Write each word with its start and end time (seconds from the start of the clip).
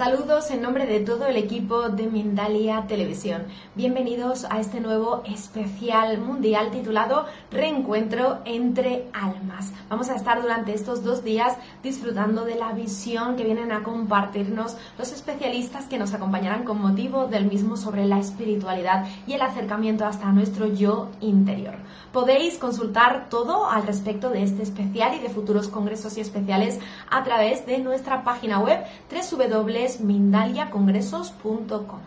Saludos 0.00 0.50
en 0.50 0.62
nombre 0.62 0.86
de 0.86 1.00
todo 1.00 1.26
el 1.26 1.36
equipo 1.36 1.90
de 1.90 2.06
Mindalia 2.06 2.86
Televisión. 2.88 3.44
Bienvenidos 3.74 4.46
a 4.48 4.58
este 4.58 4.80
nuevo 4.80 5.22
especial 5.26 6.16
mundial 6.16 6.70
titulado 6.70 7.26
Reencuentro 7.50 8.38
entre 8.46 9.10
Almas. 9.12 9.74
Vamos 9.90 10.08
a 10.08 10.14
estar 10.14 10.40
durante 10.40 10.72
estos 10.72 11.04
dos 11.04 11.22
días 11.22 11.54
disfrutando 11.82 12.46
de 12.46 12.54
la 12.54 12.72
visión 12.72 13.36
que 13.36 13.44
vienen 13.44 13.72
a 13.72 13.82
compartirnos 13.82 14.74
los 14.96 15.12
especialistas 15.12 15.84
que 15.84 15.98
nos 15.98 16.14
acompañarán 16.14 16.64
con 16.64 16.80
motivo 16.80 17.26
del 17.26 17.44
mismo 17.44 17.76
sobre 17.76 18.06
la 18.06 18.20
espiritualidad 18.20 19.06
y 19.26 19.34
el 19.34 19.42
acercamiento 19.42 20.06
hasta 20.06 20.32
nuestro 20.32 20.66
yo 20.66 21.10
interior. 21.20 21.74
Podéis 22.10 22.56
consultar 22.56 23.28
todo 23.28 23.68
al 23.68 23.86
respecto 23.86 24.30
de 24.30 24.44
este 24.44 24.62
especial 24.62 25.14
y 25.14 25.18
de 25.18 25.28
futuros 25.28 25.68
congresos 25.68 26.16
y 26.16 26.22
especiales 26.22 26.78
a 27.10 27.22
través 27.22 27.66
de 27.66 27.80
nuestra 27.80 28.24
página 28.24 28.60
web 28.60 28.82
www 29.10 29.89
mindaliacongresos.com. 29.98 32.00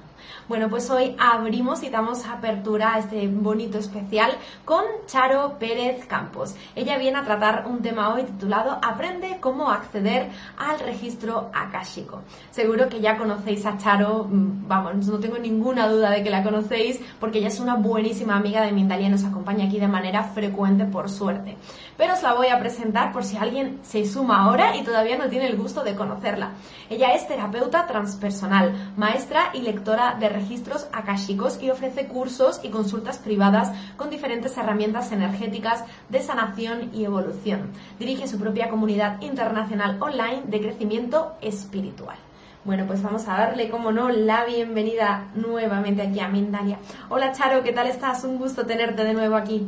Bueno, 0.47 0.69
pues 0.69 0.89
hoy 0.89 1.16
abrimos 1.17 1.84
y 1.84 1.89
damos 1.89 2.25
apertura 2.25 2.95
a 2.95 3.00
este 3.00 3.28
bonito 3.28 3.78
especial 3.78 4.31
con 4.66 4.84
Charo 5.06 5.57
Pérez 5.57 6.06
Campos. 6.06 6.56
Ella 6.75 6.97
viene 6.97 7.19
a 7.19 7.23
tratar 7.23 7.66
un 7.67 7.81
tema 7.81 8.13
hoy 8.13 8.23
titulado 8.23 8.78
Aprende 8.81 9.38
cómo 9.39 9.69
acceder 9.69 10.29
al 10.57 10.79
registro 10.79 11.50
akáshico. 11.53 12.22
Seguro 12.51 12.89
que 12.89 13.00
ya 13.00 13.17
conocéis 13.17 13.66
a 13.66 13.78
Charo, 13.78 14.25
mm, 14.29 14.67
vamos, 14.67 15.07
no 15.07 15.19
tengo 15.19 15.38
ninguna 15.38 15.88
duda 15.88 16.09
de 16.09 16.23
que 16.23 16.29
la 16.29 16.44
conocéis 16.44 17.00
porque 17.19 17.39
ella 17.39 17.47
es 17.47 17.59
una 17.59 17.75
buenísima 17.75 18.35
amiga 18.35 18.62
de 18.62 18.72
Mindalia 18.72 19.07
y 19.07 19.12
nos 19.12 19.23
acompaña 19.23 19.66
aquí 19.66 19.79
de 19.79 19.88
manera 19.88 20.23
frecuente 20.23 20.85
por 20.85 21.09
suerte. 21.09 21.57
Pero 21.97 22.13
os 22.13 22.23
la 22.23 22.33
voy 22.33 22.47
a 22.47 22.59
presentar 22.59 23.12
por 23.12 23.23
si 23.23 23.38
alguien 23.38 23.79
se 23.83 24.06
suma 24.06 24.44
ahora 24.44 24.75
y 24.75 24.83
todavía 24.83 25.17
no 25.17 25.29
tiene 25.29 25.47
el 25.47 25.57
gusto 25.57 25.83
de 25.83 25.95
conocerla. 25.95 26.51
Ella 26.89 27.13
es 27.13 27.28
terapeuta 27.28 27.85
transpersonal, 27.88 28.94
maestra 28.97 29.51
y 29.53 29.62
lectora 29.62 30.12
de 30.19 30.29
registros 30.29 30.88
akáshicos 30.91 31.62
y 31.62 31.69
ofrece 31.69 32.07
cursos 32.07 32.59
y 32.63 32.69
consultas 32.69 33.18
privadas 33.18 33.72
con 33.97 34.09
diferentes 34.09 34.57
herramientas 34.57 35.12
energéticas 35.12 35.84
de 36.09 36.22
sanación 36.22 36.91
y 36.94 37.06
evolución. 37.06 37.72
Dirige 38.00 38.28
su 38.28 38.40
propia 38.40 38.69
comunidad 38.69 39.22
internacional 39.22 39.97
online 40.01 40.44
de 40.46 40.62
crecimiento 40.62 41.35
espiritual. 41.41 42.18
Bueno, 42.66 42.85
pues 42.88 43.03
vamos 43.03 43.28
a 43.28 43.34
darle, 43.34 43.69
como 43.69 43.91
no, 43.91 44.09
la 44.09 44.46
bienvenida 44.46 45.29
nuevamente 45.35 46.01
aquí 46.01 46.19
a 46.19 46.30
Mindalia. 46.30 46.80
Hola 47.09 47.34
Charo, 47.34 47.63
¿qué 47.63 47.74
tal 47.74 47.88
estás? 47.88 48.24
Un 48.24 48.38
gusto 48.38 48.66
tenerte 48.66 49.03
de 49.03 49.13
nuevo 49.13 49.35
aquí. 49.35 49.68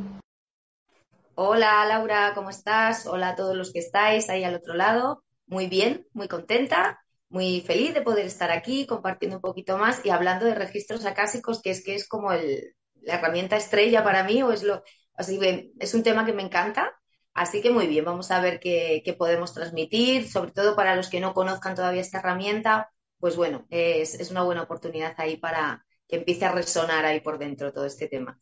Hola 1.35 1.85
Laura, 1.85 2.31
¿cómo 2.33 2.49
estás? 2.49 3.05
Hola 3.07 3.29
a 3.29 3.35
todos 3.35 3.55
los 3.55 3.73
que 3.73 3.79
estáis 3.79 4.29
ahí 4.29 4.45
al 4.45 4.55
otro 4.55 4.73
lado. 4.73 5.23
Muy 5.47 5.67
bien, 5.67 6.07
muy 6.13 6.27
contenta 6.27 7.04
muy 7.35 7.61
feliz 7.61 7.93
de 7.93 8.01
poder 8.01 8.25
estar 8.25 8.51
aquí 8.51 8.87
compartiendo 8.87 9.37
un 9.37 9.41
poquito 9.41 9.77
más 9.77 10.03
y 10.05 10.09
hablando 10.09 10.45
de 10.45 10.55
registros 10.55 11.05
acásicos, 11.05 11.61
que 11.61 11.71
es 11.71 11.83
que 11.83 11.95
es 11.95 12.07
como 12.07 12.31
el, 12.31 12.75
la 13.01 13.15
herramienta 13.15 13.57
estrella 13.57 14.03
para 14.03 14.23
mí, 14.23 14.41
o 14.43 14.51
es 14.51 14.63
lo, 14.63 14.83
así 15.15 15.39
que 15.39 15.71
es 15.79 15.93
un 15.93 16.03
tema 16.03 16.25
que 16.25 16.33
me 16.33 16.43
encanta. 16.43 16.93
Así 17.33 17.61
que 17.61 17.69
muy 17.71 17.87
bien, 17.87 18.05
vamos 18.05 18.31
a 18.31 18.39
ver 18.39 18.59
qué, 18.61 19.01
qué 19.03 19.13
podemos 19.13 19.53
transmitir, 19.53 20.29
sobre 20.29 20.51
todo 20.51 20.75
para 20.75 20.95
los 20.95 21.09
que 21.09 21.19
no 21.19 21.33
conozcan 21.33 21.75
todavía 21.75 22.01
esta 22.01 22.19
herramienta, 22.19 22.89
pues 23.19 23.35
bueno, 23.35 23.65
es, 23.69 24.15
es 24.15 24.31
una 24.31 24.43
buena 24.43 24.63
oportunidad 24.63 25.13
ahí 25.17 25.35
para 25.37 25.85
que 26.07 26.15
empiece 26.17 26.45
a 26.45 26.53
resonar 26.53 27.03
ahí 27.05 27.19
por 27.19 27.37
dentro 27.37 27.73
todo 27.73 27.85
este 27.85 28.07
tema. 28.07 28.39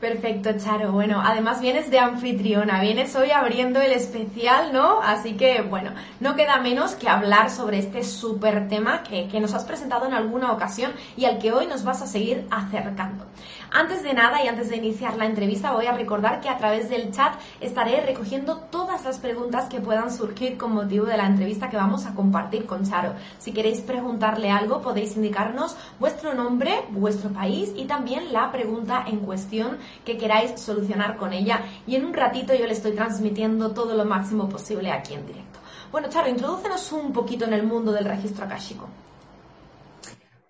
Perfecto, 0.00 0.50
Charo. 0.58 0.92
Bueno, 0.92 1.22
además 1.24 1.62
vienes 1.62 1.90
de 1.90 1.98
anfitriona, 1.98 2.82
vienes 2.82 3.16
hoy 3.16 3.30
abriendo 3.30 3.80
el 3.80 3.92
especial, 3.92 4.70
¿no? 4.70 5.00
Así 5.00 5.38
que, 5.38 5.62
bueno, 5.62 5.92
no 6.20 6.36
queda 6.36 6.58
menos 6.58 6.94
que 6.94 7.08
hablar 7.08 7.50
sobre 7.50 7.78
este 7.78 8.04
súper 8.04 8.68
tema 8.68 9.02
que, 9.02 9.26
que, 9.28 9.40
nos 9.40 9.54
has 9.54 9.64
presentado 9.64 10.04
en 10.04 10.12
alguna 10.12 10.52
ocasión 10.52 10.92
y 11.16 11.24
al 11.24 11.38
que 11.38 11.50
hoy 11.50 11.66
nos 11.66 11.82
vas 11.82 12.02
a 12.02 12.06
seguir 12.06 12.46
acercando. 12.50 13.24
Antes 13.72 14.02
de 14.02 14.14
nada 14.14 14.44
y 14.44 14.48
antes 14.48 14.70
de 14.70 14.76
iniciar 14.76 15.16
la 15.16 15.26
entrevista, 15.26 15.72
voy 15.72 15.86
a 15.86 15.92
recordar 15.92 16.40
que 16.40 16.48
a 16.48 16.56
través 16.56 16.88
del 16.88 17.10
chat 17.10 17.34
estaré 17.60 18.00
recogiendo 18.00 18.58
todas 18.70 19.04
las 19.04 19.18
preguntas 19.18 19.68
que 19.68 19.80
puedan 19.80 20.12
surgir 20.12 20.56
con 20.56 20.72
motivo 20.72 21.04
de 21.06 21.16
la 21.16 21.26
entrevista 21.26 21.68
que 21.68 21.76
vamos 21.76 22.06
a 22.06 22.14
compartir 22.14 22.66
con 22.66 22.84
Charo. 22.84 23.14
Si 23.38 23.52
queréis 23.52 23.80
preguntarle 23.80 24.50
algo, 24.50 24.80
podéis 24.80 25.16
indicarnos 25.16 25.76
vuestro 25.98 26.32
nombre, 26.34 26.84
vuestro 26.90 27.30
país 27.30 27.72
y 27.76 27.86
también 27.86 28.32
la 28.32 28.52
pregunta 28.52 29.04
en 29.06 29.18
cuestión 29.18 29.78
que 30.04 30.16
queráis 30.16 30.60
solucionar 30.60 31.16
con 31.16 31.32
ella. 31.32 31.62
Y 31.86 31.96
en 31.96 32.04
un 32.04 32.14
ratito 32.14 32.54
yo 32.54 32.66
le 32.66 32.72
estoy 32.72 32.92
transmitiendo 32.92 33.72
todo 33.72 33.94
lo 33.94 34.04
máximo 34.04 34.48
posible 34.48 34.92
aquí 34.92 35.14
en 35.14 35.26
directo. 35.26 35.58
Bueno, 35.90 36.08
Charo, 36.08 36.28
introdúcenos 36.28 36.92
un 36.92 37.12
poquito 37.12 37.44
en 37.44 37.52
el 37.52 37.66
mundo 37.66 37.92
del 37.92 38.04
registro 38.04 38.44
akáshico. 38.44 38.88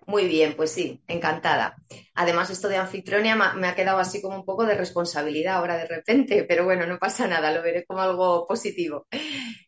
Muy 0.07 0.25
bien, 0.25 0.55
pues 0.55 0.71
sí, 0.71 1.03
encantada. 1.07 1.75
Además, 2.15 2.49
esto 2.49 2.69
de 2.69 2.77
anfitrionia 2.77 3.35
me 3.35 3.67
ha 3.67 3.75
quedado 3.75 3.99
así 3.99 4.21
como 4.21 4.37
un 4.37 4.45
poco 4.45 4.65
de 4.65 4.73
responsabilidad 4.75 5.55
ahora 5.55 5.75
de 5.77 5.85
repente, 5.85 6.45
pero 6.45 6.63
bueno, 6.63 6.85
no 6.87 6.97
pasa 6.97 7.27
nada, 7.27 7.51
lo 7.51 7.61
veré 7.61 7.85
como 7.85 7.99
algo 8.01 8.47
positivo. 8.47 9.05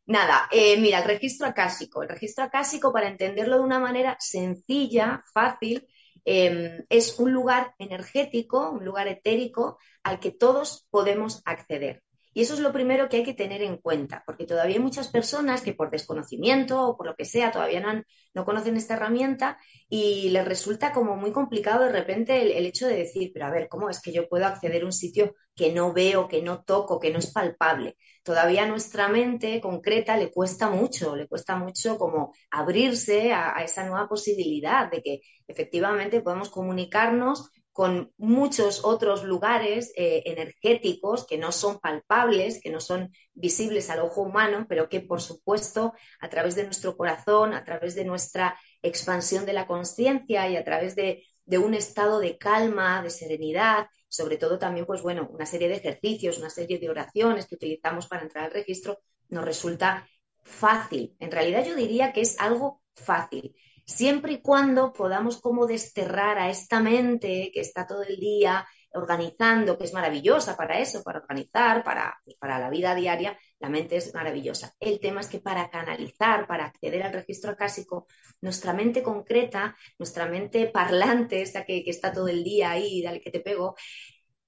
Nada, 0.06 0.47
eh, 0.51 0.77
mira, 0.80 1.00
el 1.00 1.06
registro 1.06 1.45
acásico. 1.47 2.03
El 2.03 2.09
registro 2.09 2.45
acásico, 2.45 2.94
para 2.94 3.09
entenderlo 3.09 3.57
de 3.57 3.63
una 3.63 3.80
manera 3.80 4.15
sencilla, 4.19 5.24
fácil, 5.33 5.86
eh, 6.24 6.86
es 6.89 7.19
un 7.19 7.33
lugar 7.33 7.74
energético, 7.77 8.71
un 8.71 8.86
lugar 8.86 9.09
etérico 9.09 9.77
al 10.03 10.19
que 10.21 10.31
todos 10.31 10.88
podemos 10.89 11.41
acceder. 11.45 12.01
Y 12.33 12.41
eso 12.41 12.53
es 12.53 12.59
lo 12.59 12.71
primero 12.71 13.09
que 13.09 13.17
hay 13.17 13.23
que 13.23 13.33
tener 13.33 13.63
en 13.63 13.77
cuenta, 13.77 14.23
porque 14.25 14.45
todavía 14.45 14.75
hay 14.75 14.81
muchas 14.81 15.07
personas 15.07 15.61
que 15.61 15.73
por 15.73 15.89
desconocimiento 15.89 16.87
o 16.87 16.97
por 16.97 17.07
lo 17.07 17.15
que 17.15 17.25
sea 17.25 17.51
todavía 17.51 17.79
no, 17.79 18.03
no 18.33 18.45
conocen 18.45 18.77
esta 18.77 18.93
herramienta 18.93 19.57
y 19.89 20.29
les 20.29 20.45
resulta 20.45 20.93
como 20.93 21.15
muy 21.15 21.31
complicado 21.31 21.85
de 21.85 21.91
repente 21.91 22.57
el, 22.57 22.65
hecho 22.65 22.87
de 22.87 22.97
decir, 22.97 23.31
pero 23.33 23.47
a 23.47 23.51
ver, 23.51 23.67
¿cómo 23.67 23.89
es 23.89 23.99
que 24.01 24.11
yo 24.11 24.29
puedo 24.29 24.45
acceder 24.45 24.83
a 24.83 24.85
un 24.85 24.93
sitio 24.93 25.33
que 25.55 25.71
no 25.71 25.91
veo, 25.91 26.27
que 26.27 26.41
no 26.41 26.63
toco, 26.63 26.99
que 26.99 27.11
no 27.11 27.17
es 27.17 27.31
palpable? 27.31 27.97
Todavía 28.23 28.63
a 28.63 28.67
nuestra 28.67 29.07
mente 29.07 29.59
concreta 29.59 30.15
le 30.15 30.31
cuesta 30.31 30.69
mucho, 30.69 31.15
le 31.15 31.27
cuesta 31.27 31.55
mucho 31.55 31.97
como 31.97 32.33
abrirse 32.51 33.33
a, 33.33 33.57
a 33.57 33.63
esa 33.63 33.85
nueva 33.85 34.07
posibilidad 34.07 34.89
de 34.91 35.01
que 35.01 35.21
efectivamente 35.47 36.21
podemos 36.21 36.49
comunicarnos 36.49 37.49
con 37.71 38.12
muchos 38.18 38.83
otros 38.83 39.24
lugares 39.24 39.94
eh, 39.95 40.24
energéticos 40.25 41.25
que 41.25 41.38
no 41.38 41.51
son 41.51 41.80
palpables, 41.80 42.60
que 42.62 42.71
no 42.71 42.80
son 42.80 43.12
visibles 43.33 43.89
al 43.89 44.00
ojo 44.00 44.21
humano, 44.21 44.66
pero 44.68 44.89
que 44.89 45.00
por 45.00 45.21
supuesto 45.21 45.94
a 46.19 46.30
través 46.30 46.56
de 46.56 46.63
nuestro 46.63 46.98
corazón, 46.98 47.54
a 47.54 47.63
través 47.63 47.95
de 47.95 48.06
nuestra 48.06 48.60
expansión 48.81 49.45
de 49.45 49.54
la 49.54 49.68
conciencia 49.68 50.50
y 50.50 50.57
a 50.57 50.63
través 50.63 50.95
de, 50.95 51.24
de, 51.45 51.57
un 51.57 51.74
estado 51.74 52.19
de 52.19 52.38
calma, 52.38 53.01
de 53.01 53.10
serenidad, 53.10 53.88
sobre 54.07 54.38
todo 54.38 54.57
también, 54.57 54.86
pues 54.86 55.01
bueno, 55.01 55.30
una 55.31 55.45
serie 55.45 55.69
de 55.69 55.75
ejercicios, 55.75 56.38
una 56.38 56.50
serie 56.50 56.80
de 56.80 56.89
oraciones 56.89 57.45
que 57.45 57.56
utilizamos 57.56 58.07
para 58.07 58.24
entrar 58.24 58.45
al 58.45 58.51
registro, 58.51 59.00
nos 59.30 59.45
resulta 59.45 60.07
fácil. 60.42 61.15
En 61.19 61.31
realidad 61.31 61.63
yo 61.65 61.75
diría 61.75 62.12
que 62.12 62.22
es 62.22 62.39
algo 62.39 62.81
fácil 62.95 63.56
siempre 63.89 64.33
y 64.33 64.41
cuando 64.41 64.94
podamos 64.94 65.41
como 65.41 65.65
desterrar 65.65 66.38
a 66.38 66.50
esta 66.50 66.80
mente 66.80 67.51
que 67.53 67.62
está 67.62 67.88
todo 67.88 68.03
el 68.03 68.18
día 68.19 68.65
organizando, 68.94 69.77
que 69.77 69.83
es 69.83 69.94
maravillosa 69.94 70.56
para 70.56 70.80
eso, 70.80 71.03
para 71.03 71.19
organizar, 71.19 71.83
para, 71.83 72.19
pues, 72.24 72.36
para 72.38 72.59
la 72.59 72.69
vida 72.69 72.95
diaria, 72.95 73.38
la 73.59 73.69
mente 73.69 73.97
es 73.97 74.13
maravillosa. 74.13 74.74
El 74.80 75.00
tema 75.00 75.21
es 75.21 75.27
que 75.27 75.39
para 75.39 75.69
canalizar, 75.69 76.47
para 76.47 76.65
acceder 76.65 77.03
al 77.03 77.13
registro 77.13 77.51
acásico, 77.51 78.07
nuestra 78.41 78.74
mente 78.74 79.03
concreta, 79.03 79.75
nuestra 79.97 80.27
mente 80.27 80.68
parlante, 80.68 81.41
esa 81.41 81.65
que, 81.65 81.83
que 81.83 81.91
está 81.91 82.12
todo 82.12 82.27
el 82.27 82.44
día 82.44 82.71
ahí, 82.71 83.01
dale 83.01 83.21
que 83.21 83.31
te 83.31 83.41
pego, 83.41 83.75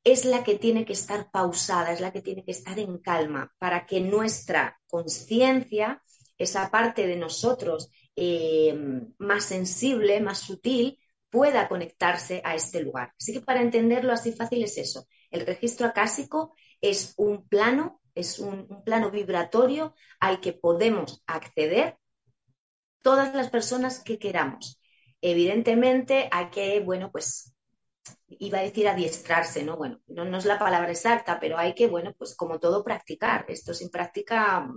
es 0.04 0.26
la 0.26 0.44
que 0.44 0.58
tiene 0.58 0.86
que 0.86 0.94
estar 0.94 1.30
pausada, 1.30 1.92
es 1.94 2.02
la 2.02 2.12
que 2.12 2.22
tiene 2.22 2.44
que 2.44 2.52
estar 2.52 2.80
en 2.80 2.98
calma, 3.00 3.52
para 3.60 3.86
que 3.86 4.02
nuestra 4.02 4.80
conciencia, 4.88 6.02
esa 6.38 6.72
parte 6.72 7.06
de 7.06 7.18
nosotros 7.18 7.92
eh, 8.24 8.78
más 9.18 9.46
sensible, 9.46 10.22
más 10.22 10.38
sutil, 10.38 11.00
pueda 11.32 11.68
conectarse 11.68 12.40
a 12.46 12.54
este 12.54 12.80
lugar. 12.84 13.16
Así 13.20 13.34
que 13.34 13.42
para 13.42 13.64
entenderlo 13.64 14.14
así 14.14 14.32
fácil 14.32 14.64
es 14.64 14.78
eso. 14.78 15.08
El 15.32 15.44
registro 15.44 15.88
acásico 15.88 16.54
es 16.82 17.16
un 17.18 17.48
plano, 17.48 18.00
es 18.14 18.38
un, 18.38 18.84
plano 18.84 19.10
vibratorio 19.10 19.96
al 20.20 20.40
que 20.40 20.54
podemos 20.54 21.24
acceder 21.26 21.98
todas 23.02 23.34
las 23.34 23.50
personas 23.50 24.04
que 24.04 24.20
queramos. 24.20 24.80
Evidentemente 25.20 26.30
hay 26.32 26.52
que, 26.52 26.80
bueno, 26.80 27.12
pues 27.12 27.56
iba 28.28 28.60
a 28.60 28.64
decir 28.64 28.88
adiestrarse, 28.88 29.64
¿no? 29.64 29.78
Bueno, 29.78 30.00
no, 30.06 30.26
no, 30.26 30.38
es 30.38 30.46
la 30.46 30.60
palabra 30.60 30.92
exacta, 30.92 31.40
pero 31.40 31.58
hay 31.58 31.74
que, 31.74 31.88
bueno, 31.88 32.14
pues 32.16 32.36
como 32.36 32.60
todo 32.60 32.84
practicar. 32.84 33.46
Esto 33.48 33.74
sin 33.74 33.90
práctica, 33.90 34.70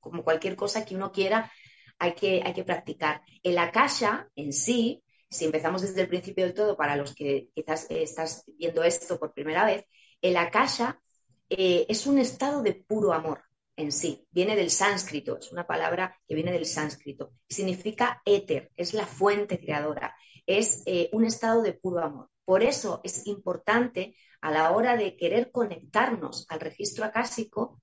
como 0.00 0.24
cualquier 0.24 0.56
cosa 0.56 0.86
que 0.86 0.94
uno 0.94 1.12
quiera, 1.12 1.52
hay 1.98 2.14
que, 2.14 2.42
hay 2.44 2.52
que 2.52 2.64
practicar. 2.64 3.22
El 3.42 3.58
akasha 3.58 4.28
en 4.36 4.52
sí, 4.52 5.02
si 5.30 5.44
empezamos 5.44 5.82
desde 5.82 6.02
el 6.02 6.08
principio 6.08 6.44
del 6.44 6.54
todo, 6.54 6.76
para 6.76 6.96
los 6.96 7.14
que 7.14 7.48
quizás 7.54 7.86
estás 7.90 8.44
viendo 8.58 8.82
esto 8.84 9.18
por 9.18 9.32
primera 9.32 9.64
vez, 9.64 9.84
el 10.20 10.36
akasha 10.36 11.00
eh, 11.48 11.86
es 11.88 12.06
un 12.06 12.18
estado 12.18 12.62
de 12.62 12.74
puro 12.74 13.12
amor 13.12 13.42
en 13.76 13.92
sí. 13.92 14.26
Viene 14.30 14.56
del 14.56 14.70
sánscrito, 14.70 15.38
es 15.38 15.52
una 15.52 15.66
palabra 15.66 16.18
que 16.26 16.34
viene 16.34 16.52
del 16.52 16.66
sánscrito. 16.66 17.32
Significa 17.48 18.22
éter, 18.24 18.72
es 18.76 18.94
la 18.94 19.06
fuente 19.06 19.60
creadora, 19.60 20.14
es 20.46 20.82
eh, 20.86 21.10
un 21.12 21.24
estado 21.24 21.62
de 21.62 21.74
puro 21.74 22.02
amor. 22.02 22.30
Por 22.44 22.62
eso 22.62 23.00
es 23.04 23.26
importante 23.26 24.16
a 24.40 24.50
la 24.50 24.70
hora 24.70 24.96
de 24.96 25.16
querer 25.16 25.50
conectarnos 25.50 26.46
al 26.48 26.60
registro 26.60 27.04
acásico, 27.04 27.82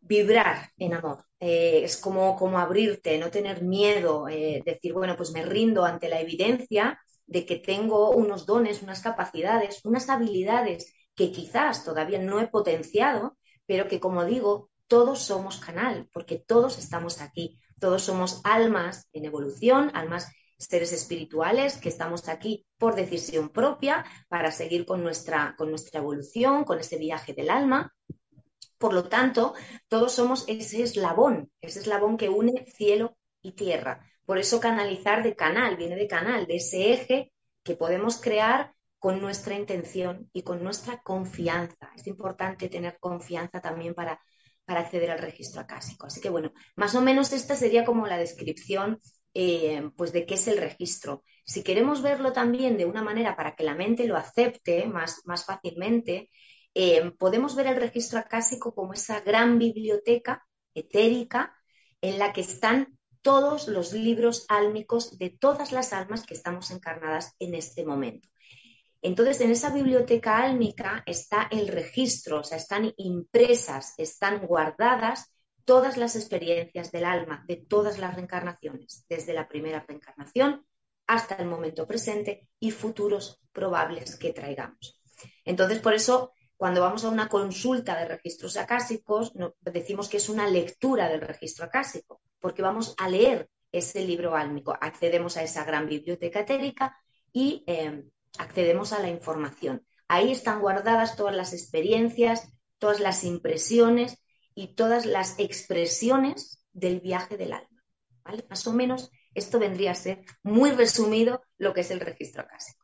vibrar 0.00 0.70
en 0.76 0.94
amor. 0.94 1.24
Eh, 1.38 1.82
es 1.84 1.96
como, 1.96 2.36
como 2.36 2.58
abrirte, 2.58 3.18
no 3.18 3.30
tener 3.30 3.62
miedo, 3.62 4.28
eh, 4.28 4.62
decir, 4.64 4.92
bueno, 4.92 5.16
pues 5.16 5.32
me 5.32 5.42
rindo 5.42 5.84
ante 5.84 6.08
la 6.08 6.20
evidencia 6.20 7.00
de 7.26 7.46
que 7.46 7.56
tengo 7.56 8.10
unos 8.10 8.46
dones, 8.46 8.82
unas 8.82 9.00
capacidades, 9.00 9.84
unas 9.84 10.08
habilidades 10.08 10.92
que 11.14 11.32
quizás 11.32 11.84
todavía 11.84 12.18
no 12.18 12.40
he 12.40 12.48
potenciado, 12.48 13.36
pero 13.66 13.88
que, 13.88 14.00
como 14.00 14.24
digo, 14.24 14.70
todos 14.88 15.20
somos 15.20 15.58
canal, 15.58 16.08
porque 16.12 16.38
todos 16.38 16.78
estamos 16.78 17.20
aquí, 17.20 17.60
todos 17.78 18.02
somos 18.02 18.40
almas 18.44 19.08
en 19.12 19.24
evolución, 19.24 19.90
almas 19.94 20.26
seres 20.58 20.92
espirituales 20.92 21.78
que 21.78 21.88
estamos 21.88 22.28
aquí 22.28 22.66
por 22.76 22.94
decisión 22.94 23.48
propia 23.48 24.04
para 24.28 24.52
seguir 24.52 24.84
con 24.84 25.02
nuestra, 25.02 25.54
con 25.56 25.70
nuestra 25.70 26.00
evolución, 26.00 26.64
con 26.64 26.78
ese 26.80 26.98
viaje 26.98 27.32
del 27.32 27.50
alma. 27.50 27.94
Por 28.80 28.94
lo 28.94 29.10
tanto, 29.10 29.52
todos 29.88 30.14
somos 30.14 30.46
ese 30.48 30.82
eslabón, 30.82 31.52
ese 31.60 31.80
eslabón 31.80 32.16
que 32.16 32.30
une 32.30 32.64
cielo 32.64 33.14
y 33.42 33.52
tierra. 33.52 34.00
Por 34.24 34.38
eso 34.38 34.58
canalizar 34.58 35.22
de 35.22 35.36
canal, 35.36 35.76
viene 35.76 35.96
de 35.96 36.08
canal, 36.08 36.46
de 36.46 36.56
ese 36.56 36.94
eje 36.94 37.30
que 37.62 37.76
podemos 37.76 38.18
crear 38.22 38.72
con 38.98 39.20
nuestra 39.20 39.54
intención 39.54 40.30
y 40.32 40.44
con 40.44 40.64
nuestra 40.64 41.02
confianza. 41.02 41.90
Es 41.94 42.06
importante 42.06 42.70
tener 42.70 42.96
confianza 42.98 43.60
también 43.60 43.92
para, 43.92 44.18
para 44.64 44.80
acceder 44.80 45.10
al 45.10 45.18
registro 45.18 45.60
acásico. 45.60 46.06
Así 46.06 46.22
que 46.22 46.30
bueno, 46.30 46.54
más 46.74 46.94
o 46.94 47.02
menos 47.02 47.34
esta 47.34 47.56
sería 47.56 47.84
como 47.84 48.06
la 48.06 48.16
descripción 48.16 48.98
eh, 49.34 49.90
pues 49.94 50.14
de 50.14 50.24
qué 50.24 50.36
es 50.36 50.48
el 50.48 50.56
registro. 50.56 51.22
Si 51.44 51.62
queremos 51.62 52.00
verlo 52.00 52.32
también 52.32 52.78
de 52.78 52.86
una 52.86 53.02
manera 53.02 53.36
para 53.36 53.54
que 53.54 53.64
la 53.64 53.74
mente 53.74 54.06
lo 54.06 54.16
acepte 54.16 54.86
más, 54.86 55.20
más 55.26 55.44
fácilmente, 55.44 56.30
eh, 56.82 57.10
podemos 57.18 57.56
ver 57.56 57.66
el 57.66 57.76
registro 57.76 58.18
acásico 58.18 58.74
como 58.74 58.94
esa 58.94 59.20
gran 59.20 59.58
biblioteca 59.58 60.46
etérica 60.72 61.54
en 62.00 62.18
la 62.18 62.32
que 62.32 62.40
están 62.40 62.98
todos 63.20 63.68
los 63.68 63.92
libros 63.92 64.46
álmicos 64.48 65.18
de 65.18 65.28
todas 65.28 65.72
las 65.72 65.92
almas 65.92 66.24
que 66.24 66.32
estamos 66.32 66.70
encarnadas 66.70 67.34
en 67.38 67.54
este 67.54 67.84
momento. 67.84 68.30
Entonces, 69.02 69.42
en 69.42 69.50
esa 69.50 69.68
biblioteca 69.68 70.38
álmica 70.38 71.02
está 71.04 71.48
el 71.50 71.68
registro, 71.68 72.40
o 72.40 72.44
sea, 72.44 72.56
están 72.56 72.94
impresas, 72.96 73.92
están 73.98 74.46
guardadas 74.46 75.34
todas 75.66 75.98
las 75.98 76.16
experiencias 76.16 76.90
del 76.92 77.04
alma, 77.04 77.44
de 77.46 77.56
todas 77.56 77.98
las 77.98 78.14
reencarnaciones, 78.14 79.04
desde 79.06 79.34
la 79.34 79.48
primera 79.48 79.84
reencarnación 79.86 80.64
hasta 81.06 81.34
el 81.34 81.46
momento 81.46 81.86
presente 81.86 82.48
y 82.58 82.70
futuros 82.70 83.38
probables 83.52 84.16
que 84.16 84.32
traigamos. 84.32 84.98
Entonces, 85.44 85.80
por 85.80 85.92
eso 85.92 86.32
cuando 86.60 86.82
vamos 86.82 87.06
a 87.06 87.08
una 87.08 87.26
consulta 87.26 87.96
de 87.96 88.04
registros 88.04 88.58
acásicos, 88.58 89.32
decimos 89.62 90.10
que 90.10 90.18
es 90.18 90.28
una 90.28 90.46
lectura 90.46 91.08
del 91.08 91.22
registro 91.22 91.64
acásico, 91.64 92.20
porque 92.38 92.60
vamos 92.60 92.94
a 92.98 93.08
leer 93.08 93.48
ese 93.72 94.04
libro 94.04 94.36
álmico, 94.36 94.76
accedemos 94.78 95.38
a 95.38 95.42
esa 95.42 95.64
gran 95.64 95.88
biblioteca 95.88 96.40
etérica 96.40 96.94
y 97.32 97.64
em, 97.66 98.10
accedemos 98.36 98.92
a 98.92 98.98
la 98.98 99.08
información. 99.08 99.86
Ahí 100.06 100.32
están 100.32 100.60
guardadas 100.60 101.16
todas 101.16 101.34
las 101.34 101.54
experiencias, 101.54 102.52
todas 102.76 103.00
las 103.00 103.24
impresiones 103.24 104.22
y 104.54 104.74
todas 104.74 105.06
las 105.06 105.38
expresiones 105.38 106.62
del 106.74 107.00
viaje 107.00 107.38
del 107.38 107.54
alma. 107.54 107.82
Más 108.50 108.66
o 108.66 108.74
menos 108.74 109.10
esto 109.32 109.58
vendría 109.58 109.92
a 109.92 109.94
ser 109.94 110.26
muy 110.42 110.72
resumido 110.72 111.40
lo 111.56 111.72
que 111.72 111.80
es 111.80 111.90
el 111.90 112.00
registro 112.00 112.42
acásico. 112.42 112.79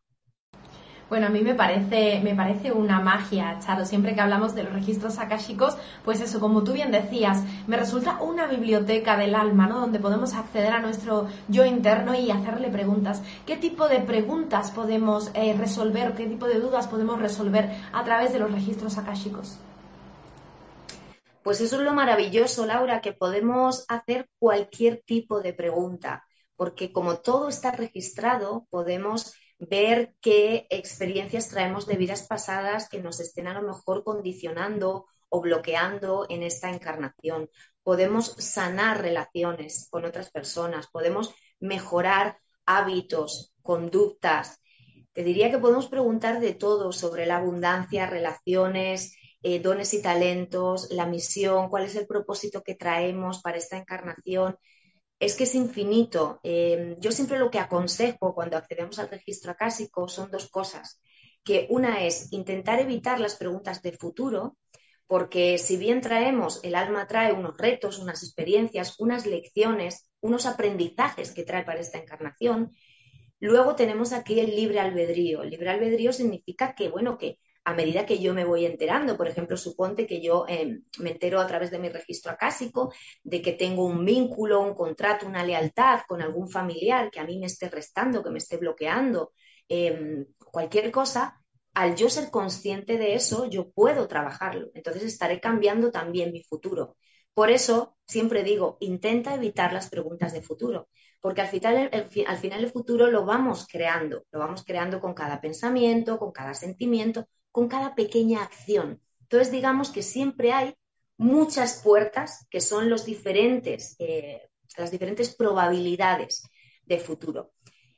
Bueno, 1.09 1.29
a 1.29 1.31
mí 1.31 1.41
me 1.41 1.55
parece, 1.55 2.21
me 2.21 2.35
parece 2.35 2.73
una 2.73 2.99
magia, 3.01 3.61
Charo. 3.61 3.85
Siempre 3.85 4.15
que 4.15 4.21
hablamos 4.21 4.57
de 4.57 4.65
los 4.65 4.73
registros 4.73 5.19
akashicos, 5.19 5.77
pues 6.05 6.21
eso, 6.21 6.41
como 6.41 6.65
tú 6.65 6.73
bien 6.73 6.91
decías, 6.91 7.45
me 7.69 7.77
resulta 7.77 8.21
una 8.21 8.47
biblioteca 8.49 9.17
del 9.17 9.37
alma, 9.37 9.69
¿no? 9.69 9.79
Donde 9.81 10.01
podemos 10.01 10.35
acceder 10.35 10.73
a 10.73 10.81
nuestro 10.81 11.29
yo 11.47 11.65
interno 11.65 12.15
y 12.17 12.33
hacerle 12.33 12.71
preguntas. 12.71 13.23
¿Qué 13.47 13.57
tipo 13.57 13.87
de 13.89 14.01
preguntas 14.01 14.73
podemos 14.73 15.31
eh, 15.35 15.55
resolver? 15.57 16.15
¿Qué 16.15 16.27
tipo 16.27 16.47
de 16.47 16.59
dudas 16.59 16.89
podemos 16.89 17.21
resolver 17.21 17.71
a 17.93 18.03
través 18.03 18.33
de 18.33 18.41
los 18.41 18.51
registros 18.51 18.99
akashicos? 18.99 19.61
Pues 21.45 21.61
eso 21.61 21.77
es 21.77 21.83
lo 21.83 21.93
maravilloso, 21.93 22.67
Laura, 22.67 23.01
que 23.01 23.13
podemos 23.13 23.85
hacer 23.89 24.29
cualquier 24.41 25.03
tipo 25.07 25.41
de 25.41 25.53
pregunta, 25.53 26.25
porque 26.57 26.91
como 26.91 27.19
todo 27.19 27.49
está 27.49 27.71
registrado, 27.71 28.67
podemos 28.71 29.33
ver 29.59 30.15
qué 30.21 30.67
experiencias 30.71 31.49
traemos 31.49 31.87
de 31.87 31.97
vidas 31.97 32.27
pasadas 32.27 32.89
que 32.89 33.03
nos 33.03 33.21
estén 33.21 33.47
a 33.47 33.55
lo 33.55 33.67
mejor 33.67 34.05
condicionando 34.05 35.07
o 35.29 35.41
bloqueando 35.41 36.27
en 36.29 36.43
esta 36.43 36.71
encarnación. 36.71 37.51
Podemos 37.83 38.35
sanar 38.39 39.01
relaciones 39.01 39.89
con 39.91 40.05
otras 40.05 40.31
personas, 40.31 40.89
podemos 40.89 41.35
mejorar 41.61 42.39
hábitos, 42.67 43.55
conductas. 43.63 44.61
Te 45.13 45.25
diría 45.25 45.51
que 45.51 45.59
podemos 45.59 45.89
preguntar 45.89 46.41
de 46.41 46.55
todo 46.55 46.93
sobre 46.93 47.27
la 47.27 47.39
abundancia, 47.39 48.07
relaciones, 48.07 49.17
eh, 49.43 49.61
dones 49.61 49.95
y 49.95 50.03
talentos, 50.03 50.91
la 50.91 51.07
misión, 51.07 51.69
cuál 51.69 51.85
es 51.85 51.95
el 51.97 52.07
propósito 52.07 52.63
que 52.63 52.75
traemos 52.75 53.41
para 53.41 53.59
esta 53.59 53.79
encarnación 53.79 54.59
es 55.19 55.37
que 55.37 55.45
es 55.45 55.55
infinito. 55.55 56.41
Em, 56.43 56.97
yo 57.01 57.13
siempre 57.13 57.39
lo 57.39 57.51
que 57.51 57.59
aconsejo 57.59 58.35
cuando 58.35 58.57
accedemos 58.57 58.99
al 58.99 59.11
registro 59.11 59.53
acásico 59.53 60.09
son 60.09 60.31
dos 60.31 60.49
cosas. 60.51 61.01
Que 61.45 61.67
una 61.71 62.05
es 62.05 62.33
intentar 62.33 62.81
evitar 62.81 63.21
las 63.21 63.37
preguntas 63.37 63.83
de 63.83 63.93
futuro, 63.93 64.57
porque 65.07 65.59
si 65.59 65.77
bien 65.77 66.01
traemos, 66.01 66.61
el 66.65 66.75
alma 66.75 67.07
trae 67.07 67.33
unos 67.33 67.57
retos, 67.57 67.99
unas 67.99 68.23
experiencias, 68.23 68.99
unas 68.99 69.27
lecciones, 69.27 70.11
unos 70.21 70.47
aprendizajes 70.47 71.33
que 71.33 71.45
trae 71.45 71.65
para 71.65 71.81
esta 71.81 71.99
encarnación, 71.99 72.73
Luego 73.39 73.77
tenemos 73.77 74.13
aquí 74.13 74.41
el 74.41 74.57
libre 74.57 74.81
albedrío. 74.81 75.43
El 75.43 75.51
libre 75.51 75.71
albedrío 75.71 76.13
significa 76.13 76.75
que, 76.75 76.89
bueno, 76.89 77.19
que 77.19 77.39
a 77.67 77.75
medida 77.75 78.07
que 78.07 78.21
yo 78.21 78.33
me 78.33 78.45
voy 78.45 78.65
enterando, 78.65 79.17
por 79.17 79.27
ejemplo, 79.27 79.57
suponte 79.57 80.07
que 80.07 80.21
yo 80.21 80.45
em, 80.49 80.85
me 81.01 81.11
entero 81.11 81.41
a 81.41 81.49
través 81.49 81.73
de 81.73 81.81
mi 81.81 81.89
registro 81.89 82.31
acásico 82.31 82.93
de 83.25 83.43
que 83.43 83.55
tengo 83.55 83.85
un 83.85 84.05
vínculo, 84.05 84.61
un 84.61 84.73
contrato, 84.73 85.27
una 85.27 85.45
lealtad 85.45 86.03
con 86.07 86.23
algún 86.23 86.49
familiar 86.49 87.11
que 87.11 87.19
a 87.19 87.25
mí 87.25 87.41
me 87.41 87.47
esté 87.47 87.69
restando, 87.69 88.23
que 88.23 88.31
me 88.31 88.39
esté 88.39 88.57
bloqueando, 88.57 89.33
em, 89.69 90.27
cualquier 90.53 90.93
cosa, 90.93 91.43
al 91.75 91.97
yo 91.97 92.09
ser 92.09 92.31
consciente 92.31 92.99
de 92.99 93.17
eso, 93.17 93.47
yo 93.51 93.69
puedo 93.73 94.07
trabajarlo. 94.07 94.71
Entonces 94.73 95.03
estaré 95.03 95.41
cambiando 95.41 95.91
también 95.91 96.33
mi 96.33 96.45
futuro. 96.45 96.97
Por 97.35 97.51
eso 97.51 97.97
siempre 98.07 98.45
digo, 98.45 98.77
intenta 98.81 99.35
evitar 99.35 99.73
las 99.73 99.91
preguntas 99.91 100.33
de 100.33 100.41
futuro, 100.41 100.89
porque 101.21 101.41
al 101.41 101.49
final, 101.49 101.91
al 101.93 102.39
final 102.39 102.65
el 102.65 102.71
futuro 102.71 103.09
lo 103.11 103.25
vamos 103.25 103.67
creando, 103.69 104.25
lo 104.31 104.39
vamos 104.39 104.63
creando 104.65 105.01
con 105.01 105.15
cada 105.15 105.41
pensamiento, 105.41 106.19
con 106.19 106.31
cada 106.31 106.55
sentimiento, 106.55 107.29
con 107.57 107.69
cada 107.69 107.95
pequeña 107.95 108.43
acción. 108.43 109.01
Entonces, 109.23 109.51
digamos 109.51 109.89
que 109.89 110.03
siempre 110.03 110.53
hay 110.53 110.75
muchas 111.17 111.81
puertas 111.83 112.47
que 112.51 112.61
son 112.61 112.91
los 112.91 113.07
diferentes, 113.07 113.97
eh, 113.99 114.51
las 114.77 114.91
diferentes 114.91 115.35
probabilidades 115.35 116.43
de 116.85 116.99
futuro. 116.99 117.55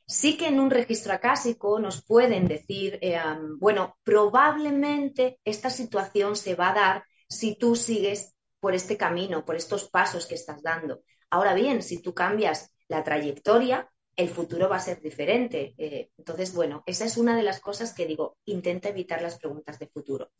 Sí 0.07 0.37
que 0.37 0.47
en 0.47 0.61
un 0.61 0.69
registro 0.71 1.11
acásico 1.11 1.77
nos 1.77 2.05
pueden 2.05 2.47
decir, 2.47 2.99
eh, 3.01 3.19
bueno, 3.59 3.97
probablemente 4.01 5.41
esta 5.43 5.69
situación 5.69 6.37
se 6.37 6.55
va 6.55 6.69
a 6.69 6.75
dar 6.75 7.03
si 7.27 7.57
tú 7.57 7.75
sigues 7.75 8.33
por 8.61 8.73
este 8.73 8.95
camino, 8.95 9.43
por 9.43 9.57
estos 9.57 9.89
pasos 9.89 10.25
que 10.25 10.35
estás 10.35 10.63
dando. 10.63 11.01
Ahora 11.29 11.53
bien, 11.53 11.83
si 11.83 12.01
tú 12.01 12.13
cambias 12.13 12.73
la 12.87 13.03
trayectoria, 13.03 13.91
el 14.19 14.27
futuro 14.27 14.67
va 14.67 14.75
a 14.75 14.81
ser 14.81 14.99
diferente. 14.99 15.73
Eh, 15.77 16.09
entonces, 16.17 16.53
bueno, 16.53 16.83
esa 16.85 17.05
es 17.05 17.15
una 17.15 17.37
de 17.37 17.43
las 17.43 17.61
cosas 17.61 17.93
que 17.93 18.05
digo, 18.05 18.35
intenta 18.43 18.89
evitar 18.89 19.21
las 19.21 19.39
preguntas 19.39 19.79
de 19.79 19.87
futuro. 19.87 20.31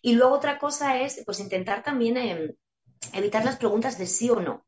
Y 0.00 0.14
luego 0.14 0.32
otra 0.32 0.58
cosa 0.58 1.02
es, 1.02 1.22
pues, 1.26 1.38
intentar 1.38 1.82
también 1.82 2.16
em, 2.16 2.54
evitar 3.12 3.44
las 3.44 3.58
preguntas 3.58 3.98
de 3.98 4.06
sí 4.06 4.30
o 4.30 4.40
no, 4.40 4.64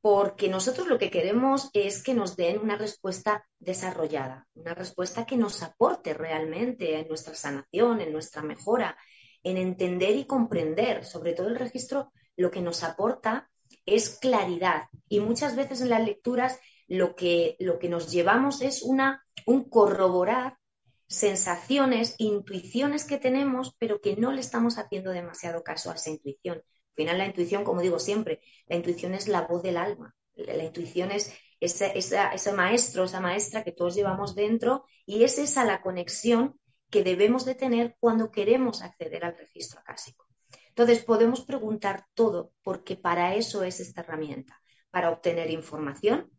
porque 0.00 0.48
nosotros 0.48 0.86
lo 0.86 0.96
que 0.96 1.10
queremos 1.10 1.70
es 1.72 2.00
que 2.04 2.14
nos 2.14 2.36
den 2.36 2.60
una 2.60 2.76
respuesta 2.76 3.44
desarrollada, 3.58 4.46
una 4.54 4.74
respuesta 4.74 5.26
que 5.26 5.36
nos 5.36 5.64
aporte 5.64 6.14
realmente 6.14 7.00
en 7.00 7.08
nuestra 7.08 7.34
sanación, 7.34 8.00
en 8.00 8.12
nuestra 8.12 8.42
mejora, 8.42 8.96
en 9.42 9.56
entender 9.56 10.14
y 10.14 10.24
comprender. 10.24 11.04
Sobre 11.04 11.32
todo 11.32 11.48
el 11.48 11.56
registro 11.56 12.12
lo 12.36 12.52
que 12.52 12.60
nos 12.60 12.84
aporta 12.84 13.50
es 13.86 14.20
claridad. 14.20 14.84
Y 15.08 15.18
muchas 15.18 15.56
veces 15.56 15.80
en 15.80 15.88
las 15.88 16.04
lecturas 16.04 16.60
lo 16.88 17.14
que, 17.14 17.56
lo 17.60 17.78
que 17.78 17.88
nos 17.88 18.10
llevamos 18.10 18.62
es 18.62 18.82
una, 18.82 19.24
un 19.46 19.68
corroborar 19.68 20.58
sensaciones, 21.06 22.14
intuiciones 22.18 23.04
que 23.04 23.18
tenemos, 23.18 23.74
pero 23.78 24.00
que 24.00 24.16
no 24.16 24.32
le 24.32 24.40
estamos 24.40 24.78
haciendo 24.78 25.10
demasiado 25.10 25.62
caso 25.62 25.90
a 25.90 25.94
esa 25.94 26.10
intuición. 26.10 26.56
Al 26.56 26.94
final, 26.94 27.18
la 27.18 27.26
intuición, 27.26 27.64
como 27.64 27.80
digo 27.80 27.98
siempre, 27.98 28.40
la 28.66 28.76
intuición 28.76 29.14
es 29.14 29.28
la 29.28 29.42
voz 29.42 29.62
del 29.62 29.76
alma. 29.76 30.14
La, 30.34 30.64
intuición 30.64 31.10
es 31.10 31.32
ese, 31.60 31.92
ese 31.96 32.52
maestro, 32.52 33.04
esa 33.04 33.20
maestra 33.20 33.64
que 33.64 33.72
todos 33.72 33.94
llevamos 33.94 34.34
dentro 34.34 34.84
y 35.04 35.24
es 35.24 35.38
esa 35.38 35.64
la 35.64 35.80
conexión 35.82 36.58
que 36.90 37.02
debemos 37.02 37.44
de 37.44 37.54
tener 37.54 37.96
cuando 38.00 38.30
queremos 38.30 38.82
acceder 38.82 39.24
al 39.24 39.36
registro 39.36 39.80
acásico. 39.80 40.26
Entonces, 40.68 41.04
podemos 41.04 41.44
preguntar 41.44 42.06
todo 42.14 42.52
porque 42.62 42.96
para 42.96 43.34
eso 43.34 43.64
es 43.64 43.80
esta 43.80 44.02
herramienta, 44.02 44.60
para 44.90 45.10
obtener 45.10 45.50
información 45.50 46.30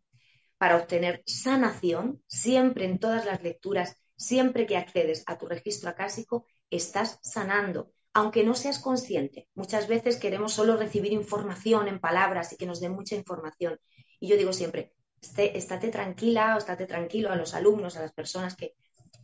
para 0.60 0.76
obtener 0.76 1.22
sanación, 1.24 2.22
siempre 2.26 2.84
en 2.84 2.98
todas 2.98 3.24
las 3.24 3.42
lecturas, 3.42 3.96
siempre 4.14 4.66
que 4.66 4.76
accedes 4.76 5.24
a 5.26 5.38
tu 5.38 5.46
registro 5.46 5.88
acásico, 5.88 6.44
estás 6.68 7.18
sanando, 7.22 7.94
aunque 8.12 8.44
no 8.44 8.54
seas 8.54 8.78
consciente. 8.78 9.48
Muchas 9.54 9.88
veces 9.88 10.18
queremos 10.18 10.52
solo 10.52 10.76
recibir 10.76 11.14
información 11.14 11.88
en 11.88 11.98
palabras 11.98 12.52
y 12.52 12.58
que 12.58 12.66
nos 12.66 12.78
den 12.78 12.92
mucha 12.92 13.16
información. 13.16 13.80
Y 14.20 14.28
yo 14.28 14.36
digo 14.36 14.52
siempre, 14.52 14.92
estate 15.34 15.88
tranquila 15.88 16.56
o 16.56 16.58
estate 16.58 16.84
tranquilo 16.84 17.32
a 17.32 17.36
los 17.36 17.54
alumnos, 17.54 17.96
a 17.96 18.02
las 18.02 18.12
personas 18.12 18.54
que, 18.54 18.74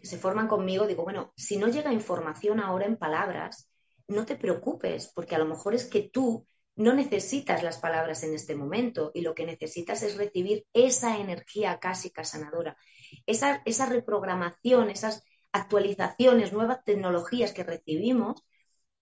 que 0.01 0.07
se 0.07 0.17
forman 0.17 0.49
conmigo, 0.49 0.87
digo, 0.87 1.05
bueno, 1.05 1.35
si 1.37 1.59
no 1.59 1.69
llega 1.69 1.93
información 1.93 2.61
ahora 2.61 2.87
en 2.87 2.97
palabras, 2.97 3.69
no 4.09 4.25
te 4.25 4.37
preocupes, 4.37 5.13
porque 5.15 5.35
a 5.35 5.39
lo 5.39 5.45
mejor 5.45 5.75
es 5.75 5.85
que 5.85 6.01
tú 6.01 6.47
no 6.77 6.93
necesitas 6.93 7.63
las 7.63 7.79
palabras 7.79 8.23
en 8.23 8.35
este 8.35 8.55
momento 8.55 9.11
y 9.15 9.23
lo 9.23 9.35
que 9.35 9.47
necesitas 9.47 10.03
es 10.03 10.17
recibir 10.17 10.67
esa 10.75 11.19
energía 11.19 11.79
cásica 11.79 12.23
sanadora, 12.23 12.77
esa, 13.25 13.63
esa 13.65 13.87
reprogramación, 13.87 14.91
esas 14.91 15.25
actualizaciones, 15.53 16.53
nuevas 16.53 16.85
tecnologías 16.85 17.53
que 17.53 17.65
recibimos, 17.65 18.45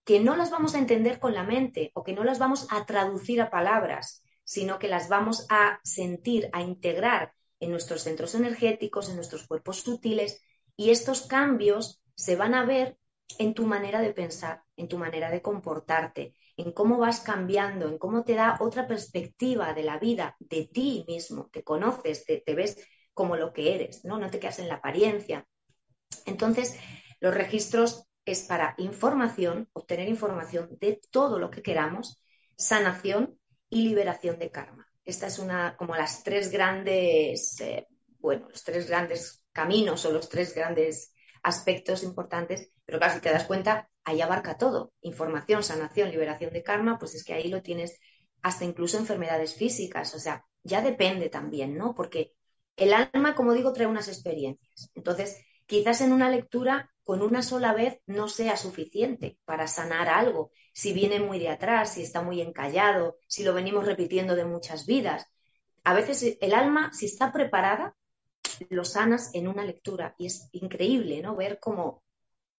que 0.05 0.21
no 0.21 0.35
las 0.37 0.51
vamos 0.51 0.73
a 0.73 0.79
entender 0.79 1.19
con 1.19 1.33
la 1.33 1.43
mente 1.43 1.91
o 1.95 2.03
que 2.03 2.13
no 2.13 2.23
las 2.23 2.39
vamos 2.39 2.67
a 2.69 2.85
traducir 2.85 3.41
a 3.41 3.49
palabras, 3.49 4.23
sino 4.45 4.79
que 4.79 4.87
las 4.87 5.09
vamos 5.09 5.45
a 5.49 5.79
sentir, 5.83 6.49
a 6.53 6.61
integrar 6.61 7.33
en 7.59 7.71
nuestros 7.71 8.03
centros 8.03 8.35
energéticos, 8.35 9.09
en 9.09 9.15
nuestros 9.15 9.47
cuerpos 9.47 9.81
sutiles, 9.81 10.41
y 10.77 10.91
estos 10.91 11.23
cambios 11.23 12.01
se 12.15 12.35
van 12.35 12.53
a 12.53 12.65
ver 12.65 12.97
en 13.39 13.53
tu 13.53 13.65
manera 13.65 13.99
de 13.99 14.13
pensar, 14.13 14.63
en 14.77 14.87
tu 14.87 14.97
manera 14.97 15.29
de 15.31 15.41
comportarte, 15.41 16.35
en 16.57 16.71
cómo 16.71 16.97
vas 16.97 17.19
cambiando, 17.19 17.87
en 17.87 17.97
cómo 17.97 18.23
te 18.23 18.35
da 18.35 18.57
otra 18.59 18.87
perspectiva 18.87 19.73
de 19.73 19.83
la 19.83 19.99
vida, 19.99 20.35
de 20.39 20.69
ti 20.71 21.05
mismo, 21.07 21.49
te 21.51 21.63
conoces, 21.63 22.25
te, 22.25 22.55
ves 22.55 22.77
como 23.13 23.35
lo 23.35 23.51
que 23.53 23.75
eres, 23.75 24.05
¿no? 24.05 24.17
No 24.17 24.29
te 24.29 24.39
quedas 24.39 24.59
en 24.59 24.69
la 24.69 24.75
apariencia. 24.75 25.45
Entonces, 26.25 26.77
los 27.19 27.33
registros 27.33 28.07
es 28.23 28.43
para 28.43 28.75
información, 28.77 29.69
obtener 29.73 30.07
información 30.07 30.77
de 30.79 30.99
todo 31.11 31.39
lo 31.39 31.51
que 31.51 31.61
queramos, 31.61 32.23
sanación 32.57 33.39
y 33.69 33.87
liberación 33.87 34.39
de 34.39 34.51
karma. 34.51 34.87
Esta 35.03 35.27
es 35.27 35.39
una, 35.39 35.75
como 35.77 35.95
las 35.95 36.23
tres 36.23 36.51
grandes, 36.51 37.59
eh, 37.61 37.87
bueno, 38.19 38.47
los 38.49 38.63
tres 38.63 38.87
grandes 38.87 39.45
caminos 39.51 40.05
o 40.05 40.11
los 40.11 40.29
tres 40.29 40.55
grandes 40.55 41.13
aspectos 41.43 42.01
importantes, 42.01 42.71
pero 42.85 42.99
claro, 42.99 43.15
si 43.15 43.21
te 43.21 43.31
das 43.31 43.45
cuenta, 43.45 43.89
ahí 44.03 44.21
abarca 44.21 44.57
todo, 44.57 44.93
información, 45.01 45.63
sanación, 45.63 46.11
liberación 46.11 46.53
de 46.53 46.63
karma, 46.63 46.99
pues 46.99 47.15
es 47.15 47.23
que 47.23 47.33
ahí 47.33 47.49
lo 47.49 47.61
tienes 47.61 47.99
hasta 48.41 48.65
incluso 48.65 48.97
enfermedades 48.97 49.55
físicas, 49.55 50.13
o 50.13 50.19
sea, 50.19 50.45
ya 50.63 50.81
depende 50.81 51.29
también, 51.29 51.77
¿no? 51.77 51.95
Porque 51.95 52.33
el 52.75 52.93
alma, 52.93 53.35
como 53.35 53.53
digo, 53.53 53.73
trae 53.73 53.87
unas 53.87 54.07
experiencias. 54.07 54.91
Entonces, 54.95 55.43
quizás 55.65 56.01
en 56.01 56.11
una 56.11 56.29
lectura 56.29 56.91
con 57.03 57.21
una 57.21 57.41
sola 57.41 57.73
vez 57.73 57.99
no 58.05 58.27
sea 58.27 58.57
suficiente 58.57 59.37
para 59.45 59.67
sanar 59.67 60.09
algo, 60.09 60.51
si 60.73 60.91
viene 60.93 61.19
muy 61.19 61.39
de 61.39 61.49
atrás, 61.49 61.93
si 61.93 62.01
está 62.01 62.21
muy 62.21 62.41
encallado, 62.41 63.17
si 63.27 63.43
lo 63.43 63.53
venimos 63.53 63.85
repitiendo 63.85 64.35
de 64.35 64.45
muchas 64.45 64.85
vidas. 64.85 65.25
A 65.83 65.93
veces 65.93 66.37
el 66.41 66.53
alma, 66.53 66.91
si 66.93 67.05
está 67.05 67.31
preparada, 67.31 67.95
lo 68.69 68.85
sanas 68.85 69.33
en 69.33 69.47
una 69.47 69.63
lectura 69.63 70.15
y 70.17 70.27
es 70.27 70.49
increíble, 70.51 71.21
¿no? 71.21 71.35
Ver 71.35 71.59
cómo 71.59 72.03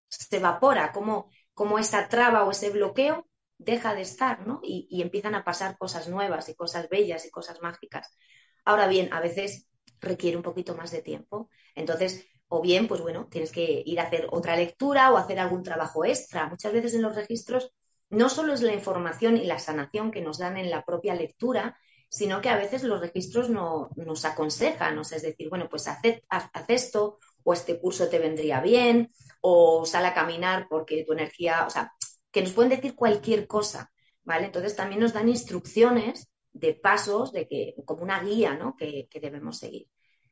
se 0.09 0.37
evapora, 0.37 0.93
como, 0.93 1.31
como 1.55 1.79
esa 1.79 2.09
traba 2.09 2.45
o 2.45 2.51
ese 2.51 2.71
bloqueo 2.71 3.27
deja 3.59 3.95
de 3.95 4.03
estar, 4.03 4.47
¿no? 4.47 4.61
Y, 4.63 4.87
y, 4.91 5.03
empiezan 5.03 5.35
a 5.35 5.45
pasar 5.45 5.79
cosas 5.79 6.09
nuevas 6.09 6.49
y 6.49 6.55
cosas 6.55 6.89
bellas 6.89 7.25
y 7.25 7.31
cosas 7.31 7.61
mágicas. 7.63 8.17
Ahora 8.65 8.87
bien, 8.87 9.13
a 9.13 9.21
veces 9.21 9.67
requiere 10.01 10.37
un 10.37 10.43
poquito 10.43 10.75
más 10.77 10.91
de 10.91 11.03
tiempo. 11.03 11.49
Entonces, 11.75 12.27
o 12.49 12.61
bien, 12.61 12.87
pues 12.87 13.01
bueno, 13.01 13.29
tienes 13.31 13.51
que 13.51 13.83
ir 13.85 13.99
a 14.01 14.05
hacer 14.05 14.29
otra 14.31 14.57
lectura 14.57 15.13
o 15.13 15.17
hacer 15.17 15.39
algún 15.39 15.63
trabajo 15.63 16.05
extra. 16.05 16.49
Muchas 16.49 16.73
veces 16.73 16.95
en 16.95 17.03
los 17.03 17.17
registros 17.17 17.73
no 18.09 18.29
solo 18.29 18.53
es 18.53 18.63
la 18.63 18.75
información 18.75 19.37
y 19.37 19.45
la 19.45 19.59
sanación 19.59 20.11
que 20.11 20.21
nos 20.21 20.39
dan 20.39 20.57
en 20.57 20.71
la 20.71 20.85
propia 20.85 21.15
lectura, 21.15 21.77
sino 22.09 22.41
que 22.41 22.49
a 22.49 22.57
veces 22.57 22.85
los 22.85 23.01
registros 23.01 23.51
no, 23.51 23.91
nos 23.97 24.25
aconsejan, 24.25 24.97
o 24.99 25.05
sea, 25.05 25.17
es 25.17 25.23
decir, 25.23 25.49
bueno, 25.49 25.69
pues 25.69 25.89
haz, 25.89 26.01
haz 26.29 26.65
esto 26.69 27.19
o 27.43 27.53
este 27.53 27.81
curso 27.81 28.09
te 28.09 28.21
vendría 28.21 28.61
bien, 28.61 29.11
o 29.49 29.87
sal 29.87 30.05
a 30.07 30.12
caminar 30.15 30.67
porque 30.69 31.05
tu 31.05 31.12
energía, 31.12 31.67
o 31.67 31.71
sea, 31.71 31.93
que 32.33 32.43
nos 32.43 32.53
pueden 32.53 32.71
decir 32.71 32.97
cualquier 32.97 33.47
cosa, 33.47 33.93
¿vale? 34.25 34.47
Entonces 34.47 34.75
también 34.75 35.00
nos 35.00 35.12
dan 35.12 35.29
instrucciones 35.29 36.29
de 36.53 36.75
pasos, 36.75 37.33
de 37.33 37.47
que, 37.47 37.75
como 37.85 38.03
una 38.03 38.21
guía, 38.21 38.55
¿no? 38.55 38.75
Que, 38.76 39.07
que 39.09 39.21
debemos 39.21 39.59
seguir. 39.59 39.88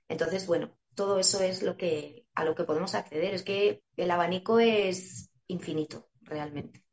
Entonces, 0.09 0.47
bueno, 0.49 0.76
todo 0.97 1.21
eso 1.21 1.40
es 1.40 1.62
lo 1.62 1.76
que, 1.76 2.26
a 2.35 2.44
lo 2.44 2.56
que 2.56 2.64
podemos 2.64 2.94
acceder. 2.97 3.35
Es 3.35 3.44
que 3.44 3.85
el 3.97 4.11
abanico 4.11 4.59
es 4.59 5.30
infinito, 5.47 6.09
realmente. 6.23 6.83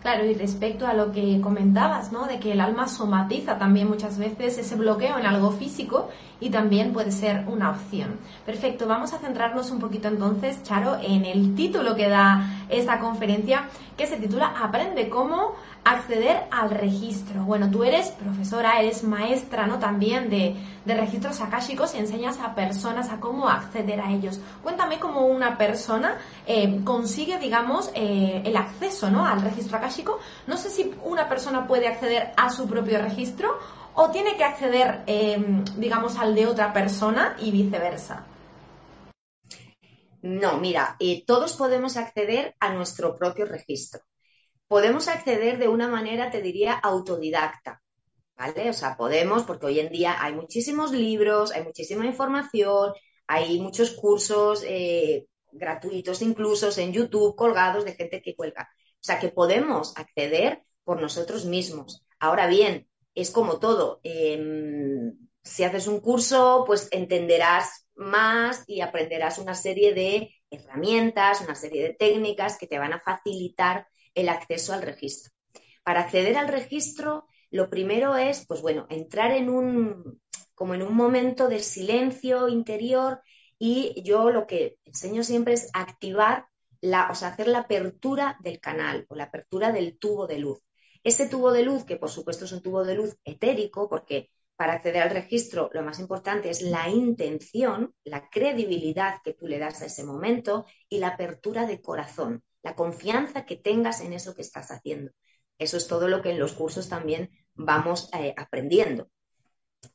Claro, 0.00 0.24
y 0.24 0.32
respecto 0.32 0.86
a 0.86 0.94
lo 0.94 1.12
que 1.12 1.42
comentabas, 1.42 2.10
¿no? 2.10 2.26
De 2.26 2.40
que 2.40 2.52
el 2.52 2.62
alma 2.62 2.88
somatiza 2.88 3.58
también 3.58 3.86
muchas 3.86 4.16
veces 4.16 4.56
ese 4.56 4.74
bloqueo 4.74 5.18
en 5.18 5.26
algo 5.26 5.50
físico 5.50 6.08
y 6.40 6.48
también 6.48 6.94
puede 6.94 7.12
ser 7.12 7.44
una 7.46 7.70
opción. 7.70 8.18
Perfecto, 8.46 8.86
vamos 8.86 9.12
a 9.12 9.18
centrarnos 9.18 9.70
un 9.70 9.78
poquito 9.78 10.08
entonces, 10.08 10.62
Charo, 10.62 10.96
en 11.02 11.26
el 11.26 11.54
título 11.54 11.96
que 11.96 12.08
da 12.08 12.59
esta 12.70 12.98
conferencia 12.98 13.68
que 13.96 14.06
se 14.06 14.16
titula 14.16 14.54
Aprende 14.58 15.08
cómo 15.08 15.54
acceder 15.84 16.44
al 16.50 16.70
registro. 16.70 17.42
Bueno, 17.44 17.70
tú 17.70 17.84
eres 17.84 18.10
profesora, 18.10 18.80
eres 18.80 19.02
maestra, 19.02 19.66
¿no? 19.66 19.78
También 19.78 20.28
de, 20.28 20.56
registros 20.86 21.40
akáshicos 21.40 21.94
y 21.94 21.98
enseñas 21.98 22.40
a 22.40 22.54
personas 22.54 23.10
a 23.10 23.20
cómo 23.20 23.48
acceder 23.48 24.00
a 24.00 24.10
ellos. 24.10 24.40
Cuéntame 24.62 24.98
cómo 24.98 25.26
una 25.26 25.56
persona 25.56 26.18
eh, 26.46 26.80
consigue, 26.84 27.38
digamos, 27.38 27.90
eh, 27.94 28.42
el 28.44 28.56
acceso, 28.56 29.10
¿no? 29.10 29.24
Al 29.24 29.40
registro 29.40 29.78
akáshico. 29.78 30.18
No 30.46 30.56
sé 30.56 30.70
si 30.70 30.94
una 31.04 31.28
persona 31.28 31.66
puede 31.66 31.88
acceder 31.88 32.32
a 32.36 32.50
su 32.50 32.68
propio 32.68 33.00
registro 33.00 33.58
o 33.94 34.10
tiene 34.10 34.36
que 34.36 34.44
acceder, 34.44 35.02
em, 35.06 35.64
digamos, 35.76 36.18
al 36.18 36.34
de 36.34 36.46
otra 36.46 36.72
persona 36.72 37.36
y 37.38 37.50
viceversa. 37.50 38.24
No, 40.22 40.58
mira, 40.58 40.96
eh, 41.00 41.24
todos 41.26 41.54
podemos 41.54 41.96
acceder 41.96 42.54
a 42.60 42.72
nuestro 42.74 43.14
propio 43.14 43.46
registro 43.46 44.02
podemos 44.70 45.08
acceder 45.08 45.58
de 45.58 45.66
una 45.66 45.88
manera, 45.88 46.30
te 46.30 46.40
diría, 46.40 46.74
autodidacta. 46.74 47.82
¿Vale? 48.36 48.70
O 48.70 48.72
sea, 48.72 48.96
podemos, 48.96 49.42
porque 49.42 49.66
hoy 49.66 49.80
en 49.80 49.90
día 49.90 50.22
hay 50.22 50.32
muchísimos 50.32 50.92
libros, 50.92 51.50
hay 51.50 51.64
muchísima 51.64 52.06
información, 52.06 52.92
hay 53.26 53.60
muchos 53.60 53.90
cursos 53.90 54.64
eh, 54.64 55.26
gratuitos 55.50 56.22
incluso 56.22 56.70
en 56.80 56.92
YouTube 56.92 57.34
colgados 57.34 57.84
de 57.84 57.94
gente 57.94 58.22
que 58.22 58.36
cuelga. 58.36 58.70
O 58.92 59.02
sea, 59.02 59.18
que 59.18 59.30
podemos 59.30 59.92
acceder 59.96 60.62
por 60.84 61.00
nosotros 61.02 61.46
mismos. 61.46 62.06
Ahora 62.20 62.46
bien, 62.46 62.86
es 63.12 63.32
como 63.32 63.58
todo. 63.58 63.98
Em, 64.04 65.18
si 65.42 65.64
haces 65.64 65.88
un 65.88 65.98
curso, 65.98 66.62
pues 66.64 66.88
entenderás 66.92 67.88
más 68.00 68.64
y 68.66 68.80
aprenderás 68.80 69.38
una 69.38 69.54
serie 69.54 69.94
de 69.94 70.34
herramientas, 70.50 71.40
una 71.42 71.54
serie 71.54 71.82
de 71.82 71.94
técnicas 71.94 72.58
que 72.58 72.66
te 72.66 72.78
van 72.78 72.92
a 72.92 73.00
facilitar 73.00 73.86
el 74.14 74.28
acceso 74.28 74.72
al 74.72 74.82
registro. 74.82 75.32
Para 75.84 76.00
acceder 76.00 76.36
al 76.36 76.48
registro, 76.48 77.26
lo 77.50 77.70
primero 77.70 78.16
es, 78.16 78.46
pues 78.46 78.62
bueno, 78.62 78.86
entrar 78.90 79.32
en 79.32 79.48
un, 79.48 80.20
como 80.54 80.74
en 80.74 80.82
un 80.82 80.94
momento 80.94 81.48
de 81.48 81.60
silencio 81.60 82.48
interior 82.48 83.20
y 83.58 84.02
yo 84.02 84.30
lo 84.30 84.46
que 84.46 84.78
enseño 84.84 85.22
siempre 85.22 85.54
es 85.54 85.68
activar 85.72 86.46
la, 86.80 87.10
o 87.10 87.14
sea, 87.14 87.28
hacer 87.28 87.48
la 87.48 87.60
apertura 87.60 88.38
del 88.40 88.60
canal 88.60 89.04
o 89.08 89.14
la 89.14 89.24
apertura 89.24 89.72
del 89.72 89.98
tubo 89.98 90.26
de 90.26 90.38
luz. 90.38 90.60
Ese 91.02 91.28
tubo 91.28 91.52
de 91.52 91.62
luz, 91.62 91.84
que 91.84 91.96
por 91.96 92.10
supuesto 92.10 92.44
es 92.44 92.52
un 92.52 92.62
tubo 92.62 92.84
de 92.84 92.94
luz 92.94 93.16
etérico, 93.24 93.88
porque 93.88 94.30
para 94.60 94.74
acceder 94.74 95.00
al 95.00 95.08
registro 95.08 95.70
lo 95.72 95.82
más 95.82 95.98
importante 96.00 96.50
es 96.50 96.60
la 96.60 96.86
intención, 96.90 97.94
la 98.04 98.28
credibilidad 98.28 99.22
que 99.24 99.32
tú 99.32 99.46
le 99.46 99.58
das 99.58 99.80
a 99.80 99.86
ese 99.86 100.04
momento 100.04 100.66
y 100.86 100.98
la 100.98 101.08
apertura 101.08 101.64
de 101.64 101.80
corazón 101.80 102.44
la 102.62 102.74
confianza 102.74 103.46
que 103.46 103.56
tengas 103.56 104.02
en 104.02 104.12
eso 104.12 104.34
que 104.34 104.42
estás 104.42 104.70
haciendo. 104.70 105.12
Eso 105.58 105.78
es 105.78 105.86
todo 105.86 106.08
lo 106.08 106.20
que 106.20 106.32
en 106.32 106.38
los 106.38 106.52
cursos 106.52 106.90
también 106.90 107.30
vamos 107.54 108.10
eh, 108.12 108.34
aprendiendo. 108.36 109.08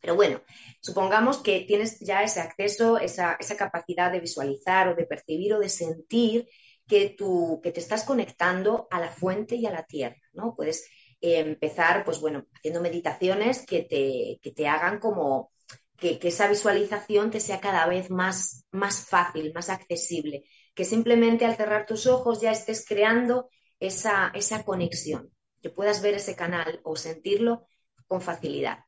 Pero 0.01 0.15
bueno, 0.15 0.41
supongamos 0.81 1.38
que 1.38 1.62
tienes 1.67 2.00
ya 2.00 2.24
ese 2.24 2.41
acceso, 2.41 2.98
esa, 2.98 3.38
capacidad 3.60 4.12
de 4.12 4.19
visualizar 4.19 4.88
o 4.88 4.95
de 4.95 5.05
percibir 5.05 5.53
o 5.53 5.60
de 5.60 5.69
sentir 5.69 6.48
que, 6.88 7.12
tú, 7.15 7.60
que 7.62 7.72
te 7.72 7.81
estás 7.81 8.03
conectando 8.03 8.88
a 8.89 9.00
la 9.00 9.12
fuente 9.12 9.57
y 9.57 9.67
a 9.67 9.72
la 9.72 9.84
tierra, 9.84 10.17
¿no? 10.34 10.55
Puedes 10.55 10.89
empezar, 11.34 12.03
pues 12.03 12.20
bueno, 12.20 12.46
haciendo 12.53 12.82
meditaciones 12.82 13.65
que 13.65 13.84
te, 13.84 14.51
te 14.51 14.67
hagan 14.67 15.00
como 15.00 15.51
que, 15.98 16.20
que, 16.20 16.27
esa 16.29 16.48
visualización 16.48 17.32
te 17.32 17.39
sea 17.39 17.60
cada 17.60 17.88
vez 17.88 18.10
más, 18.10 18.65
más 18.72 19.05
fácil, 19.08 19.53
más 19.53 19.70
accesible, 19.70 20.44
que 20.74 20.86
simplemente 20.86 21.46
al 21.46 21.55
cerrar 21.55 21.86
tus 21.86 22.05
ojos 22.08 22.41
ya 22.41 22.51
estés 22.51 22.86
creando 22.86 23.50
esa, 23.79 24.32
esa 24.34 24.63
conexión, 24.63 25.32
que 25.62 25.70
puedas 25.70 26.01
ver 26.01 26.15
ese 26.15 26.36
canal 26.36 26.82
o 26.84 26.96
sentirlo 26.96 27.67
con 28.08 28.22
facilidad. 28.22 28.79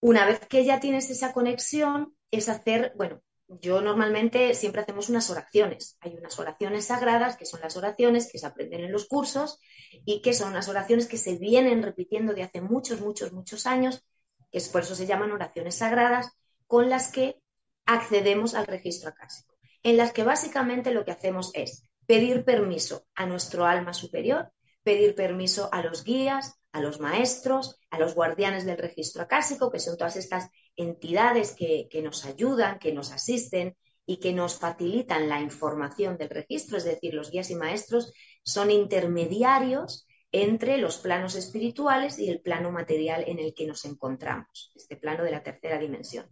Una 0.00 0.24
vez 0.26 0.40
que 0.46 0.64
ya 0.64 0.80
tienes 0.80 1.10
esa 1.10 1.32
conexión, 1.32 2.16
es 2.30 2.48
hacer, 2.48 2.92
bueno, 2.96 3.22
yo 3.60 3.80
normalmente 3.80 4.54
siempre 4.54 4.82
hacemos 4.82 5.08
unas 5.08 5.28
oraciones. 5.30 5.96
Hay 6.00 6.14
unas 6.14 6.38
oraciones 6.38 6.86
sagradas, 6.86 7.36
que 7.36 7.46
son 7.46 7.60
las 7.60 7.76
oraciones 7.76 8.30
que 8.30 8.38
se 8.38 8.46
aprenden 8.46 8.84
en 8.84 8.92
los 8.92 9.06
cursos 9.06 9.58
y 10.04 10.22
que 10.22 10.34
son 10.34 10.50
unas 10.50 10.68
oraciones 10.68 11.08
que 11.08 11.18
se 11.18 11.36
vienen 11.36 11.82
repitiendo 11.82 12.32
de 12.32 12.44
hace 12.44 12.60
muchos, 12.60 13.00
muchos, 13.00 13.32
muchos 13.32 13.66
años, 13.66 14.04
que 14.52 14.58
es 14.58 14.68
por 14.68 14.82
eso 14.82 14.94
se 14.94 15.06
llaman 15.06 15.32
oraciones 15.32 15.76
sagradas, 15.76 16.30
con 16.66 16.88
las 16.88 17.10
que 17.10 17.40
accedemos 17.86 18.54
al 18.54 18.66
registro 18.66 19.08
acásico 19.08 19.50
en 19.82 19.96
las 19.96 20.12
que 20.12 20.24
básicamente 20.24 20.92
lo 20.92 21.04
que 21.04 21.12
hacemos 21.12 21.50
es 21.54 21.86
pedir 22.06 22.44
permiso 22.44 23.06
a 23.14 23.26
nuestro 23.26 23.66
alma 23.66 23.94
superior, 23.94 24.52
pedir 24.82 25.14
permiso 25.14 25.68
a 25.72 25.82
los 25.82 26.04
guías, 26.04 26.59
a 26.72 26.80
los 26.80 27.00
maestros, 27.00 27.78
a 27.90 27.98
los 27.98 28.14
guardianes 28.14 28.64
del 28.64 28.78
registro 28.78 29.22
acásico, 29.22 29.70
que 29.70 29.80
son 29.80 29.96
todas 29.96 30.16
estas 30.16 30.50
entidades 30.76 31.54
que, 31.54 31.88
nos 32.02 32.24
ayudan, 32.24 32.78
que 32.78 32.92
nos 32.92 33.12
asisten 33.12 33.76
y 34.06 34.18
que 34.18 34.32
nos 34.32 34.58
facilitan 34.58 35.28
la 35.28 35.40
información 35.40 36.16
del 36.16 36.30
registro, 36.30 36.78
es 36.78 36.84
decir, 36.84 37.14
los 37.14 37.30
guías 37.30 37.50
y 37.50 37.56
maestros 37.56 38.12
son 38.42 38.70
intermediarios 38.70 40.06
entre 40.32 40.78
los 40.78 40.98
planos 40.98 41.34
espirituales 41.34 42.18
y 42.18 42.30
el 42.30 42.40
plano 42.40 42.70
material 42.70 43.24
en 43.26 43.40
el 43.40 43.52
que 43.52 43.66
nos 43.66 43.84
encontramos, 43.84 44.72
este 44.76 44.96
plano 44.96 45.24
de 45.24 45.32
la 45.32 45.42
tercera 45.42 45.78
dimensión. 45.78 46.26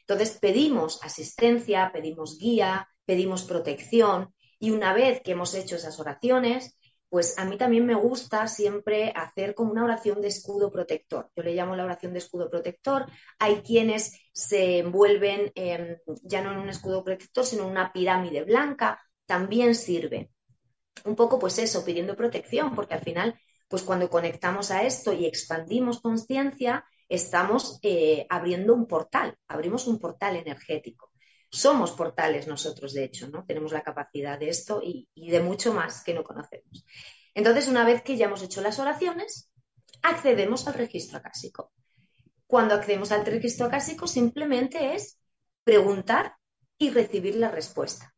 Entonces 0.00 0.38
pedimos 0.40 1.02
asistencia, 1.02 1.90
pedimos 1.92 2.38
guía, 2.38 2.88
pedimos 3.04 3.44
protección 3.44 4.32
y 4.58 4.70
una 4.70 4.92
vez 4.92 5.20
que 5.22 5.32
hemos 5.32 5.54
hecho 5.54 5.76
esas 5.76 5.98
oraciones, 5.98 6.78
pues 7.12 7.38
a 7.38 7.44
mí 7.44 7.58
también 7.58 7.84
me 7.84 7.94
gusta 7.94 8.48
siempre 8.48 9.12
hacer 9.14 9.54
como 9.54 9.70
una 9.70 9.84
oración 9.84 10.22
de 10.22 10.28
escudo 10.28 10.70
protector. 10.70 11.30
Yo 11.36 11.42
le 11.42 11.54
llamo 11.54 11.76
la 11.76 11.84
oración 11.84 12.14
de 12.14 12.20
escudo 12.20 12.48
protector. 12.48 13.04
Hay 13.38 13.56
quienes 13.56 14.18
se 14.32 14.78
envuelven 14.78 15.52
ya 16.22 16.40
no 16.40 16.52
en 16.52 16.58
un 16.58 16.70
escudo 16.70 17.04
protector, 17.04 17.44
sino 17.44 17.64
en 17.64 17.72
una 17.72 17.92
pirámide 17.92 18.44
blanca. 18.44 18.98
También 19.26 19.74
sirve. 19.74 20.30
Un 21.04 21.14
poco 21.14 21.38
pues 21.38 21.58
eso, 21.58 21.84
pidiendo 21.84 22.16
protección, 22.16 22.74
porque 22.74 22.94
al 22.94 23.02
final, 23.02 23.38
pues 23.68 23.82
cuando 23.82 24.08
conectamos 24.08 24.70
a 24.70 24.82
esto 24.82 25.12
y 25.12 25.26
expandimos 25.26 26.00
conciencia, 26.00 26.82
estamos 27.10 27.78
eh, 27.82 28.26
abriendo 28.30 28.72
un 28.72 28.86
portal, 28.86 29.36
abrimos 29.48 29.86
un 29.86 29.98
portal 29.98 30.36
energético. 30.36 31.11
Somos 31.54 31.90
portales 31.92 32.48
nosotros, 32.48 32.94
de 32.94 33.04
hecho, 33.04 33.28
¿no? 33.28 33.44
Tenemos 33.44 33.72
la 33.72 33.82
capacidad 33.82 34.38
de 34.38 34.48
esto 34.48 34.80
y, 34.82 35.06
de 35.14 35.40
mucho 35.40 35.74
más 35.74 36.02
que 36.02 36.14
no 36.14 36.24
conocemos. 36.24 36.86
Entonces, 37.34 37.68
una 37.68 37.84
vez 37.84 38.02
que 38.02 38.16
ya 38.16 38.24
hemos 38.24 38.42
hecho 38.42 38.62
las 38.62 38.78
oraciones, 38.78 39.50
accedemos 40.02 40.66
al 40.66 40.74
registro 40.74 41.18
acásico. 41.18 41.70
Cuando 42.46 42.74
accedemos 42.74 43.12
al 43.12 43.26
registro 43.26 43.66
acásico, 43.66 44.06
simplemente 44.06 44.94
es 44.94 45.18
preguntar 45.62 46.36
y 46.78 46.88
recibir 46.88 47.36
la 47.36 47.50
respuesta. 47.50 48.14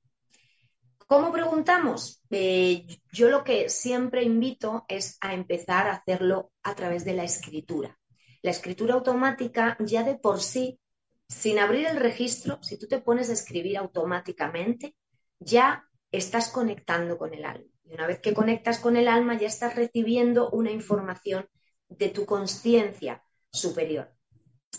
¿Cómo 1.08 1.32
preguntamos? 1.32 2.22
Eh, 2.30 2.86
yo 3.12 3.30
lo 3.30 3.42
que 3.42 3.68
siempre 3.68 4.22
invito 4.22 4.84
es 4.86 5.18
a 5.20 5.34
empezar 5.34 5.88
a 5.88 5.94
hacerlo 5.94 6.52
a 6.62 6.76
través 6.76 7.04
de 7.04 7.14
la 7.14 7.24
escritura. 7.24 7.98
La 8.42 8.52
escritura 8.52 8.94
automática 8.94 9.76
ya 9.80 10.04
de 10.04 10.14
por 10.14 10.40
sí, 10.40 10.78
sin 11.28 11.58
abrir 11.58 11.86
el 11.86 11.96
registro, 11.96 12.62
si 12.62 12.78
tú 12.78 12.86
te 12.86 13.00
pones 13.00 13.30
a 13.30 13.32
escribir 13.32 13.78
automáticamente, 13.78 14.94
ya 15.38 15.84
estás 16.10 16.48
conectando 16.48 17.18
con 17.18 17.34
el 17.34 17.44
alma. 17.44 17.70
Y 17.84 17.94
una 17.94 18.06
vez 18.06 18.20
que 18.20 18.34
conectas 18.34 18.78
con 18.78 18.96
el 18.96 19.08
alma, 19.08 19.38
ya 19.38 19.46
estás 19.46 19.74
recibiendo 19.74 20.50
una 20.50 20.70
información 20.70 21.48
de 21.88 22.08
tu 22.08 22.24
conciencia 22.24 23.22
superior. 23.50 24.14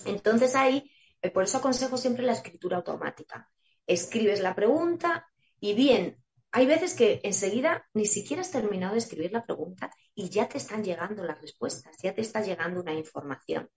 Entonces 0.06 0.56
ahí, 0.56 0.92
eh, 1.22 1.30
por 1.30 1.44
eso 1.44 1.58
aconsejo 1.58 1.98
siempre 1.98 2.26
la 2.26 2.34
escritura 2.34 2.78
automática. 2.78 3.50
Escribes 3.88 4.42
la 4.42 4.56
pregunta 4.56 5.28
y 5.60 5.74
bien, 5.74 6.24
hay 6.52 6.66
veces 6.66 6.94
que 6.94 7.20
enseguida 7.24 7.88
ni 7.94 8.06
siquiera 8.06 8.42
has 8.42 8.52
terminado 8.52 8.94
de 8.94 9.00
escribir 9.00 9.32
la 9.32 9.46
pregunta 9.46 9.92
y 10.14 10.30
ya 10.30 10.48
te 10.48 10.58
están 10.58 10.84
llegando 10.84 11.24
las 11.24 11.42
respuestas, 11.42 11.96
ya 12.02 12.14
te 12.14 12.22
está 12.22 12.42
llegando 12.42 12.82
una 12.82 12.94
información. 12.94 13.70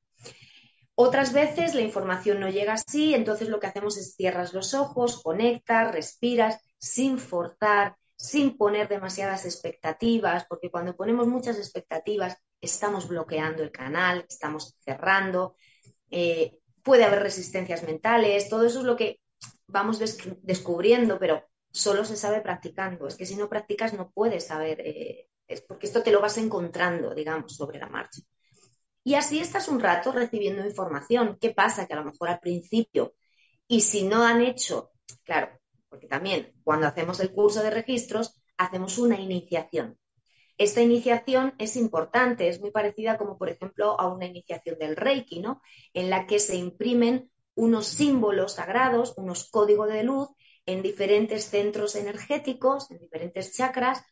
Otras 1.00 1.32
veces 1.32 1.76
la 1.76 1.82
información 1.82 2.40
no 2.40 2.48
llega 2.50 2.72
así, 2.72 3.14
entonces 3.14 3.48
lo 3.48 3.61
que 3.61 3.68
hacemos 3.68 3.96
es 3.96 4.16
cierras 4.16 4.52
los 4.52 4.74
ojos, 4.74 5.22
conectas, 5.22 5.92
respiras, 5.92 6.61
sin 6.76 7.18
forzar, 7.18 7.94
sin 8.16 8.56
poner 8.56 8.88
demasiadas 8.88 9.44
expectativas, 9.44 10.44
porque 10.48 10.72
cuando 10.72 10.96
ponemos 10.96 11.28
muchas 11.28 11.56
expectativas 11.56 12.37
estamos 12.61 13.06
bloqueando 13.06 13.62
el 13.62 13.70
canal, 13.70 14.26
estamos 14.28 14.74
cerrando, 14.80 15.54
eh, 16.11 16.58
puede 16.82 17.04
haber 17.04 17.22
resistencias 17.22 17.84
mentales, 17.84 18.48
todo 18.48 18.66
eso 18.66 18.80
es 18.80 18.84
lo 18.84 18.96
que 18.96 19.20
vamos 19.68 20.00
descubriendo, 20.42 21.20
pero 21.20 21.44
solo 21.70 22.04
se 22.04 22.16
sabe 22.16 22.40
practicando. 22.40 23.06
Es 23.06 23.14
que 23.14 23.24
si 23.24 23.37
no 23.37 23.48
practicas 23.48 23.94
no 23.94 24.11
puedes 24.11 24.48
saber, 24.48 24.80
eh, 24.80 25.28
es 25.46 25.61
porque 25.61 25.87
esto 25.87 26.02
te 26.02 26.11
lo 26.11 26.20
vas 26.20 26.38
encontrando, 26.38 27.14
digamos, 27.14 27.54
sobre 27.54 27.78
la 27.78 27.88
marcha. 27.88 28.20
Y 29.09 29.14
así 29.14 29.40
estás 29.40 29.68
un 29.68 29.81
rato 29.81 30.12
recibiendo 30.12 30.62
información. 30.66 31.38
¿Qué 31.40 31.49
pasa? 31.49 31.87
Que 31.87 31.94
a 31.94 31.97
lo 31.97 32.05
mejor 32.05 32.29
al 32.29 32.40
principio, 32.40 33.14
y 33.66 33.81
si 33.81 34.03
no 34.03 34.23
han 34.23 34.42
hecho, 34.42 34.90
claro, 35.25 35.49
porque 35.88 36.07
también 36.07 36.53
cuando 36.62 36.87
hacemos 36.87 37.18
el 37.21 37.33
curso 37.33 37.62
de 37.62 37.71
registros, 37.71 38.38
hacemos 38.59 38.99
una 38.99 39.18
iniciación. 39.18 39.99
Esta 40.59 40.83
iniciación 40.83 41.55
es 41.57 41.77
importante, 41.77 42.51
es 42.51 42.61
muy 42.61 42.71
parecida 42.71 43.16
como 43.16 43.38
por 43.38 43.49
ejemplo 43.49 43.99
a 43.99 44.12
una 44.12 44.27
iniciación 44.27 44.79
del 44.79 44.94
Reiki, 44.94 45.40
¿no? 45.40 45.62
En 45.94 46.11
la 46.11 46.27
que 46.27 46.38
se 46.38 46.57
imprimen 46.57 47.31
unos 47.55 47.87
símbolos 47.87 48.57
sagrados, 48.57 49.14
unos 49.16 49.49
códigos 49.49 49.88
de 49.88 50.03
luz 50.03 50.29
en 50.66 50.83
diferentes 50.83 51.47
centros 51.47 51.97
energéticos, 51.97 52.90
en 52.90 52.99
diferentes 52.99 53.57
chakras, 53.57 54.05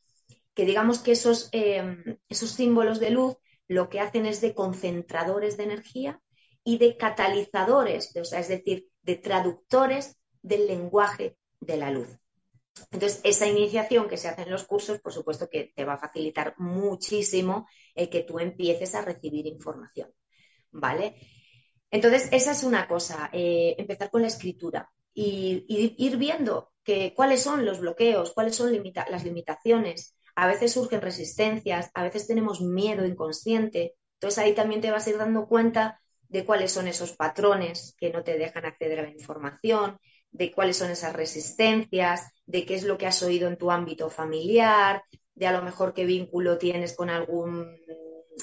que 0.55 0.65
digamos 0.65 1.01
que 1.01 1.13
esos, 1.13 1.51
em, 1.53 2.17
esos 2.31 2.49
símbolos 2.49 2.99
de 2.99 3.11
luz 3.11 3.37
lo 3.69 3.89
que 3.89 4.01
hacen 4.01 4.27
es 4.27 4.41
de 4.41 4.55
concentradores 4.55 5.57
de 5.57 5.65
energía 5.65 6.21
y 6.65 6.79
de 6.79 6.97
catalizadores, 6.97 8.15
o 8.17 8.25
sea, 8.25 8.41
es 8.41 8.49
decir, 8.49 8.89
de 9.03 9.17
traductores 9.17 10.17
del 10.43 10.67
lenguaje 10.67 11.37
de 11.61 11.77
la 11.77 11.91
luz. 11.91 12.09
Entonces, 12.91 13.21
esa 13.25 13.47
iniciación 13.47 14.09
que 14.09 14.17
se 14.17 14.29
hace 14.29 14.43
en 14.43 14.51
los 14.51 14.65
cursos, 14.65 15.01
por 15.01 15.13
supuesto 15.13 15.49
que 15.49 15.73
te 15.75 15.85
va 15.85 15.95
a 15.95 15.99
facilitar 15.99 16.55
muchísimo 16.59 17.67
el 17.95 18.09
que 18.11 18.23
tú 18.23 18.39
empieces 18.39 18.95
a 18.95 19.03
recibir 19.03 19.47
información, 19.47 20.13
¿vale? 20.71 21.17
Entonces, 21.91 22.29
esa 22.33 22.53
es 22.53 22.63
una 22.65 22.87
cosa, 22.87 23.31
eh, 23.33 23.75
empezar 23.79 24.11
con 24.11 24.23
la 24.23 24.29
escritura 24.29 24.91
y, 25.15 25.65
ir 25.99 26.17
viendo 26.17 26.73
que, 26.83 27.15
cuáles 27.15 27.43
son 27.43 27.65
los 27.65 27.81
bloqueos, 27.81 28.33
cuáles 28.33 28.57
son 28.57 28.73
las 29.11 29.25
limitaciones. 29.25 30.16
A 30.37 30.47
veces 30.47 30.73
surgen 30.73 31.01
resistencias, 31.01 31.91
a 31.95 32.05
veces 32.05 32.27
tenemos 32.27 32.61
miedo 32.61 33.05
inconsciente. 33.05 33.97
Entonces, 34.15 34.39
ahí 34.39 34.55
también 34.55 34.81
te 34.81 34.91
vas 34.91 35.07
a 35.07 35.11
ir 35.11 35.19
dando 35.19 35.47
cuenta 35.47 36.01
de 36.29 36.45
cuáles 36.45 36.73
son 36.73 36.89
esos 36.89 37.13
patrones 37.13 37.97
que 37.99 38.11
no 38.11 38.23
te 38.23 38.39
dejan 38.39 38.65
acceder 38.65 39.01
a 39.01 39.03
la 39.03 39.11
información, 39.11 39.99
de 40.31 40.53
cuáles 40.53 40.77
son 40.77 40.91
esas 40.91 41.15
resistencias, 41.15 42.31
de 42.45 42.67
qué 42.67 42.75
es 42.75 42.85
lo 42.85 42.99
que 42.99 43.07
has 43.07 43.23
oído 43.23 43.49
en 43.49 43.57
tu 43.57 43.71
ámbito 43.71 44.11
familiar, 44.11 45.03
de 45.35 45.47
a 45.47 45.53
lo 45.53 45.63
mejor 45.63 45.95
qué 45.95 46.05
vínculo 46.05 46.59
tienes 46.59 46.95
con 46.95 47.11
algún 47.11 47.77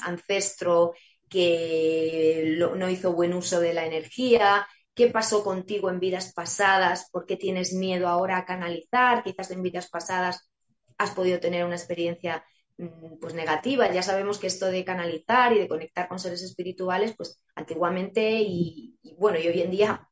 ancestro 0.02 0.94
que 1.30 2.58
no 2.76 2.90
hizo 2.90 3.14
buen 3.14 3.34
uso 3.34 3.60
de 3.60 3.74
la 3.74 3.86
energía, 3.86 4.68
qué 4.94 5.08
pasó 5.08 5.44
contigo 5.44 5.90
en 5.90 6.00
vidas 6.00 6.34
pasadas, 6.34 7.10
por 7.12 7.26
qué 7.26 7.36
tienes 7.38 7.74
miedo 7.74 8.08
ahora 8.08 8.38
a 8.38 8.46
canalizar, 8.46 9.24
quizás 9.24 9.52
en 9.52 9.64
vidas 9.64 9.90
pasadas 9.90 10.50
has 10.98 11.12
podido 11.12 11.40
tener 11.40 11.66
una 11.66 11.76
experiencia 11.76 12.44
mm, 12.78 13.20
pues 13.20 13.34
negativa. 13.34 13.92
Ya 13.92 14.04
sabemos 14.04 14.40
que 14.40 14.48
esto 14.48 14.68
de 14.68 14.86
canalizar 14.86 15.54
y 15.54 15.60
de 15.60 15.68
conectar 15.68 16.08
con 16.08 16.20
seres 16.20 16.44
espirituales, 16.44 17.14
pues 17.16 17.42
antiguamente 17.56 18.42
y 18.42 18.98
bueno, 19.18 19.40
y 19.40 19.48
hoy 19.48 19.62
en 19.62 19.72
día 19.72 20.10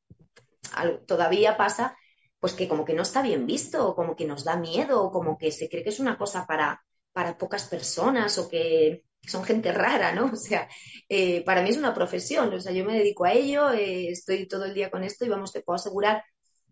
todavía 1.05 1.57
pasa 1.57 1.97
pues 2.41 2.53
que 2.53 2.67
como 2.67 2.83
que 2.85 2.93
no 2.95 3.03
está 3.03 3.21
bien 3.21 3.45
visto, 3.45 3.95
como 3.95 4.15
que 4.15 4.25
nos 4.25 4.43
da 4.43 4.57
miedo, 4.57 5.11
como 5.11 5.37
que 5.37 5.51
se 5.51 5.69
cree 5.69 5.83
que 5.83 5.89
es 5.89 5.99
una 5.99 6.17
cosa 6.17 6.47
para, 6.47 6.83
para 7.13 7.37
pocas 7.37 7.67
personas 7.67 8.37
o 8.39 8.49
que 8.49 9.03
son 9.21 9.43
gente 9.43 9.71
rara, 9.71 10.11
¿no? 10.11 10.25
O 10.33 10.35
sea, 10.35 10.67
eh, 11.07 11.43
para 11.45 11.61
mí 11.61 11.69
es 11.69 11.77
una 11.77 11.93
profesión, 11.93 12.51
o 12.51 12.59
sea, 12.59 12.71
yo 12.71 12.83
me 12.83 12.97
dedico 12.97 13.25
a 13.25 13.33
ello, 13.33 13.71
eh, 13.71 14.09
estoy 14.09 14.47
todo 14.47 14.65
el 14.65 14.73
día 14.73 14.89
con 14.89 15.03
esto 15.03 15.23
y 15.23 15.29
vamos, 15.29 15.53
te 15.53 15.61
puedo 15.61 15.75
asegurar 15.75 16.23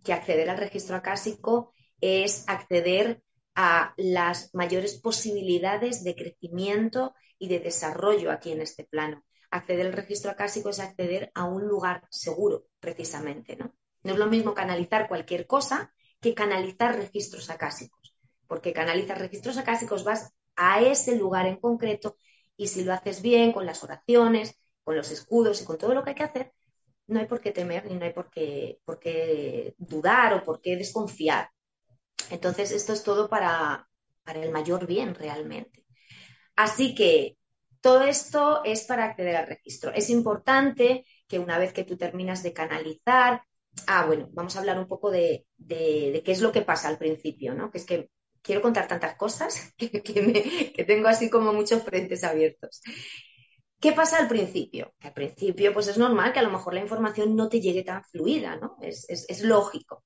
que 0.04 0.12
acceder 0.12 0.50
al 0.50 0.58
registro 0.58 0.96
acásico 0.96 1.72
es 2.02 2.46
acceder 2.48 3.22
a 3.62 3.94
las 3.98 4.56
mayores 4.56 5.02
posibilidades 5.02 6.02
de 6.06 6.16
crecimiento 6.16 7.14
y 7.38 7.50
de 7.50 7.60
desarrollo 7.60 8.32
aquí 8.32 8.54
en 8.54 8.62
este 8.62 8.86
plano. 8.86 9.26
Acceder 9.52 9.88
al 9.88 9.92
registro 9.92 10.32
acásico 10.32 10.70
es 10.70 10.80
acceder 10.80 11.30
a 11.36 11.44
un 11.44 11.68
lugar 11.68 12.08
seguro, 12.10 12.68
precisamente, 12.80 13.58
¿no? 13.58 13.76
No 14.04 14.14
es 14.14 14.18
lo 14.18 14.28
mismo 14.28 14.54
canalizar 14.54 15.10
cualquier 15.10 15.46
cosa 15.46 15.94
que 16.22 16.34
canalizar 16.34 16.96
registros 16.96 17.50
acásicos, 17.50 18.16
porque 18.48 18.72
canalizar 18.72 19.20
registros 19.20 19.58
acásicos 19.58 20.06
vas 20.06 20.32
a 20.56 20.80
ese 20.82 21.18
lugar 21.18 21.46
en 21.46 21.58
concreto 21.58 22.16
y 22.56 22.70
si 22.70 22.86
lo 22.86 22.94
haces 22.94 23.22
bien 23.22 23.52
con 23.52 23.66
las 23.66 23.84
oraciones, 23.84 24.58
con 24.86 24.96
los 24.96 25.12
escudos 25.12 25.62
y 25.62 25.66
con 25.66 25.78
todo 25.78 25.94
lo 25.94 26.02
que 26.02 26.12
hay 26.12 26.16
que 26.16 26.24
hacer, 26.24 26.54
no 27.08 27.20
hay 27.20 27.26
por 27.26 27.42
qué 27.42 27.52
temer 27.52 27.86
ni 27.88 27.96
no 27.96 28.06
hay 28.06 28.14
por 28.14 28.30
qué, 28.30 28.80
por 28.86 29.02
qué 29.02 29.76
dudar 29.78 30.34
o 30.36 30.46
por 30.46 30.62
qué 30.62 30.78
desconfiar. 30.78 31.50
Entonces, 32.30 32.72
esto 32.72 32.94
es 32.94 33.04
todo 33.04 33.30
para, 33.30 33.88
para 34.24 34.44
el 34.44 34.52
mayor 34.52 34.86
bien 34.86 35.16
realmente. 35.16 35.86
Así 36.56 36.96
que 36.96 37.38
todo 37.82 38.04
esto 38.04 38.64
es 38.66 38.84
para 38.84 39.06
acceder 39.06 39.36
al 39.36 39.48
registro. 39.48 39.92
Es 39.94 40.10
importante 40.10 41.06
que 41.28 41.40
una 41.40 41.58
vez 41.58 41.74
que 41.74 41.84
tú 41.84 41.98
terminas 41.98 42.44
de 42.44 42.54
canalizar, 42.54 43.44
Ah, 43.88 44.06
bueno, 44.06 44.30
vamos 44.34 44.56
a 44.56 44.60
hablar 44.60 44.78
un 44.80 44.88
poco 44.88 45.12
de, 45.12 45.46
qué 45.68 46.24
es 46.26 46.42
lo 46.42 46.52
que 46.52 46.62
pasa 46.62 46.88
al 46.88 46.98
principio, 46.98 47.54
¿no? 47.54 47.72
Que 47.72 47.78
es 47.78 47.86
que 47.86 48.10
quiero 48.42 48.62
contar 48.62 48.88
tantas 48.88 49.16
cosas 49.16 49.74
que, 49.78 50.86
tengo 50.88 51.08
así 51.08 51.30
como 51.30 51.54
muchos 51.54 51.84
frentes 51.84 52.24
abiertos. 52.24 52.82
¿Qué 53.80 53.94
pasa 53.94 54.18
al 54.18 54.28
principio? 54.28 54.94
al 55.02 55.14
principio, 55.14 55.74
pues 55.74 55.88
es 55.88 55.98
normal 55.98 56.34
que 56.34 56.40
a 56.40 56.44
lo 56.44 56.52
mejor 56.52 56.74
la 56.74 56.82
información 56.82 57.36
no 57.36 57.48
te 57.48 57.62
llegue 57.62 57.84
tan 57.84 58.04
fluida, 58.04 58.58
¿no? 58.58 58.78
Es, 58.82 59.06
es 59.10 59.42
lógico. 59.42 60.04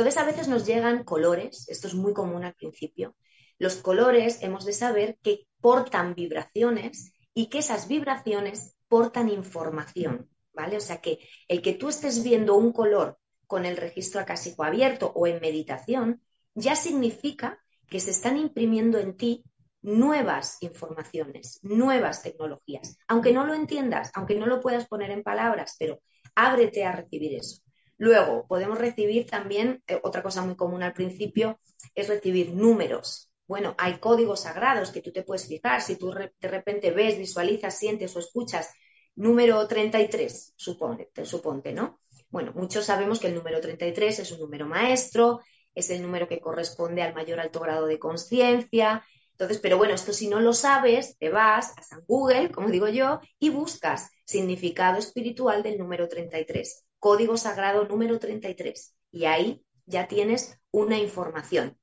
Entonces, 0.00 0.22
a 0.22 0.24
veces 0.24 0.48
nos 0.48 0.66
llegan 0.66 1.04
colores, 1.04 1.68
esto 1.68 1.86
es 1.86 1.94
muy 1.94 2.14
común 2.14 2.42
al 2.44 2.54
principio. 2.54 3.14
Los 3.58 3.76
colores 3.76 4.42
hemos 4.42 4.64
de 4.64 4.72
saber 4.72 5.18
que 5.22 5.46
portan 5.60 6.14
vibraciones 6.14 7.12
y 7.34 7.50
que 7.50 7.58
esas 7.58 7.86
vibraciones 7.86 8.76
portan 8.88 9.28
información. 9.28 10.30
¿vale? 10.54 10.78
O 10.78 10.80
sea 10.80 11.02
que 11.02 11.18
el 11.48 11.60
que 11.60 11.74
tú 11.74 11.90
estés 11.90 12.22
viendo 12.22 12.56
un 12.56 12.72
color 12.72 13.18
con 13.46 13.66
el 13.66 13.76
registro 13.76 14.22
acásico 14.22 14.64
abierto 14.64 15.12
o 15.14 15.26
en 15.26 15.38
meditación, 15.38 16.22
ya 16.54 16.76
significa 16.76 17.62
que 17.86 18.00
se 18.00 18.10
están 18.10 18.38
imprimiendo 18.38 18.98
en 18.98 19.18
ti 19.18 19.44
nuevas 19.82 20.56
informaciones, 20.62 21.58
nuevas 21.62 22.22
tecnologías, 22.22 22.96
aunque 23.06 23.32
no 23.32 23.44
lo 23.44 23.52
entiendas, 23.52 24.10
aunque 24.14 24.34
no 24.34 24.46
lo 24.46 24.60
puedas 24.60 24.86
poner 24.86 25.10
en 25.10 25.22
palabras, 25.22 25.76
pero 25.78 26.00
ábrete 26.34 26.84
a 26.84 26.92
recibir 26.92 27.34
eso. 27.34 27.60
Luego, 28.00 28.46
podemos 28.48 28.78
recibir 28.78 29.26
también, 29.26 29.82
eh, 29.86 30.00
otra 30.02 30.22
cosa 30.22 30.40
muy 30.40 30.56
común 30.56 30.82
al 30.82 30.94
principio, 30.94 31.60
es 31.94 32.08
recibir 32.08 32.54
números. 32.54 33.30
Bueno, 33.46 33.74
hay 33.76 33.98
códigos 33.98 34.40
sagrados 34.40 34.90
que 34.90 35.02
tú 35.02 35.12
te 35.12 35.22
puedes 35.22 35.46
fijar, 35.46 35.82
si 35.82 35.96
tú 35.96 36.10
de 36.10 36.48
repente 36.48 36.92
ves, 36.92 37.18
visualizas, 37.18 37.78
sientes 37.78 38.16
o 38.16 38.20
escuchas 38.20 38.70
número 39.16 39.68
33, 39.68 40.54
suponte, 40.56 41.26
suponte, 41.26 41.74
¿no? 41.74 42.00
Bueno, 42.30 42.52
muchos 42.54 42.86
sabemos 42.86 43.20
que 43.20 43.26
el 43.26 43.34
número 43.34 43.60
33 43.60 44.20
es 44.20 44.32
un 44.32 44.40
número 44.40 44.66
maestro, 44.66 45.40
es 45.74 45.90
el 45.90 46.00
número 46.00 46.26
que 46.26 46.40
corresponde 46.40 47.02
al 47.02 47.12
mayor 47.12 47.38
alto 47.38 47.60
grado 47.60 47.84
de 47.84 47.98
conciencia. 47.98 49.04
Entonces, 49.32 49.58
pero 49.58 49.76
bueno, 49.76 49.92
esto 49.92 50.14
si 50.14 50.26
no 50.28 50.40
lo 50.40 50.54
sabes, 50.54 51.18
te 51.18 51.28
vas 51.28 51.76
a 51.76 51.82
San 51.82 52.02
Google, 52.06 52.50
como 52.50 52.70
digo 52.70 52.88
yo, 52.88 53.20
y 53.38 53.50
buscas 53.50 54.10
significado 54.24 54.98
espiritual 54.98 55.62
del 55.62 55.76
número 55.76 56.08
33, 56.08 56.86
código 57.00 57.36
sagrado 57.36 57.86
número 57.86 58.20
33. 58.20 58.94
Y 59.10 59.24
ahí 59.24 59.64
ya 59.86 60.06
tienes 60.06 60.60
una 60.70 60.98
información. 60.98 61.76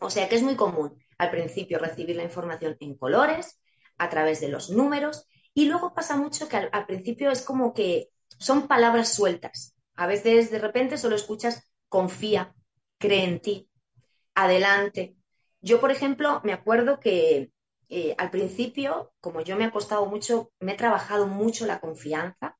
O 0.00 0.10
sea 0.10 0.28
que 0.28 0.36
es 0.36 0.42
muy 0.42 0.56
común 0.56 0.98
al 1.16 1.30
principio 1.30 1.78
recibir 1.78 2.16
la 2.16 2.24
información 2.24 2.76
en 2.80 2.96
colores, 2.96 3.60
a 3.96 4.08
través 4.08 4.40
de 4.40 4.48
los 4.48 4.70
números, 4.70 5.26
y 5.54 5.64
luego 5.64 5.94
pasa 5.94 6.16
mucho 6.16 6.48
que 6.48 6.56
al, 6.56 6.86
principio 6.86 7.30
es 7.30 7.42
como 7.42 7.74
que 7.74 8.10
son 8.38 8.68
palabras 8.68 9.12
sueltas. 9.12 9.74
A 9.96 10.06
veces 10.06 10.50
de 10.50 10.60
repente 10.60 10.98
solo 10.98 11.16
escuchas 11.16 11.68
confía, 11.88 12.54
cree 12.98 13.24
en 13.24 13.40
ti, 13.40 13.68
adelante. 14.34 15.16
Yo, 15.60 15.80
por 15.80 15.90
ejemplo, 15.90 16.40
me 16.44 16.52
acuerdo 16.52 17.00
que 17.00 17.50
eh, 17.88 18.14
al 18.18 18.30
principio, 18.30 19.12
como 19.20 19.40
yo 19.40 19.56
me 19.56 19.64
ha 19.64 19.72
costado 19.72 20.06
mucho, 20.06 20.52
me 20.60 20.72
he 20.72 20.76
trabajado 20.76 21.26
mucho 21.26 21.66
la 21.66 21.80
confianza, 21.80 22.57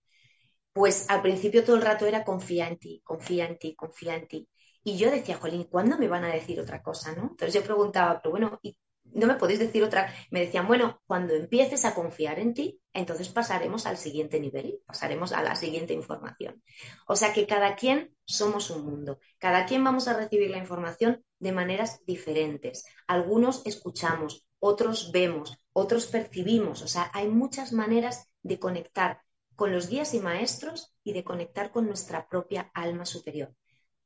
pues 0.79 1.11
al 1.11 1.23
principio 1.23 1.65
todo 1.65 1.75
el 1.75 1.83
rato 1.83 2.07
era 2.07 2.23
confía 2.23 2.69
en 2.69 2.79
ti, 2.79 3.03
confía 3.03 3.47
en 3.49 3.59
ti, 3.59 3.75
confía 3.75 4.15
en 4.15 4.29
ti. 4.29 4.49
Y 4.85 4.97
yo 4.97 5.11
decía, 5.11 5.37
Jolín, 5.37 5.65
¿cuándo 5.65 5.99
me 5.99 6.07
van 6.07 6.23
a 6.23 6.33
decir 6.33 6.61
otra 6.61 6.85
cosa? 6.85 7.17
¿no? 7.17 7.23
Entonces 7.23 7.53
yo 7.53 7.65
preguntaba, 7.65 8.23
pero 8.23 8.31
bueno, 8.31 8.61
¿y 8.63 8.79
no 9.03 9.27
me 9.27 9.35
podéis 9.35 9.59
decir 9.59 9.83
otra. 9.83 10.15
Me 10.31 10.39
decían, 10.39 10.69
bueno, 10.69 11.01
cuando 11.05 11.35
empieces 11.35 11.85
a 11.85 11.97
confiar 11.97 12.39
en 12.39 12.55
ti, 12.55 12.81
entonces 12.93 13.29
pasaremos 13.29 13.87
al 13.87 13.97
siguiente 13.97 14.39
nivel, 14.39 14.79
pasaremos 14.87 15.33
a 15.33 15.43
la 15.43 15.57
siguiente 15.57 15.95
información. 15.95 16.63
O 17.09 17.17
sea 17.17 17.33
que 17.33 17.49
cada 17.49 17.75
quien 17.75 18.15
somos 18.25 18.71
un 18.71 18.85
mundo, 18.85 19.19
cada 19.39 19.67
quien 19.67 19.83
vamos 19.83 20.07
a 20.07 20.17
recibir 20.17 20.49
la 20.49 20.59
información 20.59 21.25
de 21.41 21.51
maneras 21.51 22.05
diferentes. 22.07 22.85
Algunos 23.09 23.67
escuchamos, 23.67 24.47
otros 24.61 25.11
vemos, 25.11 25.59
otros 25.73 26.07
percibimos. 26.07 26.83
O 26.83 26.87
sea, 26.87 27.11
hay 27.13 27.27
muchas 27.27 27.73
maneras 27.73 28.31
de 28.43 28.61
conectar 28.61 29.23
con 29.59 29.73
los 29.73 29.89
guías 29.89 30.15
y 30.15 30.21
maestros 30.21 30.95
y 31.03 31.13
de 31.13 31.25
conectar 31.25 31.73
con 31.73 31.85
nuestra 31.85 32.29
propia 32.29 32.71
alma 32.75 33.05
superior. 33.05 33.53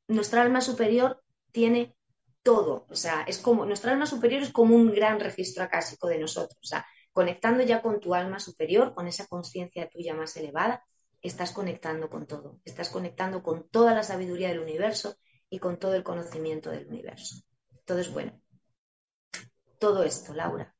Nuestra 0.09 0.41
alma 0.41 0.63
superior 0.63 1.23
tiene 1.51 1.95
todo. 2.43 2.87
O 2.89 2.95
sea, 2.95 3.25
es 3.25 3.37
como, 3.37 3.67
nuestra 3.67 3.93
alma 3.93 4.07
superior 4.07 4.43
es 4.43 4.51
como 4.51 4.75
un 4.75 4.91
gran 4.95 5.21
registro 5.21 5.63
acásico 5.63 6.09
de 6.09 6.19
nosotros. 6.19 6.59
O 6.63 6.67
sea, 6.67 6.87
conectando 7.13 7.63
ya 7.65 7.83
con 7.83 8.01
tu 8.01 8.15
alma 8.15 8.41
superior, 8.41 8.95
con 8.95 9.07
esa 9.09 9.27
conciencia 9.27 9.91
tuya 9.91 10.15
más 10.15 10.35
elevada, 10.39 10.87
estás 11.21 11.53
conectando 11.53 12.09
con 12.09 12.27
todo. 12.27 12.59
Estás 12.65 12.89
conectando 12.89 13.43
con 13.43 13.69
toda 13.69 13.93
la 13.93 14.05
sabiduría 14.05 14.49
del 14.49 14.61
universo 14.61 15.17
y 15.51 15.59
con 15.59 15.79
todo 15.79 15.93
el 15.95 16.03
conocimiento 16.03 16.71
del 16.71 16.87
universo. 16.87 17.43
Todo 17.85 17.99
es 17.99 18.11
bueno. 18.11 18.41
todo 19.79 20.03
esto, 20.03 20.33
Laura. 20.33 20.72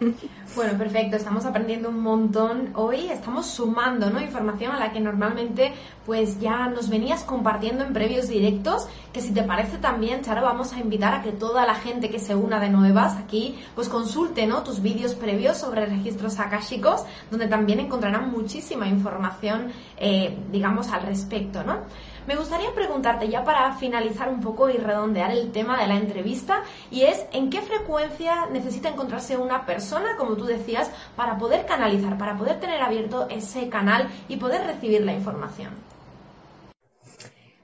Bueno, 0.56 0.76
perfecto, 0.76 1.16
estamos 1.16 1.44
aprendiendo 1.44 1.90
un 1.90 2.00
montón 2.00 2.72
hoy, 2.74 3.08
estamos 3.08 3.46
sumando 3.46 4.10
¿no? 4.10 4.20
información 4.20 4.72
a 4.72 4.80
la 4.80 4.92
que 4.92 4.98
normalmente 4.98 5.72
pues 6.04 6.40
ya 6.40 6.66
nos 6.66 6.88
venías 6.88 7.22
compartiendo 7.22 7.84
en 7.84 7.92
previos 7.92 8.28
directos, 8.28 8.88
que 9.12 9.20
si 9.20 9.32
te 9.32 9.44
parece 9.44 9.78
también, 9.78 10.22
Charo, 10.22 10.42
vamos 10.42 10.72
a 10.72 10.80
invitar 10.80 11.14
a 11.14 11.22
que 11.22 11.30
toda 11.30 11.64
la 11.66 11.76
gente 11.76 12.10
que 12.10 12.18
se 12.18 12.34
una 12.34 12.58
de 12.58 12.68
nuevas 12.68 13.16
aquí, 13.16 13.60
pues 13.76 13.88
consulte 13.88 14.46
¿no? 14.46 14.64
tus 14.64 14.82
vídeos 14.82 15.14
previos 15.14 15.58
sobre 15.58 15.86
registros 15.86 16.40
akáshicos, 16.40 17.04
donde 17.30 17.46
también 17.46 17.78
encontrarán 17.78 18.32
muchísima 18.32 18.88
información, 18.88 19.70
eh, 19.98 20.36
digamos, 20.50 20.88
al 20.88 21.02
respecto, 21.02 21.62
¿no? 21.62 21.84
Me 22.30 22.36
gustaría 22.36 22.72
preguntarte 22.72 23.28
ya 23.28 23.42
para 23.44 23.74
finalizar 23.74 24.28
un 24.28 24.40
poco 24.40 24.70
y 24.70 24.74
redondear 24.74 25.32
el 25.32 25.50
tema 25.50 25.80
de 25.80 25.88
la 25.88 25.96
entrevista 25.96 26.62
y 26.88 27.02
es 27.02 27.26
en 27.32 27.50
qué 27.50 27.60
frecuencia 27.60 28.46
necesita 28.46 28.90
encontrarse 28.90 29.36
una 29.36 29.66
persona, 29.66 30.14
como 30.16 30.36
tú 30.36 30.44
decías, 30.44 30.92
para 31.16 31.36
poder 31.38 31.66
canalizar, 31.66 32.16
para 32.18 32.38
poder 32.38 32.60
tener 32.60 32.80
abierto 32.82 33.26
ese 33.28 33.68
canal 33.68 34.08
y 34.28 34.36
poder 34.36 34.64
recibir 34.64 35.04
la 35.04 35.12
información. 35.12 35.74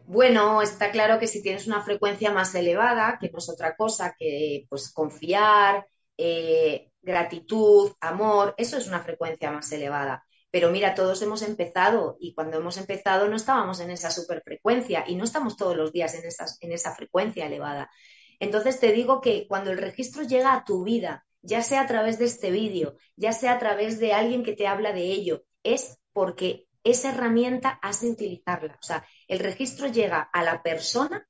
Bueno, 0.09 0.61
está 0.61 0.91
claro 0.91 1.21
que 1.21 1.29
si 1.29 1.41
tienes 1.41 1.69
una 1.69 1.83
frecuencia 1.83 2.33
más 2.33 2.53
elevada, 2.57 3.19
que 3.21 3.31
no 3.31 3.39
es 3.39 3.49
otra 3.49 3.77
cosa 3.77 4.17
que 4.19 4.67
pues 4.69 4.93
confiar, 4.93 5.87
eh, 6.19 6.91
gratitud, 7.01 7.93
amor, 8.01 8.53
eso 8.59 8.79
es 8.79 8.89
una 8.89 8.99
frecuencia 8.99 9.49
más 9.53 9.71
elevada. 9.71 10.27
Pero 10.51 10.71
mira, 10.71 10.95
todos 10.95 11.21
hemos 11.23 11.43
empezado 11.43 12.17
y 12.21 12.35
cuando 12.35 12.59
hemos 12.59 12.77
empezado 12.77 13.29
no 13.29 13.37
estábamos 13.37 13.81
en 13.81 13.91
esa 13.91 14.11
superfrecuencia 14.11 15.05
y 15.07 15.17
no 15.17 15.25
estamos 15.25 15.57
todos 15.57 15.77
los 15.77 15.93
días 15.93 16.15
en, 16.15 16.23
en 16.61 16.73
esa 16.73 16.95
frecuencia 16.95 17.47
elevada. 17.47 17.91
Entonces 18.39 18.79
te 18.81 18.93
digo 18.93 19.21
que 19.21 19.47
cuando 19.49 19.71
el 19.71 19.79
registro 19.79 20.23
llega 20.23 20.55
a 20.55 20.65
tu 20.65 20.85
vida, 20.85 21.27
ya 21.43 21.63
sea 21.63 21.83
a 21.83 21.87
través 21.87 22.19
de 22.19 22.27
este 22.27 22.51
vídeo, 22.51 22.97
ya 23.17 23.33
sea 23.33 23.53
a 23.53 23.59
través 23.59 23.99
de 23.99 24.13
alguien 24.13 24.43
que 24.43 24.55
te 24.55 24.67
habla 24.67 24.93
de 24.93 25.05
ello, 25.05 25.45
es 25.63 25.99
porque 26.13 26.67
esa 26.85 27.11
herramienta 27.11 27.79
has 27.83 28.01
de 28.01 28.11
utilizarla. 28.11 28.79
O 28.81 28.83
sea, 28.83 29.05
el 29.27 29.41
registro 29.41 29.89
llega 29.89 30.21
a 30.21 30.43
la 30.43 30.63
persona 30.63 31.27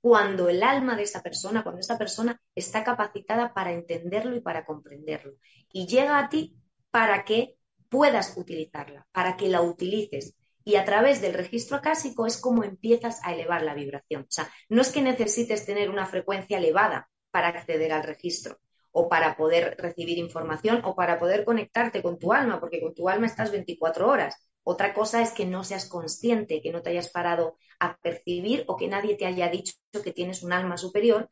cuando 0.00 0.48
el 0.48 0.62
alma 0.62 0.96
de 0.96 1.02
esa 1.02 1.22
persona, 1.22 1.62
cuando 1.62 1.80
esa 1.80 1.98
persona 1.98 2.40
está 2.54 2.84
capacitada 2.84 3.52
para 3.54 3.72
entenderlo 3.72 4.36
y 4.36 4.40
para 4.40 4.64
comprenderlo. 4.64 5.34
Y 5.72 5.86
llega 5.86 6.18
a 6.18 6.28
ti 6.28 6.56
para 6.90 7.24
que 7.24 7.55
puedas 7.88 8.36
utilizarla, 8.36 9.06
para 9.12 9.36
que 9.36 9.48
la 9.48 9.62
utilices. 9.62 10.34
Y 10.64 10.76
a 10.76 10.84
través 10.84 11.20
del 11.20 11.34
registro 11.34 11.76
acásico 11.76 12.26
es 12.26 12.40
como 12.40 12.64
empiezas 12.64 13.20
a 13.22 13.32
elevar 13.32 13.62
la 13.62 13.74
vibración. 13.74 14.22
O 14.22 14.30
sea, 14.30 14.50
no 14.68 14.82
es 14.82 14.90
que 14.90 15.02
necesites 15.02 15.64
tener 15.64 15.90
una 15.90 16.06
frecuencia 16.06 16.58
elevada 16.58 17.08
para 17.30 17.48
acceder 17.48 17.92
al 17.92 18.02
registro 18.02 18.58
o 18.90 19.08
para 19.08 19.36
poder 19.36 19.76
recibir 19.78 20.18
información 20.18 20.80
o 20.84 20.94
para 20.94 21.18
poder 21.18 21.44
conectarte 21.44 22.02
con 22.02 22.18
tu 22.18 22.32
alma, 22.32 22.58
porque 22.58 22.80
con 22.80 22.94
tu 22.94 23.08
alma 23.08 23.26
estás 23.26 23.52
24 23.52 24.08
horas. 24.08 24.34
Otra 24.64 24.94
cosa 24.94 25.22
es 25.22 25.30
que 25.30 25.46
no 25.46 25.62
seas 25.62 25.86
consciente, 25.86 26.60
que 26.60 26.72
no 26.72 26.82
te 26.82 26.90
hayas 26.90 27.10
parado 27.10 27.56
a 27.78 27.96
percibir 27.98 28.64
o 28.66 28.76
que 28.76 28.88
nadie 28.88 29.14
te 29.14 29.26
haya 29.26 29.48
dicho 29.48 29.74
que 30.02 30.12
tienes 30.12 30.42
un 30.42 30.52
alma 30.52 30.76
superior 30.76 31.30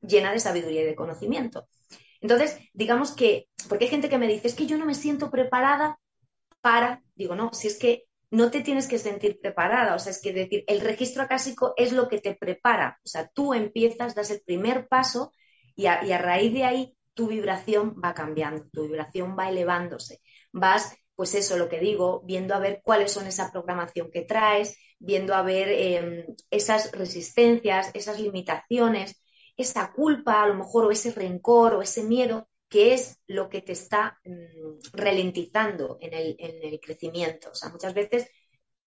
llena 0.00 0.32
de 0.32 0.40
sabiduría 0.40 0.82
y 0.82 0.86
de 0.86 0.94
conocimiento. 0.94 1.68
Entonces, 2.22 2.58
digamos 2.72 3.12
que, 3.12 3.48
porque 3.68 3.84
hay 3.84 3.90
gente 3.90 4.08
que 4.08 4.18
me 4.18 4.28
dice, 4.28 4.48
es 4.48 4.54
que 4.54 4.66
yo 4.66 4.78
no 4.78 4.86
me 4.86 4.94
siento 4.94 5.30
preparada 5.30 5.98
para, 6.60 7.02
digo, 7.14 7.34
no, 7.34 7.52
si 7.52 7.66
es 7.66 7.78
que 7.78 8.04
no 8.30 8.50
te 8.50 8.62
tienes 8.62 8.88
que 8.88 8.98
sentir 8.98 9.38
preparada, 9.40 9.94
o 9.94 9.98
sea, 9.98 10.12
es 10.12 10.22
que 10.22 10.32
decir, 10.32 10.64
el 10.66 10.80
registro 10.80 11.22
acásico 11.22 11.74
es 11.76 11.92
lo 11.92 12.08
que 12.08 12.18
te 12.18 12.34
prepara, 12.34 12.98
o 13.04 13.08
sea, 13.08 13.28
tú 13.28 13.52
empiezas, 13.52 14.14
das 14.14 14.30
el 14.30 14.40
primer 14.40 14.88
paso 14.88 15.32
y 15.74 15.86
a, 15.86 16.00
raíz 16.18 16.54
de 16.54 16.64
ahí 16.64 16.96
tu 17.12 17.26
vibración 17.26 17.94
va 18.02 18.14
cambiando, 18.14 18.64
tu 18.72 18.84
vibración 18.84 19.36
va 19.38 19.50
elevándose, 19.50 20.20
vas 20.50 20.96
pues 21.14 21.34
eso, 21.34 21.58
lo 21.58 21.68
que 21.68 21.78
digo, 21.78 22.22
viendo 22.24 22.54
a 22.54 22.58
ver 22.58 22.80
cuáles 22.82 23.12
son 23.12 23.26
esa 23.26 23.52
programación 23.52 24.10
que 24.10 24.22
traes, 24.22 24.78
viendo 24.98 25.34
a 25.34 25.42
ver 25.42 25.68
em, 25.68 26.24
esas 26.50 26.90
resistencias, 26.92 27.90
esas 27.92 28.18
limitaciones, 28.18 29.21
esa 29.56 29.92
culpa 29.92 30.42
a 30.42 30.48
lo 30.48 30.54
mejor 30.54 30.86
o 30.86 30.90
ese 30.90 31.12
rencor 31.12 31.74
o 31.74 31.82
ese 31.82 32.02
miedo 32.02 32.48
que 32.68 32.94
es 32.94 33.20
lo 33.26 33.50
que 33.50 33.60
te 33.60 33.72
está 33.72 34.18
mm, 34.24 34.94
ralentizando 34.94 35.98
en 36.00 36.14
el, 36.14 36.80
crecimiento. 36.80 37.50
O 37.50 37.54
sea, 37.54 37.68
muchas 37.68 37.92
veces 37.92 38.28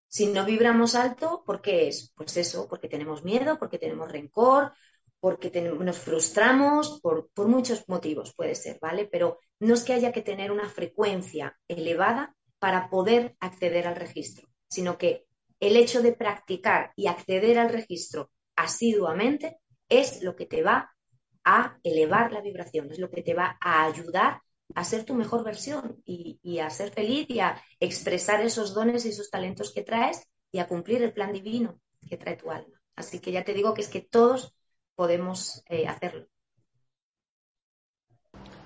si 0.08 0.28
no 0.28 0.44
vibramos 0.44 0.96
alto, 0.96 1.44
¿por 1.46 1.62
qué 1.62 1.88
es? 1.88 2.12
Pues 2.16 2.36
eso, 2.38 2.68
porque 2.68 2.88
tenemos 2.88 3.24
miedo, 3.24 3.60
porque 3.60 3.78
tenemos 3.78 4.12
rencor, 4.12 4.74
porque 5.20 5.52
nos 5.62 6.00
frustramos, 6.00 7.00
por, 7.02 7.30
por, 7.32 7.48
muchos 7.48 7.88
motivos 7.88 8.34
puede 8.36 8.56
ser, 8.56 8.80
¿vale? 8.82 9.08
Pero 9.12 9.40
no 9.60 9.76
es 9.76 9.84
que 9.84 9.94
haya 9.94 10.12
que 10.12 10.22
tener 10.22 10.52
una 10.52 10.70
frecuencia 10.70 11.56
elevada 11.68 12.36
para 12.58 12.90
poder 12.90 13.36
acceder 13.40 13.88
al 13.88 13.96
registro, 13.96 14.48
sino 14.68 14.98
que 14.98 15.28
el 15.60 15.76
hecho 15.76 16.02
de 16.02 16.14
practicar 16.14 16.92
y 16.96 17.08
acceder 17.08 17.60
al 17.60 17.70
registro 17.70 18.32
asiduamente 18.56 19.60
es 19.90 20.22
lo 20.24 20.36
que 20.36 20.46
te 20.46 20.64
va 20.64 20.96
a 21.44 21.78
elevar 21.84 22.32
la 22.32 22.42
vibración, 22.42 22.92
es 22.92 23.00
lo 23.00 23.10
que 23.10 23.22
te 23.22 23.34
va 23.34 23.58
a 23.62 23.86
ayudar 23.86 24.42
a 24.74 24.84
ser 24.84 25.06
tu 25.06 25.14
mejor 25.14 25.44
versión 25.44 26.02
y, 26.06 26.60
a 26.60 26.70
ser 26.70 26.92
feliz 26.92 27.30
y 27.30 27.40
a 27.40 27.62
expresar 27.80 28.42
esos 28.42 28.74
dones 28.74 29.06
y 29.06 29.10
esos 29.10 29.30
talentos 29.30 29.72
que 29.72 29.84
traes 29.84 30.28
y 30.52 30.60
a 30.60 30.68
cumplir 30.68 31.04
el 31.04 31.14
plan 31.14 31.32
divino 31.32 31.80
que 32.10 32.18
trae 32.18 32.36
tu 32.36 32.50
alma. 32.50 32.82
Así 32.96 33.20
que 33.20 33.32
ya 33.32 33.44
te 33.44 33.54
digo 33.54 33.74
que 33.74 33.82
es 33.82 33.90
que 33.90 34.02
todos 34.02 34.56
podemos 34.96 35.64
eh, 35.70 35.88
hacerlo. 35.88 36.28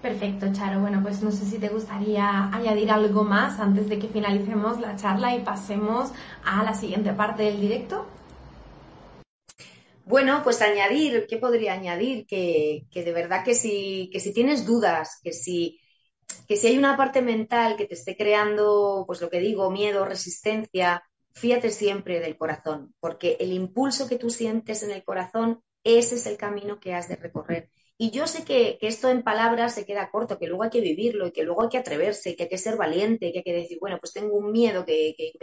Perfecto, 0.01 0.47
Charo. 0.53 0.79
Bueno, 0.79 1.01
pues 1.03 1.21
no 1.21 1.31
sé 1.31 1.45
si 1.45 1.59
te 1.59 1.67
gustaría 1.67 2.45
añadir 2.45 2.89
algo 2.89 3.25
más 3.25 3.59
antes 3.59 3.89
de 3.89 3.99
que 3.99 4.07
finalicemos 4.07 4.79
la 4.79 4.95
charla 4.95 5.35
y 5.35 5.43
pasemos 5.43 6.11
a 6.45 6.63
la 6.63 6.73
siguiente 6.73 7.11
parte 7.11 7.43
del 7.43 7.59
directo. 7.59 8.05
Bueno, 10.09 10.41
pues 10.43 10.59
añadir, 10.63 11.27
¿qué 11.29 11.37
podría 11.37 11.73
añadir? 11.73 12.25
Que, 12.25 12.87
de 12.91 13.13
verdad 13.13 13.43
que 13.45 13.53
si, 13.53 14.09
que 14.11 14.19
si 14.19 14.33
tienes 14.33 14.65
dudas, 14.65 15.19
que 15.23 15.33
si, 15.33 15.79
que 16.47 16.57
si 16.57 16.65
hay 16.65 16.79
una 16.79 16.97
parte 16.97 17.21
mental 17.21 17.77
que 17.77 17.85
te 17.85 17.93
esté 17.93 18.17
creando, 18.17 19.03
pues 19.05 19.21
lo 19.21 19.29
que 19.29 19.39
digo, 19.39 19.69
miedo, 19.69 20.05
resistencia, 20.05 21.03
fíjate 21.33 21.69
siempre 21.69 22.19
del 22.19 22.37
corazón, 22.37 22.95
porque 22.99 23.37
el 23.39 23.53
impulso 23.53 24.07
que 24.07 24.17
tú 24.17 24.31
sientes 24.31 24.81
en 24.81 24.89
el 24.89 25.03
corazón, 25.03 25.61
ese 25.83 26.15
es 26.15 26.25
el 26.25 26.37
camino 26.37 26.79
que 26.79 26.95
has 26.95 27.07
de 27.07 27.15
recorrer. 27.15 27.69
Y 27.95 28.09
yo 28.09 28.25
sé 28.25 28.43
que, 28.43 28.79
esto 28.81 29.09
en 29.09 29.21
palabras 29.21 29.75
se 29.75 29.85
queda 29.85 30.09
corto, 30.09 30.39
que 30.39 30.47
luego 30.47 30.63
hay 30.63 30.71
que 30.71 30.81
vivirlo 30.81 31.27
y 31.27 31.31
que 31.31 31.43
luego 31.43 31.61
hay 31.61 31.69
que 31.69 31.77
atreverse, 31.77 32.35
que 32.35 32.43
hay 32.43 32.49
que 32.49 32.57
ser 32.57 32.77
valiente, 32.77 33.31
que 33.31 33.39
hay 33.39 33.43
que 33.43 33.53
decir, 33.53 33.77
bueno, 33.79 33.99
pues 34.01 34.13
tengo 34.13 34.35
un 34.35 34.51
miedo 34.51 34.83
que, 34.87 35.13
que, 35.15 35.33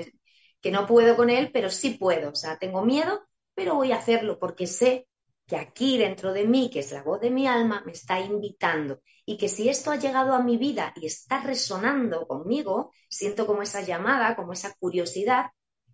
que 0.61 0.71
no 0.73 0.89
puedo 0.89 1.15
con 1.15 1.31
él, 1.31 1.51
pero 1.53 1.71
sí 1.71 1.91
puedo. 1.91 2.31
O 2.31 2.35
sea, 2.35 2.59
tengo 2.59 2.85
miedo, 2.85 3.21
pero 3.57 3.75
voy 3.75 3.91
a 3.91 3.97
hacerlo 3.97 4.39
porque 4.39 4.67
sé 4.67 5.09
que 5.47 5.57
aquí 5.57 5.97
dentro 5.97 6.33
de 6.33 6.47
mí, 6.47 6.71
que 6.71 6.81
es 6.81 6.93
la 6.93 7.03
voz 7.03 7.21
de 7.21 7.31
mi 7.31 7.47
alma, 7.47 7.83
me 7.87 7.93
está 7.93 8.21
invitando 8.21 9.01
y 9.25 9.39
que 9.39 9.49
si 9.49 9.69
esto 9.69 9.91
ha 9.91 9.97
llegado 9.97 10.35
a 10.35 10.43
mi 10.43 10.59
vida 10.59 10.93
y 10.97 11.07
está 11.07 11.41
resonando 11.41 12.27
conmigo, 12.27 12.93
siento 13.09 13.47
como 13.47 13.63
esa 13.63 13.81
llamada, 13.81 14.37
como 14.37 14.53
esa 14.53 14.75
curiosidad, 14.75 15.47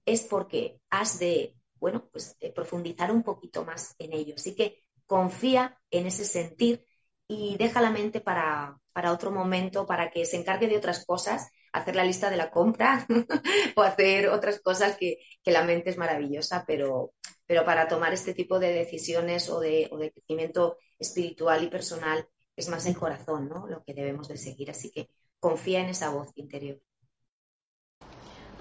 es 0.05 0.23
porque 0.23 0.81
has 0.91 1.19
de, 1.21 1.55
bueno, 1.77 2.09
pues 2.11 2.37
profundizar 2.55 3.13
un 3.13 3.23
poquito 3.23 3.65
más 3.65 3.95
en 3.99 4.13
ello. 4.13 4.35
Así 4.37 4.57
que 4.57 4.83
confía 5.07 5.79
en 5.91 6.07
ese 6.07 6.25
sentir 6.25 6.85
y 7.29 7.57
deja 7.59 7.81
la 7.81 7.91
mente 7.91 8.21
para, 8.21 8.77
para 8.93 9.13
otro 9.13 9.31
momento, 9.31 9.87
para 9.87 10.11
que 10.11 10.27
se 10.27 10.37
encargue 10.37 10.67
de 10.67 10.79
otras 10.79 11.07
cosas 11.07 11.49
hacer 11.73 11.97
la 11.97 12.05
lista 12.05 12.31
de 12.31 12.37
la 12.37 12.51
compra 12.51 13.07
o 13.77 13.83
hacer 13.83 14.29
otras 14.29 14.61
cosas 14.61 14.97
que, 14.97 15.19
la 15.45 15.65
mente 15.65 15.91
es 15.91 15.99
maravillosa, 15.99 16.65
pero, 16.67 17.13
pero 17.53 17.67
para 17.67 17.87
tomar 17.87 18.15
este 18.15 18.33
tipo 18.33 18.59
de 18.59 18.73
decisiones 18.73 19.51
o 19.51 19.61
de, 19.61 19.91
crecimiento 20.15 20.79
espiritual 20.99 21.63
y 21.63 21.67
personal 21.67 22.27
es 22.57 22.71
más 22.71 22.87
el 22.87 22.97
corazón, 22.97 23.51
¿no? 23.51 23.67
Lo 23.67 23.85
que 23.85 23.93
debemos 23.93 24.29
de 24.29 24.39
seguir. 24.39 24.71
Así 24.71 24.91
que 24.91 25.11
confía 25.39 25.81
en 25.81 25.91
esa 25.91 26.09
voz 26.09 26.33
interior. 26.37 26.81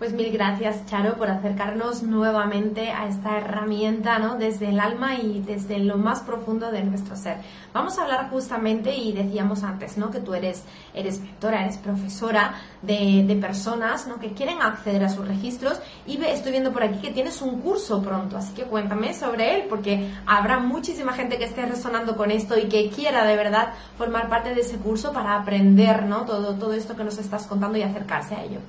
Pues 0.01 0.13
mil 0.13 0.31
gracias, 0.31 0.83
Charo, 0.87 1.15
por 1.15 1.29
acercarnos 1.29 2.01
nuevamente 2.01 2.89
a 2.89 3.07
esta 3.07 3.37
herramienta, 3.37 4.17
¿no? 4.17 4.33
Desde 4.33 4.69
el 4.69 4.79
alma 4.79 5.13
y 5.17 5.43
desde 5.45 5.77
lo 5.77 5.97
más 5.97 6.21
profundo 6.21 6.71
de 6.71 6.83
nuestro 6.83 7.15
ser. 7.15 7.37
Vamos 7.71 7.99
a 7.99 8.01
hablar 8.01 8.31
justamente, 8.31 8.95
y 8.95 9.13
decíamos 9.13 9.61
antes, 9.61 9.99
¿no? 9.99 10.09
Que 10.09 10.19
tú 10.19 10.33
eres, 10.33 10.63
eres 10.95 11.21
mentora, 11.21 11.61
eres 11.61 11.77
profesora 11.77 12.55
de, 12.81 13.25
de 13.27 13.35
personas, 13.35 14.07
¿no? 14.07 14.19
Que 14.19 14.31
quieren 14.33 14.63
acceder 14.63 15.03
a 15.03 15.09
sus 15.09 15.27
registros 15.27 15.79
y 16.07 16.19
estoy 16.19 16.51
viendo 16.51 16.73
por 16.73 16.81
aquí 16.81 16.97
que 16.97 17.13
tienes 17.13 17.39
un 17.43 17.61
curso 17.61 18.01
pronto, 18.01 18.37
así 18.37 18.55
que 18.55 18.63
cuéntame 18.63 19.13
sobre 19.13 19.53
él, 19.55 19.67
porque 19.69 20.11
habrá 20.25 20.57
muchísima 20.57 21.13
gente 21.13 21.37
que 21.37 21.45
esté 21.45 21.63
resonando 21.67 22.17
con 22.17 22.31
esto 22.31 22.57
y 22.57 22.67
que 22.69 22.89
quiera 22.89 23.23
de 23.23 23.35
verdad 23.35 23.73
formar 23.99 24.29
parte 24.29 24.55
de 24.55 24.61
ese 24.61 24.77
curso 24.77 25.13
para 25.13 25.35
aprender, 25.35 26.07
¿no? 26.07 26.25
Todo, 26.25 26.55
todo 26.55 26.73
esto 26.73 26.95
que 26.95 27.03
nos 27.03 27.19
estás 27.19 27.45
contando 27.45 27.77
y 27.77 27.83
acercarse 27.83 28.33
a 28.33 28.43
ello. 28.43 28.61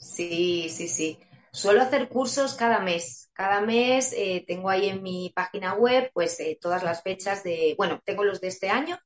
Sí, 0.00 0.68
sí, 0.68 0.88
sí. 0.88 1.18
Suelo 1.52 1.82
hacer 1.82 2.08
cursos 2.08 2.54
cada 2.54 2.80
mes. 2.80 3.30
Cada 3.32 3.60
mes 3.60 4.12
eh, 4.16 4.44
tengo 4.46 4.68
ahí 4.68 4.88
en 4.88 5.02
mi 5.02 5.32
página 5.34 5.74
web 5.74 6.10
pues 6.12 6.40
eh, 6.40 6.58
todas 6.60 6.82
las 6.82 7.02
fechas 7.02 7.44
de, 7.44 7.74
bueno, 7.78 8.00
tengo 8.04 8.24
los 8.24 8.40
de 8.40 8.48
este 8.48 8.70
año, 8.70 8.98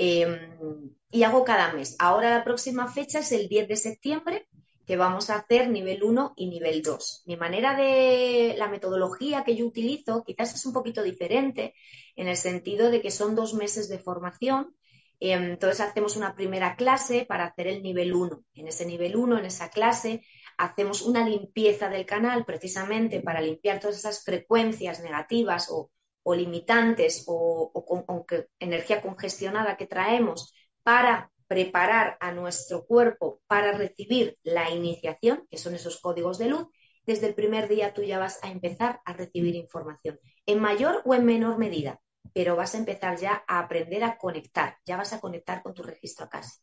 Em, 0.00 0.94
y 1.10 1.24
hago 1.24 1.44
cada 1.44 1.72
mes. 1.72 1.96
Ahora 1.98 2.30
la 2.30 2.44
próxima 2.44 2.86
fecha 2.86 3.18
es 3.18 3.32
el 3.32 3.48
10 3.48 3.66
de 3.66 3.74
septiembre, 3.74 4.46
que 4.86 4.96
vamos 4.96 5.28
a 5.28 5.34
hacer 5.38 5.68
nivel 5.70 6.04
1 6.04 6.34
y 6.36 6.46
nivel 6.46 6.82
2. 6.82 7.24
Mi 7.26 7.36
manera 7.36 7.76
de, 7.76 8.54
la 8.56 8.68
metodología 8.68 9.42
que 9.42 9.56
yo 9.56 9.66
utilizo 9.66 10.22
quizás 10.22 10.54
es 10.54 10.64
un 10.66 10.72
poquito 10.72 11.02
diferente 11.02 11.74
en 12.14 12.28
el 12.28 12.36
sentido 12.36 12.92
de 12.92 13.02
que 13.02 13.10
son 13.10 13.34
dos 13.34 13.54
meses 13.54 13.88
de 13.88 13.98
formación. 13.98 14.76
Em, 15.20 15.52
entonces 15.52 15.80
hacemos 15.80 16.16
una 16.16 16.34
primera 16.34 16.76
clase 16.76 17.26
para 17.26 17.46
hacer 17.46 17.66
el 17.66 17.82
nivel 17.82 18.14
1. 18.14 18.44
En 18.54 18.68
ese 18.68 18.86
nivel 18.86 19.16
1, 19.16 19.38
en 19.38 19.44
esa 19.46 19.70
clase, 19.70 20.22
hacemos 20.56 21.02
una 21.02 21.28
limpieza 21.28 21.88
del 21.88 22.06
canal 22.06 22.44
precisamente 22.44 23.20
para 23.20 23.40
limpiar 23.40 23.80
todas 23.80 23.98
esas 23.98 24.24
frecuencias 24.24 25.00
negativas 25.00 25.68
o, 25.70 25.90
limitantes 26.34 27.24
o, 27.26 27.70
o 27.72 28.26
energía 28.58 29.00
congestionada 29.00 29.78
que 29.78 29.86
traemos 29.86 30.52
para 30.82 31.32
preparar 31.46 32.18
a 32.20 32.32
nuestro 32.32 32.84
cuerpo 32.84 33.40
para 33.46 33.72
recibir 33.72 34.36
la 34.42 34.70
iniciación, 34.70 35.46
que 35.50 35.56
son 35.56 35.74
esos 35.74 35.98
códigos 36.00 36.36
de 36.36 36.48
luz, 36.48 36.66
desde 37.06 37.26
el 37.26 37.34
primer 37.34 37.68
día 37.68 37.94
tú 37.94 38.02
ya 38.02 38.18
vas 38.18 38.38
a 38.44 38.50
empezar 38.50 39.00
a 39.06 39.14
recibir 39.14 39.54
información, 39.54 40.20
en 40.44 40.60
mayor 40.60 41.00
o 41.06 41.14
en 41.14 41.24
menor 41.24 41.56
medida, 41.56 42.02
pero 42.34 42.56
vas 42.56 42.74
a 42.74 42.78
empezar 42.78 43.18
ya 43.18 43.44
a 43.46 43.60
aprender 43.60 44.04
a 44.04 44.16
conectar, 44.16 44.76
ya 44.84 44.96
vas 44.96 45.12
a 45.12 45.20
conectar 45.20 45.62
con 45.62 45.74
tu 45.74 45.82
registro 45.82 46.26
a 46.26 46.28
casa. 46.28 46.60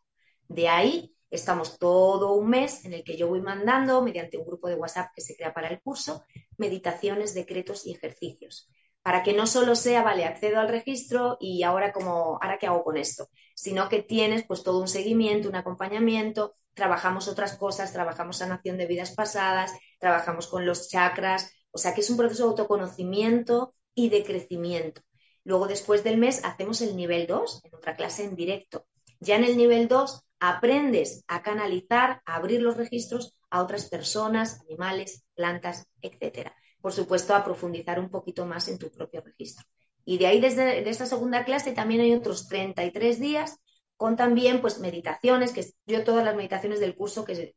De 0.47 0.67
ahí 0.67 1.15
estamos 1.29 1.79
todo 1.79 2.33
un 2.33 2.49
mes 2.49 2.85
en 2.85 2.93
el 2.93 3.03
que 3.03 3.17
yo 3.17 3.27
voy 3.27 3.41
mandando, 3.41 4.01
mediante 4.01 4.37
un 4.37 4.45
grupo 4.45 4.67
de 4.67 4.75
WhatsApp 4.75 5.11
que 5.15 5.21
se 5.21 5.35
crea 5.35 5.53
para 5.53 5.67
el 5.67 5.81
curso, 5.81 6.23
meditaciones, 6.57 7.33
decretos 7.33 7.85
y 7.85 7.93
ejercicios 7.93 8.69
para 9.05 9.21
que 9.21 9.33
no 9.33 9.45
solo 9.45 9.75
sea, 9.75 10.01
vale, 10.01 10.25
accedo 10.25 10.59
al 10.59 10.67
registro 10.67 11.37
y 11.39 11.61
ahora 11.61 11.93
como, 11.93 12.39
ahora 12.41 12.57
qué 12.57 12.65
hago 12.65 12.83
con 12.83 12.97
esto, 12.97 13.29
sino 13.53 13.87
que 13.87 14.01
tienes 14.01 14.47
pues 14.47 14.63
todo 14.63 14.81
un 14.81 14.87
seguimiento, 14.87 15.47
un 15.47 15.55
acompañamiento, 15.55 16.55
trabajamos 16.73 17.27
otras 17.27 17.55
cosas, 17.55 17.93
trabajamos 17.93 18.37
sanación 18.37 18.79
de 18.79 18.87
vidas 18.87 19.13
pasadas, 19.13 19.71
trabajamos 19.99 20.47
con 20.47 20.65
los 20.65 20.89
chakras, 20.89 21.53
o 21.69 21.77
sea 21.77 21.93
que 21.93 22.01
es 22.01 22.09
un 22.09 22.17
proceso 22.17 22.45
de 22.45 22.49
autoconocimiento 22.49 23.75
y 23.93 24.09
de 24.09 24.23
crecimiento. 24.23 25.03
Luego 25.45 25.67
después 25.67 26.03
del 26.03 26.17
mes 26.17 26.43
hacemos 26.43 26.81
el 26.81 26.97
nivel 26.97 27.27
2 27.27 27.61
en 27.63 27.75
otra 27.75 27.95
clase 27.95 28.25
en 28.25 28.35
directo. 28.35 28.85
Ya 29.21 29.37
en 29.37 29.45
el 29.45 29.55
nivel 29.55 29.87
2 29.87 30.21
aprendes 30.41 31.23
a 31.27 31.41
canalizar, 31.41 32.21
a 32.25 32.35
abrir 32.35 32.61
los 32.61 32.75
registros 32.75 33.39
a 33.49 33.63
otras 33.63 33.85
personas, 33.85 34.59
animales, 34.67 35.23
plantas, 35.33 35.87
etcétera 36.01 36.53
por 36.85 36.93
supuesto, 36.93 37.33
a 37.33 37.43
profundizar 37.43 37.99
un 37.99 38.11
poquito 38.11 38.45
más 38.45 38.67
en 38.67 38.77
tu 38.77 38.91
propio 38.91 39.19
registro. 39.19 39.65
Y 40.05 40.19
de 40.19 40.27
ahí, 40.27 40.39
desde 40.39 40.87
esta 40.87 41.07
segunda 41.07 41.43
clase, 41.43 41.71
también 41.71 42.01
hay 42.01 42.13
otros 42.13 42.47
33 42.47 43.19
días 43.19 43.57
con 43.97 44.15
también 44.15 44.61
pues 44.61 44.77
meditaciones, 44.77 45.51
que 45.51 45.65
yo 45.87 46.03
todas 46.03 46.23
las 46.23 46.35
meditaciones 46.35 46.79
del 46.79 46.95
curso 46.95 47.25
que, 47.25 47.55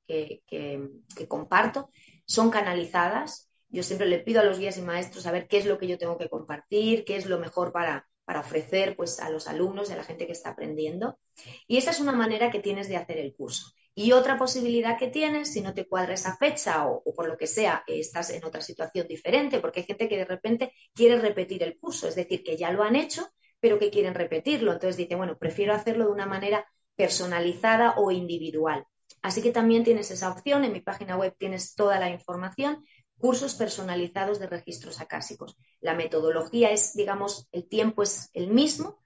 comparto 1.29 1.90
son 2.24 2.48
canalizadas. 2.48 3.48
Yo 3.70 3.83
siempre 3.83 4.07
le 4.07 4.18
pido 4.18 4.40
a 4.40 4.44
los 4.44 4.59
guías 4.59 4.78
y 4.78 4.83
maestros 4.83 5.26
a 5.26 5.33
ver 5.33 5.46
qué 5.46 5.59
es 5.59 5.66
lo 5.66 5.78
que 5.78 5.87
yo 5.87 5.98
tengo 5.98 6.16
que 6.16 6.28
compartir, 6.28 7.04
qué 7.04 7.16
es 7.16 7.26
lo 7.26 7.38
mejor 7.38 7.72
para, 7.72 8.09
para 8.24 8.40
ofrecer 8.40 8.96
pues, 8.96 9.20
a 9.20 9.31
los 9.31 9.48
alumnos 9.48 9.88
y 9.88 9.92
a 9.92 9.96
la 9.96 10.04
gente 10.04 10.26
que 10.26 10.33
está 10.33 10.50
aprendiendo. 10.50 11.18
Y 11.66 11.76
esa 11.76 11.90
es 11.90 12.00
una 12.00 12.12
manera 12.12 12.50
que 12.50 12.61
tienes 12.61 12.88
de 12.88 12.96
hacer 12.96 13.18
el 13.18 13.35
curso. 13.35 13.72
Y 13.94 14.12
otra 14.12 14.38
posibilidad 14.38 14.96
que 14.96 15.09
tienes, 15.09 15.52
si 15.52 15.61
no 15.61 15.74
te 15.74 15.87
cuadra 15.87 16.14
esa 16.14 16.37
fecha 16.37 16.87
o, 16.87 17.02
por 17.14 17.26
lo 17.26 17.37
que 17.37 17.48
sea, 17.48 17.83
estás 17.87 18.31
en 18.31 18.44
otra 18.44 18.61
situación 18.61 19.09
diferente, 19.09 19.59
porque 19.59 19.81
hay 19.81 19.87
gente 19.87 20.09
que 20.09 20.18
de 20.18 20.24
repente 20.24 20.72
quiere 20.94 21.18
repetir 21.18 21.62
el 21.64 21.78
curso, 21.78 22.07
es 22.07 22.14
decir, 22.14 22.44
que 22.44 22.57
ya 22.57 22.70
lo 22.70 22.85
han 22.85 22.94
hecho, 22.94 23.26
pero 23.59 23.78
que 23.78 23.90
quieren 23.90 24.14
repetirlo. 24.14 24.72
Entonces 24.72 24.96
dice, 24.96 25.16
bueno, 25.16 25.37
prefiero 25.37 25.74
hacerlo 25.74 26.04
de 26.04 26.12
una 26.12 26.26
manera 26.26 26.64
personalizada 26.94 27.94
o 27.96 28.12
individual. 28.12 28.85
Así 29.20 29.42
que 29.42 29.50
también 29.50 29.85
tienes 29.85 30.11
esa 30.11 30.31
opción. 30.31 30.64
En 30.64 30.72
mi 30.72 30.81
página 30.81 31.16
web 31.16 31.35
tienes 31.37 31.74
toda 31.74 31.98
la 31.98 32.11
información. 32.11 32.85
Cursos 33.18 33.54
personalizados 33.54 34.38
de 34.38 34.46
registros 34.46 35.00
acásicos. 35.00 35.57
La 35.81 35.94
metodología 35.94 36.70
es, 36.70 36.94
digamos, 36.94 37.48
el 37.52 37.68
tiempo 37.68 38.02
es 38.02 38.31
el 38.33 38.48
mismo, 38.48 38.98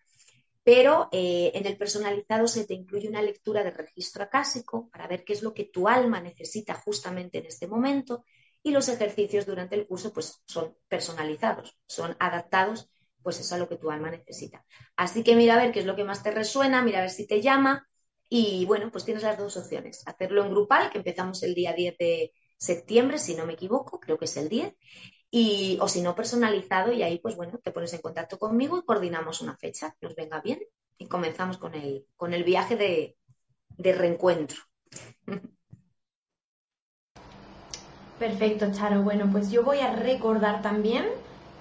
pero 0.65 1.09
eh, 1.11 1.51
en 1.55 1.67
el 1.67 1.77
personalizado 1.77 2.47
se 2.47 2.65
te 2.65 2.75
incluye 2.75 3.09
una 3.09 3.23
lectura 3.23 3.65
de 3.65 3.71
registro 3.71 4.23
acásico 4.23 4.89
para 4.91 5.09
ver 5.09 5.25
qué 5.25 5.33
es 5.33 5.43
lo 5.43 5.55
que 5.55 5.65
tu 5.65 5.89
alma 5.89 6.21
necesita 6.21 6.75
justamente 6.75 7.39
en 7.39 7.47
este 7.47 7.67
momento 7.67 8.25
y 8.63 8.71
los 8.71 8.89
ejercicios 8.89 9.45
durante 9.45 9.75
el 9.75 9.87
curso 9.87 10.13
pues 10.13 10.41
son 10.47 10.77
personalizados, 10.89 11.77
son 11.87 12.17
adaptados 12.21 12.89
pues 13.23 13.41
eso 13.41 13.55
a 13.55 13.59
lo 13.59 13.69
que 13.69 13.77
tu 13.77 13.91
alma 13.91 14.11
necesita. 14.11 14.65
Así 14.97 15.23
que 15.23 15.37
mira 15.37 15.55
a 15.55 15.63
ver 15.63 15.73
qué 15.73 15.81
es 15.81 15.87
lo 15.87 15.97
que 15.97 16.05
más 16.05 16.23
te 16.23 16.31
resuena, 16.31 16.83
mira 16.83 16.99
a 16.99 17.03
ver 17.03 17.11
si 17.11 17.27
te 17.27 17.41
llama 17.41 17.89
y 18.29 18.65
bueno, 18.67 18.91
pues 18.91 19.05
tienes 19.05 19.23
las 19.23 19.39
dos 19.39 19.57
opciones, 19.57 20.03
hacerlo 20.07 20.45
en 20.45 20.51
grupal, 20.51 20.91
que 20.91 20.99
empezamos 20.99 21.43
el 21.43 21.55
día 21.55 21.73
10 21.73 21.99
de 21.99 22.33
septiembre, 22.63 23.19
si 23.19 23.35
no 23.35 23.45
me 23.45 23.55
equivoco, 23.55 23.99
creo 23.99 24.17
que 24.19 24.27
es 24.27 24.37
el 24.37 24.49
10, 24.49 24.75
y, 25.31 25.79
o 25.81 25.89
si 25.89 26.01
no, 26.01 26.15
personalizado 26.15 26.93
y 26.93 27.03
ahí, 27.03 27.19
pues 27.19 27.35
bueno, 27.37 27.59
te 27.59 27.73
pones 27.73 27.93
en 27.93 28.01
contacto 28.01 28.39
conmigo 28.39 28.79
y 28.79 28.85
coordinamos 28.85 29.41
una 29.41 29.57
fecha 29.57 29.97
que 29.99 30.07
nos 30.07 30.15
venga 30.15 30.41
bien 30.41 30.61
y 30.97 31.07
comenzamos 31.07 31.59
con 31.59 31.75
el, 31.75 32.07
con 32.17 32.35
el 32.35 32.45
viaje 32.45 32.77
de, 32.77 33.17
de 33.79 33.93
reencuentro. 33.93 34.59
Perfecto, 38.19 38.71
Charo. 38.73 39.03
Bueno, 39.03 39.29
pues 39.33 39.51
yo 39.51 39.65
voy 39.65 39.81
a 39.81 39.97
recordar 39.97 40.63
también 40.63 41.07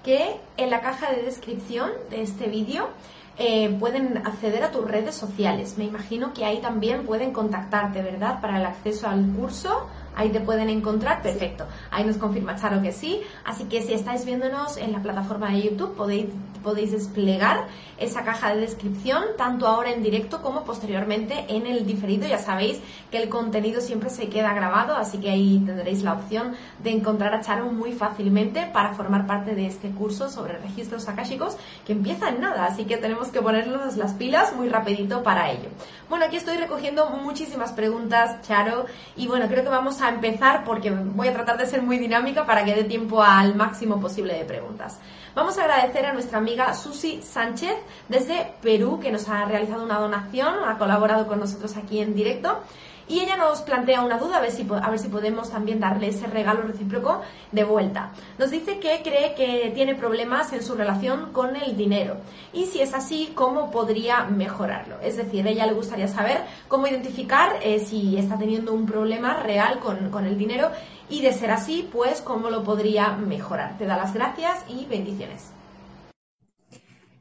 que 0.04 0.36
en 0.58 0.70
la 0.70 0.82
caja 0.82 1.12
de 1.12 1.24
descripción 1.24 1.92
de 2.12 2.22
este 2.22 2.48
vídeo 2.48 2.90
eh, 3.38 3.76
pueden 3.80 4.18
acceder 4.18 4.64
a 4.64 4.72
tus 4.72 4.86
redes 4.86 5.16
sociales. 5.16 5.80
Me 5.80 5.86
imagino 5.86 6.34
que 6.34 6.46
ahí 6.46 6.62
también 6.62 7.08
pueden 7.08 7.32
contactarte, 7.34 8.04
¿verdad? 8.04 8.42
Para 8.42 8.60
el 8.60 8.66
acceso 8.66 9.08
al 9.08 9.26
curso 9.34 9.88
Ahí 10.16 10.30
te 10.30 10.40
pueden 10.40 10.70
encontrar, 10.70 11.22
perfecto. 11.22 11.66
Ahí 11.90 12.04
nos 12.04 12.18
confirma 12.18 12.56
Charo 12.56 12.82
que 12.82 12.92
sí. 12.92 13.22
Así 13.46 13.66
que 13.66 13.82
si 13.82 13.94
estáis 13.94 14.26
viéndonos 14.26 14.78
en 14.78 14.92
la 14.92 15.02
plataforma 15.02 15.52
de 15.52 15.62
YouTube, 15.62 15.96
podéis, 15.96 16.28
podéis 16.64 16.92
desplegar 16.92 17.68
esa 17.98 18.24
caja 18.24 18.54
de 18.54 18.62
descripción, 18.62 19.24
tanto 19.38 19.68
ahora 19.68 19.92
en 19.92 20.02
directo 20.02 20.42
como 20.42 20.64
posteriormente 20.64 21.46
en 21.50 21.68
el 21.68 21.86
diferido. 21.86 22.28
Ya 22.28 22.40
sabéis 22.40 22.82
que 23.12 23.22
el 23.22 23.30
contenido 23.30 23.80
siempre 23.80 24.10
se 24.10 24.28
queda 24.28 24.54
grabado, 24.54 24.96
así 24.96 25.20
que 25.20 25.30
ahí 25.30 25.62
tendréis 25.66 26.04
la 26.04 26.14
opción 26.14 26.56
de 26.84 26.92
encontrar 26.92 27.34
a 27.34 27.42
Charo 27.42 27.72
muy 27.72 27.94
fácilmente 27.94 28.70
para 28.74 28.94
formar 28.94 29.28
parte 29.28 29.56
de 29.56 29.68
este 29.68 29.92
curso 29.92 30.30
sobre 30.30 30.58
registros 30.58 31.08
akashicos 31.08 31.56
que 31.86 31.94
empieza 31.94 32.30
en 32.30 32.42
nada, 32.42 32.66
así 32.66 32.86
que 32.86 32.98
tenemos 32.98 33.30
que 33.30 33.42
ponernos 33.42 33.98
las 33.98 34.14
pilas 34.14 34.56
muy 34.56 34.68
rapidito 34.68 35.24
para 35.24 35.52
ello. 35.52 35.70
Bueno, 36.10 36.26
aquí 36.26 36.38
estoy 36.38 36.58
recogiendo 36.58 37.10
muchísimas 37.10 37.72
preguntas, 37.72 38.42
Charo, 38.42 38.86
y 39.16 39.28
bueno, 39.28 39.48
creo 39.48 39.64
que 39.64 39.70
vamos 39.70 40.01
a 40.02 40.10
empezar 40.10 40.64
porque 40.64 40.92
voy 40.92 41.28
a 41.28 41.34
tratar 41.34 41.58
de 41.58 41.66
ser 41.66 41.82
muy 41.82 41.98
dinámica 41.98 42.46
para 42.46 42.64
que 42.66 42.76
dé 42.76 42.84
tiempo 42.84 43.22
al 43.22 43.56
máximo 43.56 44.00
posible 44.00 44.34
de 44.34 44.46
preguntas. 44.46 45.00
Vamos 45.34 45.58
a 45.58 45.64
agradecer 45.64 46.06
a 46.06 46.14
nuestra 46.14 46.40
amiga 46.40 46.74
Susi 46.74 47.22
Sánchez 47.22 47.76
desde 48.10 48.54
Perú 48.62 49.00
que 49.00 49.12
nos 49.12 49.30
ha 49.30 49.46
realizado 49.46 49.84
una 49.84 50.00
donación, 50.00 50.56
ha 50.66 50.78
colaborado 50.78 51.28
con 51.28 51.40
nosotros 51.40 51.78
aquí 51.78 52.00
en 52.00 52.14
directo 52.14 52.60
y 53.12 53.20
ella 53.20 53.36
nos 53.36 53.62
plantea 53.62 54.06
una 54.06 54.18
duda, 54.18 54.38
a 54.38 54.40
ver, 54.40 54.52
si, 54.52 54.66
a 54.72 54.90
ver 54.90 54.98
si 54.98 55.10
podemos 55.10 55.50
también 55.50 55.82
darle 55.82 56.08
ese 56.08 56.28
regalo 56.28 56.62
recíproco 56.62 57.22
de 57.52 57.66
vuelta. 57.66 58.14
Nos 58.38 58.52
dice 58.52 58.80
que 58.80 59.02
cree 59.04 59.36
que 59.36 59.70
tiene 59.76 59.96
problemas 59.96 60.54
en 60.54 60.64
su 60.64 60.76
relación 60.76 61.34
con 61.34 61.58
el 61.58 61.76
dinero 61.76 62.16
y 62.54 62.68
si 62.68 62.80
es 62.80 62.94
así, 62.94 63.34
¿cómo 63.36 63.70
podría 63.70 64.24
mejorarlo? 64.24 64.98
Es 65.02 65.18
decir, 65.18 65.46
a 65.46 65.50
ella 65.50 65.66
le 65.66 65.74
gustaría 65.74 66.08
saber 66.08 66.38
cómo 66.70 66.88
identificar 66.88 67.60
eh, 67.62 67.80
si 67.80 68.18
está 68.18 68.38
teniendo 68.38 68.72
un 68.72 68.86
problema 68.86 69.44
real 69.44 69.80
con, 69.80 70.10
con 70.10 70.26
el 70.26 70.38
dinero 70.38 70.72
y 71.10 71.22
de 71.22 71.34
ser 71.34 71.52
así, 71.52 71.90
pues 71.92 72.22
cómo 72.22 72.50
lo 72.50 72.64
podría 72.64 73.12
mejorar. 73.12 73.78
Te 73.78 73.88
da 73.88 73.98
las 73.98 74.14
gracias 74.14 74.64
y 74.70 74.86
bendiciones. 74.86 75.52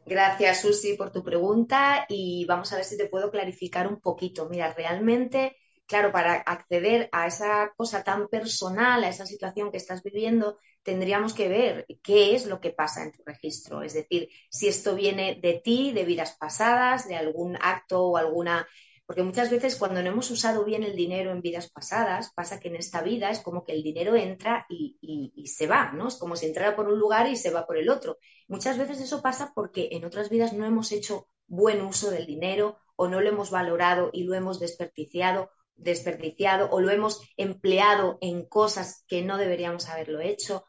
Gracias, 0.06 0.60
Susi, 0.60 0.94
por 0.94 1.10
tu 1.10 1.24
pregunta 1.24 2.06
y 2.08 2.44
vamos 2.44 2.72
a 2.72 2.76
ver 2.76 2.84
si 2.84 2.96
te 2.96 3.06
puedo 3.06 3.28
clarificar 3.28 3.88
un 3.88 4.00
poquito. 4.00 4.48
Mira, 4.48 4.72
realmente 4.72 5.56
claro, 5.90 6.12
para 6.12 6.34
acceder 6.34 7.08
a 7.10 7.26
esa 7.26 7.72
cosa 7.76 8.04
tan 8.04 8.28
personal, 8.28 9.02
a 9.02 9.08
esa 9.08 9.26
situación 9.26 9.72
que 9.72 9.76
estás 9.76 10.04
viviendo, 10.04 10.56
tendríamos 10.84 11.34
que 11.34 11.48
ver 11.48 11.84
qué 12.00 12.36
es 12.36 12.46
lo 12.46 12.60
que 12.60 12.70
pasa 12.70 13.02
en 13.02 13.10
tu 13.10 13.24
registro. 13.26 13.82
Es 13.82 13.94
decir, 13.94 14.28
si 14.50 14.68
esto 14.68 14.94
viene 14.94 15.40
de 15.42 15.54
ti, 15.54 15.90
de 15.90 16.04
vidas 16.04 16.36
pasadas, 16.38 17.08
de 17.08 17.16
algún 17.16 17.58
acto 17.60 18.04
o 18.04 18.16
alguna... 18.16 18.68
Porque 19.04 19.24
muchas 19.24 19.50
veces 19.50 19.74
cuando 19.74 20.00
no 20.00 20.10
hemos 20.10 20.30
usado 20.30 20.64
bien 20.64 20.84
el 20.84 20.94
dinero 20.94 21.32
en 21.32 21.42
vidas 21.42 21.68
pasadas, 21.68 22.32
pasa 22.36 22.60
que 22.60 22.68
en 22.68 22.76
esta 22.76 23.02
vida 23.02 23.28
es 23.30 23.40
como 23.40 23.64
que 23.64 23.72
el 23.72 23.82
dinero 23.82 24.14
entra 24.14 24.66
y, 24.68 25.44
se 25.46 25.66
va, 25.66 25.90
¿no? 25.90 26.06
Es 26.06 26.14
como 26.14 26.36
si 26.36 26.46
entrara 26.46 26.76
por 26.76 26.86
un 26.86 27.00
lugar 27.00 27.26
y 27.26 27.34
se 27.34 27.50
va 27.50 27.66
por 27.66 27.76
el 27.76 27.90
otro. 27.90 28.18
Muchas 28.46 28.78
veces 28.78 29.00
eso 29.00 29.22
pasa 29.22 29.50
porque 29.56 29.88
en 29.90 30.04
otras 30.04 30.30
vidas 30.30 30.52
no 30.52 30.64
hemos 30.64 30.92
hecho 30.92 31.26
buen 31.48 31.80
uso 31.80 32.12
del 32.12 32.26
dinero 32.26 32.78
o 32.94 33.08
no 33.08 33.20
lo 33.20 33.28
hemos 33.28 33.50
valorado 33.50 34.10
y 34.12 34.22
lo 34.22 34.34
hemos 34.34 34.60
desperdiciado 34.60 35.50
desperdiciado 35.80 36.70
o 36.70 36.80
lo 36.80 36.90
hemos 36.90 37.20
empleado 37.36 38.18
en 38.20 38.46
cosas 38.46 39.04
que 39.08 39.22
no 39.22 39.38
deberíamos 39.38 39.88
haberlo 39.88 40.20
hecho. 40.20 40.64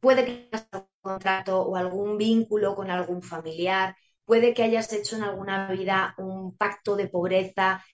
Puede 0.00 0.24
que 0.24 0.48
haya 0.52 0.68
un 0.72 0.86
contrato 1.00 1.62
o 1.62 1.76
algún 1.76 2.18
vínculo 2.18 2.74
con 2.74 2.90
algún 2.90 3.22
familiar 3.22 3.96
puede 4.24 4.54
que 4.54 4.62
hayas 4.62 4.92
hecho 4.92 5.16
en 5.16 5.24
alguna 5.24 5.70
vida 5.70 6.14
un 6.18 6.56
pacto 6.56 6.96
de 6.96 7.08
pobreza. 7.08 7.84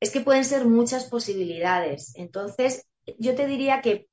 Es 0.00 0.10
que 0.10 0.20
pueden 0.20 0.44
ser 0.44 0.66
muchas 0.66 1.04
posibilidades. 1.04 2.14
Entonces, 2.16 2.86
yo 3.18 3.34
te 3.34 3.46
diría 3.46 3.80
que 3.80 4.08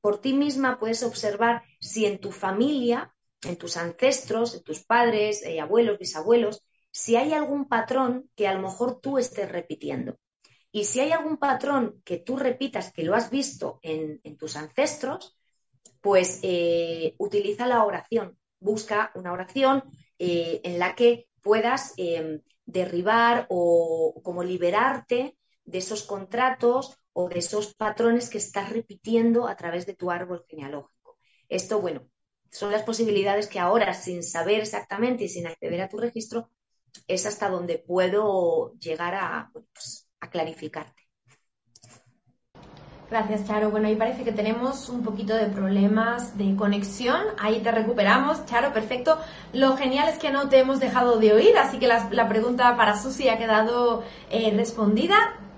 por 0.00 0.20
ti 0.20 0.32
misma 0.32 0.78
puedes 0.78 1.02
observar 1.02 1.62
si 1.80 2.06
en 2.06 2.18
tu 2.20 2.32
familia, 2.32 3.14
en 3.42 3.56
tus 3.56 3.76
ancestros, 3.76 4.54
en 4.54 4.62
tus 4.62 4.84
padres, 4.84 5.42
eh, 5.42 5.60
abuelos, 5.60 5.98
bisabuelos, 5.98 6.62
si 6.90 7.16
hay 7.16 7.32
algún 7.32 7.68
patrón 7.68 8.30
que 8.34 8.48
a 8.48 8.54
lo 8.54 8.60
mejor 8.60 9.00
tú 9.00 9.18
estés 9.18 9.50
repitiendo. 9.50 10.16
Y 10.72 10.84
si 10.84 11.00
hay 11.00 11.12
algún 11.12 11.38
patrón 11.38 12.02
que 12.04 12.18
tú 12.18 12.36
repitas, 12.36 12.92
que 12.92 13.02
lo 13.02 13.14
has 13.14 13.30
visto 13.30 13.78
en, 13.82 14.20
tus 14.36 14.56
ancestros, 14.56 15.38
pues 16.00 16.40
eh, 16.42 17.14
utiliza 17.18 17.66
la 17.66 17.84
oración. 17.84 18.38
Busca 18.60 19.10
una 19.14 19.32
oración 19.32 19.84
eh, 20.18 20.60
en 20.64 20.78
la 20.78 20.94
que 20.94 21.28
puedas 21.40 21.94
em, 21.96 22.42
derribar 22.64 23.46
o 23.48 24.20
como 24.22 24.42
liberarte 24.42 25.36
de 25.64 25.78
esos 25.78 26.02
contratos 26.02 26.98
o 27.12 27.28
de 27.28 27.38
esos 27.38 27.74
patrones 27.74 28.28
que 28.28 28.38
estás 28.38 28.70
repitiendo 28.70 29.48
a 29.48 29.56
través 29.56 29.86
de 29.86 29.94
tu 29.94 30.10
árbol 30.10 30.44
genealógico. 30.48 31.18
Esto, 31.48 31.80
bueno, 31.80 32.08
son 32.50 32.72
las 32.72 32.82
posibilidades 32.82 33.46
que 33.46 33.58
ahora, 33.58 33.94
sin 33.94 34.22
saber 34.22 34.60
exactamente 34.60 35.24
y 35.24 35.28
sin 35.28 35.46
acceder 35.46 35.80
a 35.80 35.88
tu 35.88 35.98
registro, 35.98 36.50
es 37.06 37.26
hasta 37.26 37.48
donde 37.48 37.78
puedo 37.78 38.74
llegar 38.78 39.14
a, 39.14 39.50
pues, 39.52 40.05
clarificarte. 40.28 41.06
Gracias, 43.08 43.46
Charo. 43.46 43.70
Bueno, 43.70 43.86
ahí 43.86 43.94
parece 43.94 44.24
que 44.24 44.32
tenemos 44.32 44.88
un 44.88 45.04
poquito 45.04 45.34
de 45.34 45.46
problemas 45.46 46.36
de 46.36 46.56
conexión. 46.56 47.20
Ahí 47.38 47.60
te 47.60 47.70
recuperamos, 47.70 48.44
Charo, 48.46 48.72
perfecto. 48.72 49.18
Lo 49.52 49.76
genial 49.76 50.08
es 50.08 50.18
que 50.18 50.30
no 50.30 50.48
te 50.48 50.58
hemos 50.58 50.80
dejado 50.80 51.18
de 51.18 51.32
oír, 51.32 51.56
así 51.56 51.78
que 51.78 51.86
la, 51.86 52.28
pregunta 52.28 52.76
para 52.76 53.00
Susi 53.00 53.28
ha 53.28 53.38
quedado 53.38 54.02
eh, 54.28 54.52
respondida. 54.56 55.16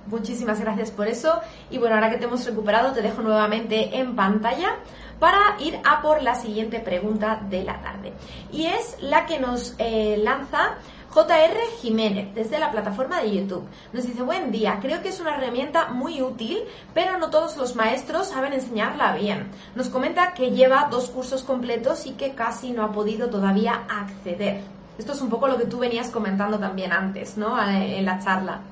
Muchísimas 0.08 0.60
gracias 0.60 0.90
por 0.90 1.06
eso. 1.06 1.40
Y 1.70 1.78
bueno, 1.78 1.94
ahora 1.94 2.10
que 2.10 2.18
te 2.18 2.24
hemos 2.26 2.44
recuperado, 2.44 2.92
te 2.92 3.00
dejo 3.00 3.22
nuevamente 3.22 3.98
en 3.98 4.14
pantalla 4.14 4.76
para 5.18 5.56
ir 5.60 5.80
a 5.84 6.02
por 6.02 6.22
la 6.22 6.34
siguiente 6.34 6.80
pregunta 6.80 7.40
de 7.48 7.64
la 7.64 7.80
tarde. 7.80 8.12
Y 8.52 8.66
es 8.66 8.98
la 9.00 9.24
que 9.24 9.38
nos 9.38 9.74
eh, 9.78 10.18
lanza 10.22 10.76
JR 11.10 11.58
Jiménez, 11.80 12.34
desde 12.34 12.58
la 12.58 12.70
plataforma 12.70 13.22
de 13.22 13.34
YouTube, 13.34 13.68
nos 13.92 14.06
dice, 14.06 14.22
buen 14.22 14.52
día, 14.52 14.78
creo 14.80 15.02
que 15.02 15.08
es 15.08 15.20
una 15.20 15.36
herramienta 15.36 15.88
muy 15.88 16.20
útil, 16.22 16.64
pero 16.92 17.18
no 17.18 17.30
todos 17.30 17.56
los 17.56 17.74
maestros 17.76 18.28
saben 18.28 18.52
enseñarla 18.52 19.14
bien. 19.16 19.50
Nos 19.74 19.88
comenta 19.88 20.34
que 20.34 20.50
lleva 20.50 20.88
dos 20.90 21.10
cursos 21.10 21.42
completos 21.42 22.06
y 22.06 22.12
que 22.12 22.34
casi 22.34 22.72
no 22.72 22.84
ha 22.84 22.92
podido 22.92 23.30
todavía 23.30 23.86
acceder. 23.88 24.62
Esto 24.98 25.12
es 25.12 25.20
un 25.22 25.30
poco 25.30 25.48
lo 25.48 25.58
que 25.58 25.66
tú 25.66 25.78
venías 25.78 26.10
comentando 26.10 26.58
también 26.58 26.92
antes, 26.92 27.36
¿no? 27.38 27.58
En 27.70 28.04
la 28.04 28.18
charla. 28.22 28.62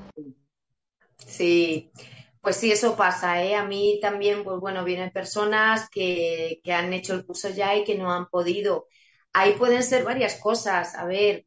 Sí, 1.17 1.91
pues 2.41 2.57
sí, 2.57 2.71
eso 2.71 2.95
pasa, 2.95 3.43
¿eh? 3.43 3.55
A 3.55 3.65
mí 3.65 3.99
también, 4.01 4.43
pues 4.43 4.59
bueno, 4.59 4.83
vienen 4.83 5.11
personas 5.11 5.89
que, 5.89 6.61
que 6.63 6.73
han 6.73 6.93
hecho 6.93 7.13
el 7.15 7.25
curso 7.25 7.49
ya 7.49 7.75
y 7.75 7.83
que 7.83 7.97
no 7.97 8.11
han 8.13 8.27
podido. 8.27 8.87
Ahí 9.33 9.53
pueden 9.53 9.83
ser 9.83 10.03
varias 10.05 10.39
cosas. 10.39 10.95
A 10.95 11.05
ver, 11.05 11.46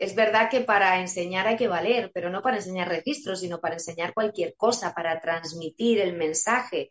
es 0.00 0.14
verdad 0.14 0.48
que 0.50 0.62
para 0.62 0.98
enseñar 0.98 1.46
hay 1.46 1.56
que 1.56 1.68
valer, 1.68 2.10
pero 2.14 2.30
no 2.30 2.40
para 2.40 2.56
enseñar 2.56 2.88
registros, 2.88 3.40
sino 3.40 3.60
para 3.60 3.74
enseñar 3.74 4.14
cualquier 4.14 4.56
cosa, 4.56 4.94
para 4.94 5.20
transmitir 5.20 6.00
el 6.00 6.16
mensaje. 6.16 6.90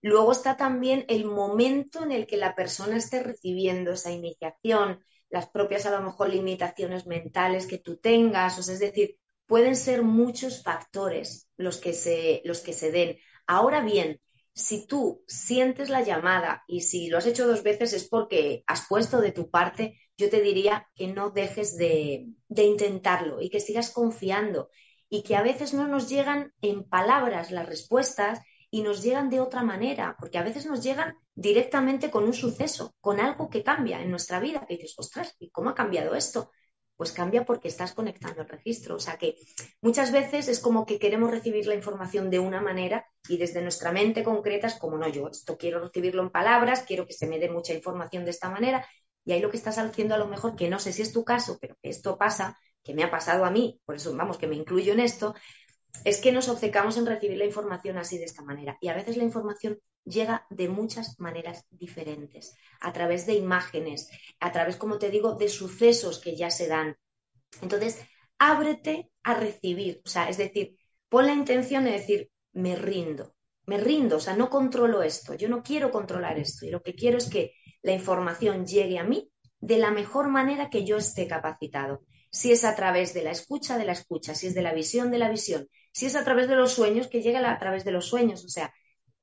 Luego 0.00 0.32
está 0.32 0.56
también 0.56 1.04
el 1.08 1.24
momento 1.24 2.02
en 2.02 2.10
el 2.10 2.26
que 2.26 2.36
la 2.36 2.56
persona 2.56 2.96
esté 2.96 3.22
recibiendo 3.22 3.92
esa 3.92 4.10
iniciación, 4.10 5.04
las 5.30 5.48
propias 5.50 5.86
a 5.86 5.92
lo 5.92 6.02
mejor 6.02 6.30
limitaciones 6.30 7.06
mentales 7.06 7.68
que 7.68 7.78
tú 7.78 7.98
tengas, 7.98 8.58
o 8.58 8.62
sea, 8.64 8.74
es 8.74 8.80
decir, 8.80 9.18
pueden 9.46 9.76
ser 9.76 10.02
muchos 10.02 10.64
factores 10.64 11.48
los 11.56 11.78
que 11.78 11.92
se, 11.92 12.42
los 12.44 12.60
que 12.60 12.72
se 12.72 12.90
den. 12.90 13.18
Ahora 13.46 13.82
bien, 13.82 14.20
si 14.54 14.86
tú 14.86 15.24
sientes 15.26 15.88
la 15.88 16.02
llamada 16.02 16.64
y 16.66 16.82
si 16.82 17.08
lo 17.08 17.18
has 17.18 17.26
hecho 17.26 17.46
dos 17.46 17.62
veces 17.62 17.92
es 17.92 18.08
porque 18.08 18.64
has 18.66 18.86
puesto 18.86 19.20
de 19.20 19.32
tu 19.32 19.50
parte 19.50 19.98
yo 20.16 20.30
te 20.30 20.40
diría 20.40 20.88
que 20.94 21.08
no 21.08 21.30
dejes 21.30 21.76
de, 21.76 22.28
intentarlo 22.48 23.40
y 23.40 23.50
que 23.50 23.60
sigas 23.60 23.90
confiando 23.90 24.70
y 25.08 25.22
que 25.22 25.36
a 25.36 25.42
veces 25.42 25.74
no 25.74 25.88
nos 25.88 26.08
llegan 26.08 26.52
en 26.60 26.84
palabras 26.84 27.50
las 27.50 27.66
respuestas 27.66 28.40
y 28.70 28.82
nos 28.82 29.02
llegan 29.02 29.28
de 29.28 29.40
otra 29.40 29.62
manera, 29.62 30.16
porque 30.18 30.38
a 30.38 30.42
veces 30.42 30.64
nos 30.64 30.82
llegan 30.82 31.16
directamente 31.34 32.10
con 32.10 32.24
un 32.24 32.32
suceso, 32.32 32.94
con 33.00 33.20
algo 33.20 33.50
que 33.50 33.62
cambia 33.62 34.00
en 34.00 34.10
nuestra 34.10 34.40
vida, 34.40 34.64
que 34.66 34.76
dices, 34.76 34.94
ostras, 34.96 35.34
¿y 35.38 35.50
cómo 35.50 35.70
ha 35.70 35.74
cambiado 35.74 36.14
esto? 36.14 36.50
Pues 37.02 37.10
cambia 37.10 37.44
porque 37.44 37.66
estás 37.66 37.94
conectando 37.94 38.42
el 38.42 38.48
registro. 38.48 38.94
O 38.94 39.00
sea 39.00 39.16
que 39.16 39.34
muchas 39.80 40.12
veces 40.12 40.46
es 40.46 40.60
como 40.60 40.86
que 40.86 41.00
queremos 41.00 41.32
recibir 41.32 41.66
la 41.66 41.74
información 41.74 42.30
de 42.30 42.38
una 42.38 42.60
manera 42.60 43.04
y 43.28 43.38
desde 43.38 43.60
nuestra 43.60 43.90
mente 43.90 44.22
concreta 44.22 44.68
es 44.68 44.74
como, 44.74 44.96
no, 44.96 45.08
yo 45.08 45.26
esto 45.26 45.58
quiero 45.58 45.80
recibirlo 45.80 46.22
en 46.22 46.30
palabras, 46.30 46.84
quiero 46.86 47.04
que 47.04 47.12
se 47.12 47.26
me 47.26 47.40
dé 47.40 47.50
mucha 47.50 47.74
información 47.74 48.24
de 48.24 48.30
esta 48.30 48.50
manera 48.50 48.86
y 49.24 49.32
ahí 49.32 49.40
lo 49.40 49.50
que 49.50 49.56
estás 49.56 49.78
haciendo 49.78 50.14
a 50.14 50.18
lo 50.18 50.28
mejor, 50.28 50.54
que 50.54 50.70
no 50.70 50.78
sé 50.78 50.92
si 50.92 51.02
es 51.02 51.12
tu 51.12 51.24
caso, 51.24 51.58
pero 51.60 51.76
esto 51.82 52.16
pasa, 52.16 52.56
que 52.84 52.94
me 52.94 53.02
ha 53.02 53.10
pasado 53.10 53.44
a 53.44 53.50
mí, 53.50 53.80
por 53.84 53.96
eso 53.96 54.16
vamos, 54.16 54.38
que 54.38 54.46
me 54.46 54.54
incluyo 54.54 54.92
en 54.92 55.00
esto, 55.00 55.34
es 56.04 56.20
que 56.20 56.32
nos 56.32 56.48
obcecamos 56.48 56.96
en 56.96 57.06
recibir 57.06 57.38
la 57.38 57.44
información 57.44 57.98
así 57.98 58.18
de 58.18 58.24
esta 58.24 58.42
manera. 58.42 58.76
Y 58.80 58.88
a 58.88 58.94
veces 58.94 59.16
la 59.16 59.24
información 59.24 59.78
llega 60.04 60.46
de 60.50 60.68
muchas 60.68 61.18
maneras 61.20 61.64
diferentes, 61.70 62.54
a 62.80 62.92
través 62.92 63.26
de 63.26 63.34
imágenes, 63.34 64.10
a 64.40 64.50
través, 64.52 64.76
como 64.76 64.98
te 64.98 65.10
digo, 65.10 65.34
de 65.34 65.48
sucesos 65.48 66.18
que 66.18 66.36
ya 66.36 66.50
se 66.50 66.66
dan. 66.66 66.96
Entonces, 67.60 68.00
ábrete 68.38 69.10
a 69.22 69.34
recibir, 69.34 70.02
o 70.04 70.08
sea, 70.08 70.28
es 70.28 70.36
decir, 70.36 70.76
pon 71.08 71.26
la 71.26 71.34
intención 71.34 71.84
de 71.84 71.92
decir, 71.92 72.30
me 72.52 72.74
rindo, 72.74 73.34
me 73.66 73.78
rindo, 73.78 74.16
o 74.16 74.20
sea, 74.20 74.34
no 74.34 74.50
controlo 74.50 75.02
esto, 75.02 75.34
yo 75.34 75.48
no 75.48 75.62
quiero 75.62 75.90
controlar 75.90 76.38
esto, 76.38 76.66
y 76.66 76.70
lo 76.70 76.82
que 76.82 76.94
quiero 76.94 77.18
es 77.18 77.28
que 77.28 77.54
la 77.82 77.92
información 77.92 78.66
llegue 78.66 78.98
a 78.98 79.04
mí 79.04 79.30
de 79.60 79.78
la 79.78 79.92
mejor 79.92 80.28
manera 80.28 80.70
que 80.70 80.84
yo 80.84 80.96
esté 80.96 81.28
capacitado. 81.28 82.02
Si 82.30 82.50
es 82.50 82.64
a 82.64 82.74
través 82.74 83.14
de 83.14 83.22
la 83.22 83.30
escucha, 83.30 83.78
de 83.78 83.84
la 83.84 83.92
escucha, 83.92 84.34
si 84.34 84.48
es 84.48 84.54
de 84.54 84.62
la 84.62 84.72
visión, 84.72 85.10
de 85.10 85.18
la 85.18 85.28
visión, 85.28 85.68
si 85.92 86.06
es 86.06 86.16
a 86.16 86.24
través 86.24 86.48
de 86.48 86.56
los 86.56 86.72
sueños, 86.72 87.06
que 87.06 87.22
llegue 87.22 87.38
a 87.38 87.58
través 87.58 87.84
de 87.84 87.92
los 87.92 88.06
sueños. 88.06 88.44
O 88.44 88.48
sea, 88.48 88.72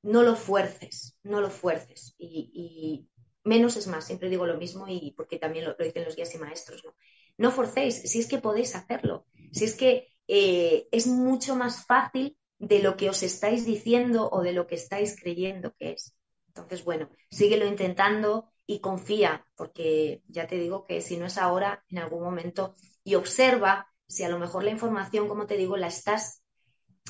no 0.02 0.22
lo 0.22 0.36
fuerces, 0.36 1.16
no 1.22 1.40
lo 1.40 1.50
fuerces. 1.50 2.14
Y, 2.18 3.06
menos 3.42 3.76
es 3.76 3.86
más, 3.86 4.04
siempre 4.04 4.28
digo 4.28 4.46
lo 4.46 4.58
mismo 4.58 4.86
y 4.86 5.14
porque 5.16 5.38
también 5.38 5.64
lo, 5.64 5.74
dicen 5.74 6.04
los 6.04 6.14
guías 6.14 6.34
y 6.34 6.38
maestros. 6.38 6.84
¿no? 6.84 6.94
no 7.38 7.50
forcéis, 7.50 8.02
si 8.02 8.20
es 8.20 8.26
que 8.26 8.38
podéis 8.38 8.76
hacerlo, 8.76 9.26
si 9.50 9.64
es 9.64 9.74
que 9.74 10.08
eh, 10.28 10.88
es 10.92 11.06
mucho 11.06 11.56
más 11.56 11.86
fácil 11.86 12.36
de 12.58 12.80
lo 12.80 12.98
que 12.98 13.08
os 13.08 13.22
estáis 13.22 13.64
diciendo 13.64 14.28
o 14.30 14.42
de 14.42 14.52
lo 14.52 14.66
que 14.66 14.74
estáis 14.74 15.18
creyendo 15.18 15.74
que 15.74 15.92
es. 15.92 16.14
Entonces, 16.48 16.84
bueno, 16.84 17.08
síguelo 17.30 17.66
intentando 17.66 18.50
y 18.66 18.80
confía, 18.80 19.46
porque 19.56 20.22
ya 20.28 20.46
te 20.46 20.56
digo 20.56 20.84
que 20.84 21.00
si 21.00 21.16
no 21.16 21.26
es 21.26 21.38
ahora, 21.38 21.82
en 21.88 21.98
algún 21.98 22.22
momento, 22.22 22.74
y 23.02 23.14
observa 23.14 23.88
si 24.06 24.22
a 24.22 24.28
lo 24.28 24.38
mejor 24.38 24.62
la 24.62 24.70
información, 24.70 25.26
como 25.26 25.46
te 25.46 25.56
digo, 25.56 25.78
la 25.78 25.86
estás 25.86 26.39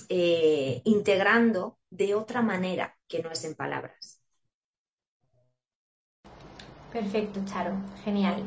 eh, 0.09 0.83
integrando 0.85 1.79
de 1.91 2.15
otra 2.15 2.43
manera 2.43 2.97
que 3.07 3.23
no 3.23 3.31
es 3.31 3.45
en 3.45 3.55
palabras. 3.55 4.21
Perfecto, 6.93 7.41
Charo, 7.45 7.77
genial. 8.05 8.43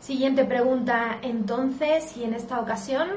Siguiente 0.00 0.44
pregunta 0.44 1.18
entonces, 1.22 2.16
y 2.16 2.24
en 2.24 2.34
esta 2.34 2.60
ocasión 2.60 3.08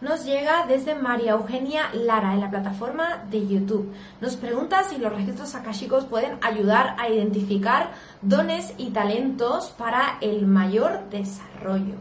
nos 0.00 0.24
llega 0.24 0.66
desde 0.66 0.94
María 0.94 1.32
Eugenia 1.32 1.90
Lara 1.94 2.34
en 2.34 2.40
la 2.40 2.50
plataforma 2.50 3.24
de 3.30 3.46
YouTube. 3.46 3.94
Nos 4.20 4.36
pregunta 4.36 4.82
si 4.84 4.98
los 4.98 5.12
registros 5.12 5.54
akashicos 5.54 6.06
pueden 6.06 6.38
ayudar 6.42 6.96
a 6.98 7.08
identificar 7.08 7.92
dones 8.22 8.74
y 8.78 8.90
talentos 8.90 9.70
para 9.70 10.18
el 10.20 10.46
mayor 10.46 11.08
desarrollo. 11.10 11.94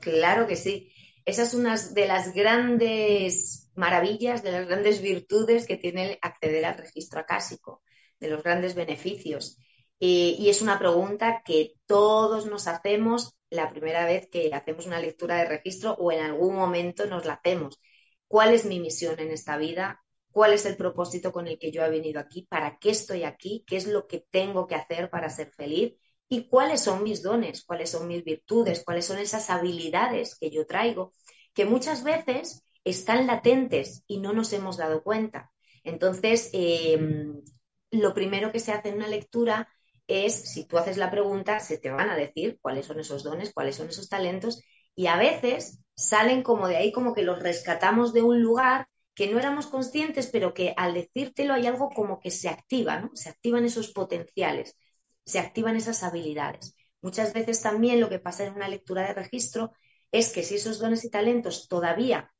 Claro 0.00 0.46
que 0.46 0.56
sí. 0.56 0.92
Esa 1.30 1.44
es 1.44 1.54
una 1.54 1.76
de 1.76 2.08
las 2.08 2.34
grandes 2.34 3.70
maravillas, 3.76 4.42
de 4.42 4.50
las 4.50 4.66
grandes 4.66 5.00
virtudes 5.00 5.64
que 5.64 5.76
tiene 5.76 6.18
acceder 6.20 6.64
al 6.64 6.76
registro 6.76 7.20
acásico, 7.20 7.84
de 8.18 8.30
los 8.30 8.42
grandes 8.42 8.74
beneficios. 8.74 9.56
Eh, 10.00 10.34
y 10.36 10.48
es 10.48 10.60
una 10.60 10.76
pregunta 10.76 11.42
que 11.44 11.74
todos 11.86 12.46
nos 12.46 12.66
hacemos 12.66 13.36
la 13.48 13.70
primera 13.70 14.06
vez 14.06 14.28
que 14.28 14.50
hacemos 14.52 14.86
una 14.86 14.98
lectura 14.98 15.36
de 15.36 15.44
registro 15.44 15.92
o 15.92 16.10
en 16.10 16.18
algún 16.18 16.56
momento 16.56 17.06
nos 17.06 17.24
la 17.24 17.34
hacemos. 17.34 17.78
¿Cuál 18.26 18.52
es 18.52 18.64
mi 18.64 18.80
misión 18.80 19.20
en 19.20 19.30
esta 19.30 19.56
vida? 19.56 20.02
¿Cuál 20.32 20.52
es 20.54 20.66
el 20.66 20.76
propósito 20.76 21.30
con 21.30 21.46
el 21.46 21.60
que 21.60 21.70
yo 21.70 21.84
he 21.84 21.90
venido 21.90 22.18
aquí? 22.18 22.42
¿Para 22.42 22.76
qué 22.80 22.90
estoy 22.90 23.22
aquí? 23.22 23.62
¿Qué 23.68 23.76
es 23.76 23.86
lo 23.86 24.08
que 24.08 24.26
tengo 24.32 24.66
que 24.66 24.74
hacer 24.74 25.08
para 25.10 25.30
ser 25.30 25.52
feliz? 25.52 25.94
¿Y 26.32 26.48
cuáles 26.48 26.80
son 26.82 27.02
mis 27.02 27.22
dones? 27.22 27.64
¿Cuáles 27.64 27.90
son 27.90 28.06
mis 28.06 28.22
virtudes? 28.22 28.84
¿Cuáles 28.84 29.04
son 29.04 29.18
esas 29.18 29.50
habilidades 29.50 30.36
que 30.36 30.48
yo 30.50 30.64
traigo? 30.64 31.12
Que 31.54 31.64
muchas 31.64 32.04
veces 32.04 32.64
están 32.84 33.26
latentes 33.26 34.04
y 34.06 34.18
no 34.18 34.32
nos 34.32 34.52
hemos 34.52 34.76
dado 34.76 35.02
cuenta. 35.02 35.52
Entonces, 35.84 36.50
em, 36.52 37.42
lo 37.90 38.14
primero 38.14 38.52
que 38.52 38.60
se 38.60 38.72
hace 38.72 38.90
en 38.90 38.96
una 38.96 39.08
lectura 39.08 39.68
es, 40.06 40.34
si 40.34 40.64
tú 40.64 40.78
haces 40.78 40.96
la 40.96 41.10
pregunta, 41.10 41.60
se 41.60 41.78
te 41.78 41.90
van 41.90 42.10
a 42.10 42.16
decir 42.16 42.58
cuáles 42.60 42.86
son 42.86 43.00
esos 43.00 43.22
dones, 43.22 43.52
cuáles 43.52 43.76
son 43.76 43.88
esos 43.88 44.08
talentos, 44.08 44.62
y 44.94 45.06
a 45.06 45.16
veces 45.16 45.80
salen 45.94 46.42
como 46.42 46.68
de 46.68 46.76
ahí, 46.76 46.92
como 46.92 47.14
que 47.14 47.22
los 47.22 47.38
rescatamos 47.40 48.12
de 48.12 48.22
un 48.22 48.42
lugar 48.42 48.88
que 49.14 49.28
no 49.28 49.38
éramos 49.38 49.66
conscientes, 49.66 50.28
pero 50.28 50.54
que 50.54 50.74
al 50.76 50.94
decírtelo 50.94 51.54
hay 51.54 51.66
algo 51.66 51.90
como 51.90 52.20
que 52.20 52.30
se 52.30 52.48
activa, 52.48 53.00
¿no? 53.00 53.10
Se 53.14 53.28
activan 53.28 53.64
esos 53.64 53.92
potenciales, 53.92 54.76
se 55.24 55.38
activan 55.38 55.76
esas 55.76 56.02
habilidades. 56.02 56.74
Muchas 57.02 57.32
veces 57.32 57.62
también 57.62 58.00
lo 58.00 58.08
que 58.08 58.18
pasa 58.18 58.44
en 58.44 58.54
una 58.54 58.68
lectura 58.68 59.06
de 59.06 59.14
registro 59.14 59.72
es 60.12 60.32
que 60.32 60.42
si 60.42 60.56
esos 60.56 60.78
dones 60.78 61.04
y 61.04 61.10
talentos 61.10 61.68
todavía 61.68 62.32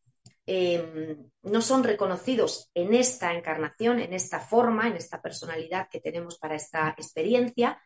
em, 0.46 1.30
no 1.42 1.62
son 1.62 1.84
reconocidos 1.84 2.70
en 2.74 2.94
esta 2.94 3.34
encarnación, 3.34 4.00
en 4.00 4.12
esta 4.12 4.40
forma, 4.40 4.88
en 4.88 4.96
esta 4.96 5.22
personalidad 5.22 5.88
que 5.90 6.00
tenemos 6.00 6.38
para 6.38 6.56
esta 6.56 6.90
experiencia, 6.98 7.80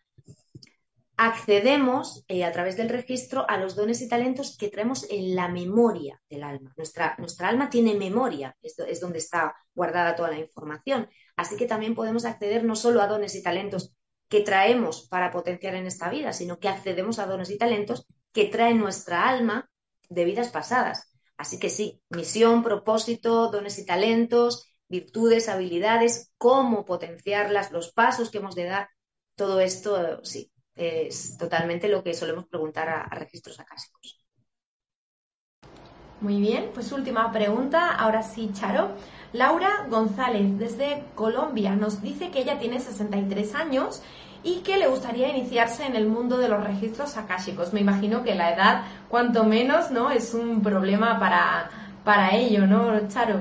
accedemos 1.16 2.24
eh, 2.26 2.44
a 2.44 2.50
través 2.50 2.76
del 2.76 2.88
registro 2.88 3.48
a 3.48 3.56
los 3.56 3.76
dones 3.76 4.00
y 4.02 4.08
talentos 4.08 4.56
que 4.56 4.68
traemos 4.68 5.06
en 5.10 5.36
la 5.36 5.48
memoria 5.48 6.20
del 6.28 6.42
alma. 6.42 6.72
Nuestra, 6.76 7.14
nuestra 7.18 7.48
alma 7.48 7.70
tiene 7.70 7.94
memoria, 7.94 8.56
esto 8.62 8.84
es 8.84 9.00
donde 9.00 9.18
está 9.18 9.54
guardada 9.74 10.16
toda 10.16 10.30
la 10.30 10.38
información. 10.38 11.08
Así 11.36 11.56
que 11.56 11.66
también 11.66 11.94
podemos 11.94 12.24
acceder 12.24 12.64
no 12.64 12.74
solo 12.74 13.00
a 13.00 13.06
dones 13.06 13.34
y 13.36 13.42
talentos 13.42 13.94
que 14.28 14.40
traemos 14.40 15.06
para 15.08 15.30
potenciar 15.30 15.74
en 15.76 15.86
esta 15.86 16.10
vida, 16.10 16.32
sino 16.32 16.58
que 16.58 16.68
accedemos 16.68 17.18
a 17.18 17.26
dones 17.26 17.50
y 17.50 17.58
talentos 17.58 18.06
que 18.32 18.46
trae 18.46 18.74
nuestra 18.74 19.28
alma 19.28 19.70
de 20.08 20.24
vidas 20.24 20.48
pasadas. 20.48 21.10
Así 21.36 21.58
que 21.58 21.70
sí, 21.70 22.00
misión, 22.10 22.62
propósito, 22.62 23.50
dones 23.50 23.78
y 23.78 23.86
talentos, 23.86 24.66
virtudes, 24.88 25.48
habilidades, 25.48 26.32
cómo 26.38 26.84
potenciarlas, 26.84 27.72
los 27.72 27.92
pasos 27.92 28.30
que 28.30 28.38
hemos 28.38 28.54
de 28.54 28.64
dar, 28.64 28.88
todo 29.34 29.60
esto 29.60 30.24
sí, 30.24 30.52
es 30.74 31.36
totalmente 31.36 31.88
lo 31.88 32.02
que 32.02 32.14
solemos 32.14 32.46
preguntar 32.46 32.88
a, 32.88 33.08
registros 33.08 33.58
acásicos. 33.58 34.20
Muy 36.20 36.40
bien, 36.40 36.70
pues 36.72 36.92
última 36.92 37.30
pregunta, 37.32 37.94
ahora 37.94 38.22
sí, 38.22 38.50
Charo. 38.52 38.94
Laura 39.32 39.86
González, 39.90 40.58
desde 40.58 41.04
Colombia, 41.16 41.74
nos 41.74 42.00
dice 42.00 42.30
que 42.30 42.40
ella 42.40 42.58
tiene 42.58 42.80
63 42.80 43.54
años 43.56 44.00
y 44.44 44.56
que 44.60 44.76
le 44.76 44.86
gustaría 44.86 45.34
iniciarse 45.34 45.86
en 45.86 45.96
el 45.96 46.06
mundo 46.06 46.36
de 46.36 46.48
los 46.48 46.62
registros 46.62 47.16
akáshicos. 47.16 47.72
Me 47.72 47.80
imagino 47.80 48.22
que 48.22 48.34
la 48.34 48.52
edad, 48.52 48.84
cuanto 49.08 49.44
menos, 49.44 49.90
¿no? 49.90 50.10
Es 50.10 50.34
un 50.34 50.62
problema 50.62 51.18
para, 51.18 51.70
para 52.04 52.36
ello, 52.36 52.66
¿no, 52.66 53.08
Charo? 53.08 53.40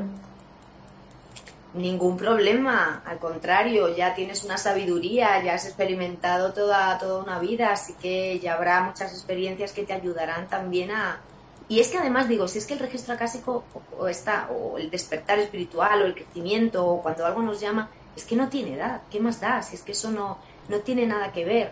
Ningún 1.74 2.16
problema, 2.16 3.04
al 3.06 3.20
contrario, 3.20 3.94
ya 3.94 4.16
tienes 4.16 4.46
una 4.46 4.58
sabiduría, 4.58 5.44
ya 5.44 5.56
has 5.56 5.66
experimentado 5.66 6.54
toda, 6.54 6.98
toda 6.98 7.22
una 7.22 7.40
vida, 7.40 7.72
así 7.72 7.96
que 8.02 8.40
ya 8.40 8.54
habrá 8.54 8.84
muchas 8.84 9.12
experiencias 9.12 9.74
que 9.74 9.84
te 9.84 9.94
ayudarán 9.94 10.48
también 10.48 10.92
a... 10.92 11.20
Y 11.68 11.80
es 11.80 11.90
que 11.90 11.98
además 11.98 12.30
digo, 12.30 12.48
si 12.48 12.60
es 12.60 12.66
que 12.66 12.76
el 12.76 12.80
registro 12.80 13.16
acásico 13.16 13.66
o, 13.98 14.08
está, 14.08 14.50
o 14.52 14.78
el 14.78 14.90
despertar 14.90 15.40
espiritual 15.40 16.02
o 16.02 16.06
el 16.06 16.14
crecimiento 16.14 16.86
o 16.86 17.02
cuando 17.02 17.26
algo 17.26 17.42
nos 17.42 17.60
llama, 17.60 17.90
es 18.16 18.24
que 18.24 18.36
no 18.36 18.48
tiene 18.48 18.76
edad, 18.76 19.02
¿qué 19.10 19.20
más 19.20 19.42
da? 19.42 19.62
Si 19.64 19.76
es 19.76 19.82
que 19.82 19.94
eso 19.94 20.12
no, 20.12 20.38
no 20.68 20.80
tiene 20.80 21.06
nada 21.06 21.32
que 21.32 21.46
ver. 21.46 21.72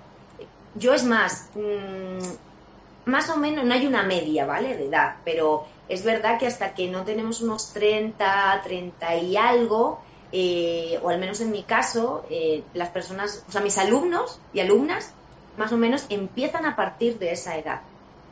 Yo 0.76 0.94
es 0.94 1.04
más, 1.04 1.50
mm, 1.56 3.10
más 3.10 3.30
o 3.30 3.38
menos, 3.38 3.66
no 3.66 3.74
hay 3.74 3.88
una 3.88 4.04
media, 4.04 4.46
¿vale? 4.46 4.78
De 4.78 4.86
edad, 4.86 5.16
pero 5.26 5.66
es 5.90 6.04
verdad 6.04 6.40
que 6.40 6.48
hasta 6.48 6.74
que 6.74 6.88
no 6.88 7.04
tenemos 7.04 7.42
unos 7.42 7.74
30, 7.74 8.62
30 8.64 9.16
y 9.18 9.36
algo, 9.36 10.00
eh, 10.32 11.00
o 11.04 11.10
al 11.10 11.20
menos 11.20 11.42
en 11.42 11.52
mi 11.52 11.64
caso, 11.64 12.26
eh, 12.30 12.64
las 12.74 12.90
personas, 12.90 13.44
o 13.48 13.52
sea, 13.52 13.62
mis 13.62 13.78
alumnos 13.78 14.40
y 14.54 14.62
alumnas, 14.62 15.14
más 15.58 15.72
o 15.74 15.78
menos 15.78 16.06
empiezan 16.10 16.66
a 16.66 16.76
partir 16.76 17.20
de 17.20 17.34
esa 17.34 17.58
edad. 17.58 17.82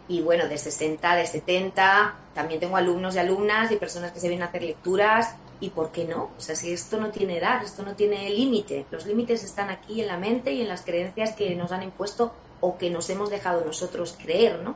Y 0.07 0.21
bueno, 0.21 0.47
de 0.47 0.57
60, 0.57 1.15
de 1.15 1.27
70, 1.27 2.15
también 2.33 2.59
tengo 2.59 2.77
alumnos 2.77 3.15
y 3.15 3.19
alumnas 3.19 3.71
y 3.71 3.75
personas 3.75 4.11
que 4.11 4.19
se 4.19 4.29
vienen 4.29 4.43
a 4.43 4.49
hacer 4.49 4.63
lecturas. 4.63 5.35
¿Y 5.59 5.69
por 5.71 5.91
qué 5.91 6.05
no? 6.05 6.29
O 6.37 6.41
sea, 6.41 6.55
si 6.55 6.71
esto 6.71 6.97
no 6.99 7.09
tiene 7.09 7.37
edad, 7.37 7.63
esto 7.63 7.83
no 7.83 7.95
tiene 7.95 8.29
límite. 8.29 8.85
Los 8.91 9.05
límites 9.05 9.43
están 9.43 9.69
aquí 9.69 10.01
en 10.01 10.07
la 10.07 10.17
mente 10.17 10.53
y 10.53 10.61
en 10.61 10.69
las 10.69 10.83
creencias 10.83 11.33
que 11.35 11.55
nos 11.55 11.71
han 11.71 11.83
impuesto 11.83 12.31
o 12.61 12.77
que 12.77 12.89
nos 12.89 13.09
hemos 13.09 13.29
dejado 13.29 13.63
nosotros 13.65 14.15
creer, 14.19 14.59
¿no? 14.59 14.75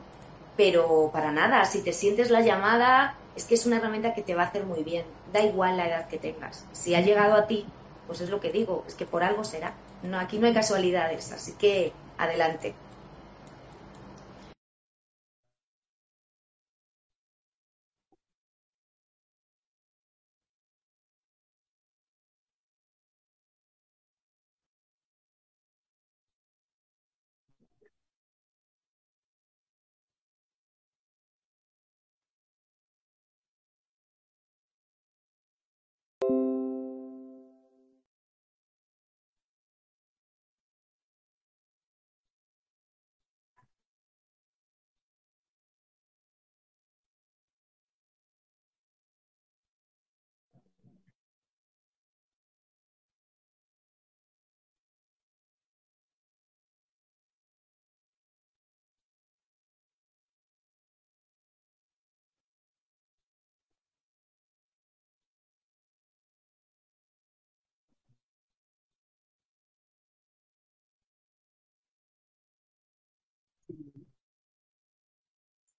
pero 0.56 1.10
para 1.12 1.32
nada, 1.32 1.64
si 1.64 1.82
te 1.82 1.92
sientes 1.92 2.30
la 2.30 2.40
llamada, 2.40 3.16
es 3.36 3.44
que 3.44 3.54
es 3.54 3.66
una 3.66 3.76
herramienta 3.76 4.14
que 4.14 4.22
te 4.22 4.34
va 4.34 4.42
a 4.42 4.46
hacer 4.46 4.64
muy 4.64 4.84
bien, 4.84 5.04
da 5.32 5.42
igual 5.42 5.76
la 5.76 5.88
edad 5.88 6.08
que 6.08 6.18
tengas. 6.18 6.64
Si 6.72 6.94
ha 6.94 7.00
llegado 7.00 7.34
a 7.34 7.46
ti, 7.46 7.66
pues 8.06 8.20
es 8.20 8.30
lo 8.30 8.40
que 8.40 8.52
digo, 8.52 8.84
es 8.86 8.94
que 8.94 9.06
por 9.06 9.24
algo 9.24 9.44
será. 9.44 9.74
No, 10.02 10.18
aquí 10.18 10.38
no 10.38 10.46
hay 10.46 10.54
casualidades, 10.54 11.32
así 11.32 11.52
que 11.52 11.92
adelante. 12.18 12.74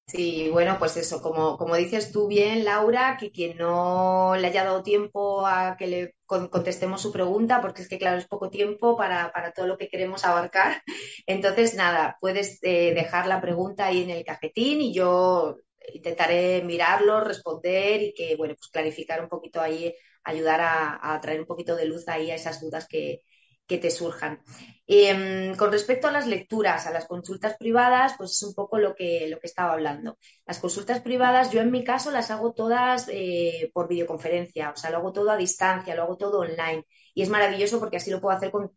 Sí, 0.08 0.50
bueno, 0.52 0.78
pues 0.78 0.96
eso, 0.98 1.20
como, 1.22 1.58
como 1.58 1.76
dices 1.76 2.12
tú 2.12 2.28
bien, 2.28 2.64
Laura, 2.64 3.18
que 3.20 3.32
quien 3.32 3.58
no 3.58 4.36
le 4.38 4.48
haya 4.48 4.64
dado 4.64 4.84
tiempo 4.84 5.46
a 5.48 5.76
que 5.78 5.88
le 5.88 6.16
contestemos 6.28 7.02
su 7.02 7.12
pregunta, 7.12 7.60
porque 7.60 7.82
es 7.82 7.90
que, 7.90 7.98
claro, 7.98 8.18
es 8.18 8.28
poco 8.28 8.50
tiempo 8.52 8.96
para, 8.96 9.32
todo 9.56 9.66
lo 9.66 9.78
que 9.78 9.90
queremos 9.90 10.24
abarcar. 10.24 10.84
Entonces, 11.26 11.74
nada, 11.76 12.18
puedes 12.22 12.60
eh, 12.62 12.94
dejar 12.94 13.26
la 13.28 13.42
pregunta 13.42 13.88
ahí 13.88 14.04
en 14.04 14.12
el 14.12 14.24
cajetín 14.24 14.80
y 14.82 14.94
yo 14.94 15.58
intentaré 15.94 16.62
mirarlo, 16.64 17.22
responder 17.22 18.02
y 18.04 18.14
que, 18.14 18.36
bueno, 18.36 18.54
pues 18.56 18.70
clarificar 18.70 19.22
un 19.22 19.30
poquito 19.30 19.60
ahí, 19.60 19.94
ayudar 20.24 20.62
a 20.62 21.20
traer 21.22 21.40
un 21.40 21.48
poquito 21.48 21.76
de 21.76 21.86
luz 21.86 22.08
ahí 22.08 22.30
a 22.32 22.36
esas 22.36 22.62
dudas 22.62 22.88
que, 22.88 23.22
que 23.68 23.78
te 23.78 23.92
surjan. 23.92 24.42
Em, 24.88 25.56
con 25.56 25.72
respecto 25.72 26.08
a 26.08 26.12
las 26.12 26.28
lecturas, 26.28 26.86
a 26.86 26.92
las 26.92 27.06
consultas 27.06 27.58
privadas, 27.58 28.14
pues 28.18 28.32
es 28.32 28.44
un 28.44 28.54
poco 28.54 28.78
lo 28.78 28.96
que, 28.96 29.28
lo 29.30 29.40
que 29.40 29.48
estaba 29.48 29.74
hablando. 29.74 30.18
Las 30.46 30.60
consultas 30.60 31.02
privadas, 31.02 31.52
yo 31.52 31.62
en 31.62 31.72
mi 31.72 31.84
caso 31.84 32.12
las 32.12 32.30
hago 32.30 32.54
todas 32.54 33.08
eh, 33.12 33.72
por 33.74 33.88
videoconferencia, 33.88 34.72
o 34.72 34.78
sea, 34.78 34.92
lo 34.92 34.98
hago 34.98 35.12
todo 35.12 35.32
a 35.32 35.38
distancia, 35.38 35.96
lo 35.96 36.04
hago 36.04 36.18
todo 36.18 36.40
online. 36.40 36.86
Y 37.16 37.24
es 37.24 37.30
maravilloso 37.30 37.80
porque 37.80 37.98
así 37.98 38.12
lo 38.12 38.22
puedo 38.22 38.38
hacer 38.38 38.52
con 38.52 38.72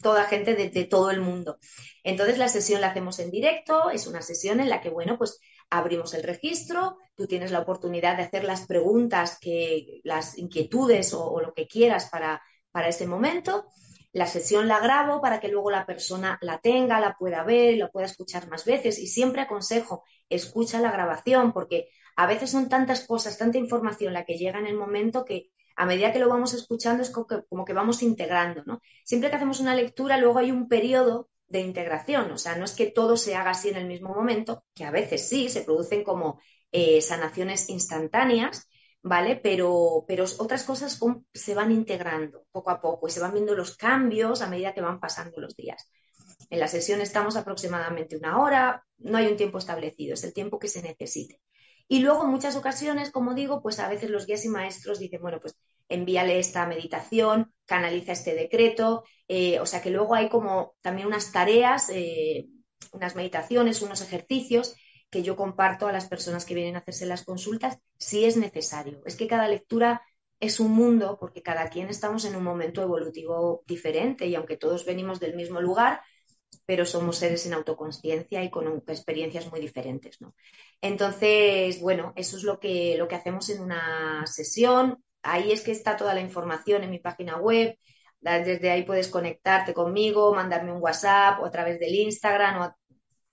toda 0.00 0.24
gente 0.24 0.54
de, 0.54 0.84
todo 0.84 1.10
el 1.10 1.20
mundo. 1.20 1.58
Entonces 2.04 2.38
la 2.38 2.48
sesión 2.48 2.80
la 2.80 2.88
hacemos 2.88 3.18
en 3.18 3.30
directo, 3.30 3.90
es 3.90 4.06
una 4.06 4.22
sesión 4.22 4.60
en 4.60 4.68
la 4.68 4.80
que, 4.80 4.90
bueno, 4.90 5.16
pues 5.18 5.40
abrimos 5.70 6.14
el 6.14 6.22
registro, 6.24 6.98
tú 7.16 7.26
tienes 7.26 7.50
la 7.52 7.60
oportunidad 7.60 8.16
de 8.16 8.24
hacer 8.24 8.44
las 8.44 8.66
preguntas, 8.66 9.38
que, 9.40 10.00
las 10.04 10.38
inquietudes 10.38 11.14
o, 11.14 11.24
o 11.24 11.40
lo 11.40 11.54
que 11.54 11.66
quieras 11.68 12.08
para, 12.10 12.42
para 12.72 12.88
ese 12.88 13.06
momento 13.06 13.66
la 14.12 14.26
sesión 14.26 14.68
la 14.68 14.80
grabo 14.80 15.20
para 15.20 15.40
que 15.40 15.48
luego 15.48 15.70
la 15.70 15.86
persona 15.86 16.38
la 16.42 16.58
tenga, 16.58 17.00
la 17.00 17.16
pueda 17.18 17.44
ver, 17.44 17.78
la 17.78 17.90
pueda 17.90 18.06
escuchar 18.06 18.48
más 18.48 18.64
veces 18.64 18.98
y 18.98 19.06
siempre 19.06 19.42
aconsejo, 19.42 20.04
escucha 20.28 20.80
la 20.80 20.92
grabación 20.92 21.52
porque 21.52 21.88
a 22.16 22.26
veces 22.26 22.50
son 22.50 22.68
tantas 22.68 23.06
cosas, 23.06 23.38
tanta 23.38 23.58
información 23.58 24.12
la 24.12 24.24
que 24.24 24.36
llega 24.36 24.58
en 24.58 24.66
el 24.66 24.76
momento 24.76 25.24
que 25.24 25.50
a 25.76 25.86
medida 25.86 26.12
que 26.12 26.18
lo 26.18 26.28
vamos 26.28 26.52
escuchando 26.52 27.02
es 27.02 27.10
como 27.10 27.64
que, 27.64 27.72
vamos 27.72 28.02
integrando, 28.02 28.62
¿no? 28.66 28.82
Siempre 29.04 29.30
que 29.30 29.36
hacemos 29.36 29.60
una 29.60 29.74
lectura 29.74 30.18
luego 30.18 30.38
hay 30.38 30.50
un 30.50 30.68
periodo 30.68 31.30
de 31.46 31.60
integración, 31.60 32.30
o 32.30 32.38
sea, 32.38 32.56
no 32.56 32.64
es 32.64 32.72
que 32.72 32.86
todo 32.90 33.16
se 33.16 33.34
haga 33.34 33.50
así 33.50 33.70
en 33.70 33.76
el 33.76 33.86
mismo 33.86 34.14
momento, 34.14 34.64
que 34.74 34.84
a 34.84 34.90
veces 34.90 35.28
sí, 35.28 35.48
se 35.48 35.62
producen 35.62 36.04
como 36.04 36.40
eh, 36.70 37.00
sanaciones 37.00 37.68
instantáneas, 37.68 38.68
¿vale? 39.02 39.36
Pero, 39.36 40.04
pero 40.06 40.24
otras 40.38 40.64
cosas 40.64 40.98
se 41.32 41.54
van 41.54 41.72
integrando 41.72 42.44
poco 42.50 42.70
a 42.70 42.80
poco 42.80 43.08
y 43.08 43.10
se 43.10 43.20
van 43.20 43.32
viendo 43.32 43.54
los 43.54 43.76
cambios 43.76 44.42
a 44.42 44.48
medida 44.48 44.72
que 44.72 44.80
van 44.80 45.00
pasando 45.00 45.40
los 45.40 45.56
días. 45.56 45.90
En 46.50 46.60
la 46.60 46.68
sesión 46.68 47.00
estamos 47.00 47.36
aproximadamente 47.36 48.16
una 48.16 48.40
hora, 48.40 48.84
no 48.98 49.18
hay 49.18 49.26
un 49.26 49.36
tiempo 49.36 49.58
establecido, 49.58 50.14
es 50.14 50.24
el 50.24 50.32
tiempo 50.32 50.58
que 50.58 50.68
se 50.68 50.82
necesite. 50.82 51.40
Y 51.88 52.00
luego 52.00 52.24
en 52.24 52.30
muchas 52.30 52.56
ocasiones, 52.56 53.10
como 53.10 53.34
digo, 53.34 53.60
pues 53.60 53.78
a 53.78 53.88
veces 53.88 54.10
los 54.10 54.26
guías 54.26 54.44
y 54.44 54.48
maestros 54.48 54.98
dicen, 54.98 55.20
bueno, 55.20 55.40
pues 55.40 55.56
envíale 55.88 56.38
esta 56.38 56.66
meditación, 56.66 57.52
canaliza 57.66 58.12
este 58.12 58.34
decreto, 58.34 59.04
eh, 59.28 59.60
o 59.60 59.66
sea 59.66 59.82
que 59.82 59.90
luego 59.90 60.14
hay 60.14 60.28
como 60.28 60.74
también 60.80 61.08
unas 61.08 61.32
tareas, 61.32 61.90
eh, 61.90 62.46
unas 62.92 63.14
meditaciones, 63.14 63.82
unos 63.82 64.00
ejercicios 64.00 64.74
que 65.12 65.22
yo 65.22 65.36
comparto 65.36 65.86
a 65.86 65.92
las 65.92 66.08
personas 66.08 66.46
que 66.46 66.54
vienen 66.54 66.74
a 66.74 66.78
hacerse 66.78 67.04
las 67.04 67.22
consultas 67.22 67.78
si 67.98 68.24
es 68.24 68.38
necesario. 68.38 69.02
Es 69.04 69.14
que 69.14 69.28
cada 69.28 69.46
lectura 69.46 70.00
es 70.40 70.58
un 70.58 70.72
mundo 70.72 71.18
porque 71.20 71.42
cada 71.42 71.68
quien 71.68 71.90
estamos 71.90 72.24
en 72.24 72.34
un 72.34 72.42
momento 72.42 72.80
evolutivo 72.80 73.62
diferente 73.66 74.26
y 74.26 74.34
aunque 74.34 74.56
todos 74.56 74.86
venimos 74.86 75.20
del 75.20 75.36
mismo 75.36 75.60
lugar, 75.60 76.00
pero 76.64 76.86
somos 76.86 77.18
seres 77.18 77.44
en 77.44 77.52
autoconsciencia 77.52 78.42
y 78.42 78.48
con 78.48 78.82
experiencias 78.88 79.50
muy 79.50 79.60
diferentes, 79.60 80.18
¿no? 80.22 80.34
Entonces, 80.80 81.78
bueno, 81.82 82.14
eso 82.16 82.38
es 82.38 82.42
lo 82.42 82.58
que, 82.58 82.96
lo 82.96 83.06
que 83.06 83.16
hacemos 83.16 83.50
en 83.50 83.60
una 83.60 84.24
sesión. 84.26 85.04
Ahí 85.22 85.52
es 85.52 85.60
que 85.60 85.72
está 85.72 85.94
toda 85.94 86.14
la 86.14 86.22
información 86.22 86.84
en 86.84 86.90
mi 86.90 87.00
página 87.00 87.36
web. 87.36 87.76
Desde 88.18 88.70
ahí 88.70 88.84
puedes 88.84 89.08
conectarte 89.08 89.74
conmigo, 89.74 90.34
mandarme 90.34 90.72
un 90.72 90.82
WhatsApp 90.82 91.40
o 91.40 91.44
a 91.44 91.50
través 91.50 91.78
del 91.78 91.94
Instagram 91.94 92.62
o 92.62 92.74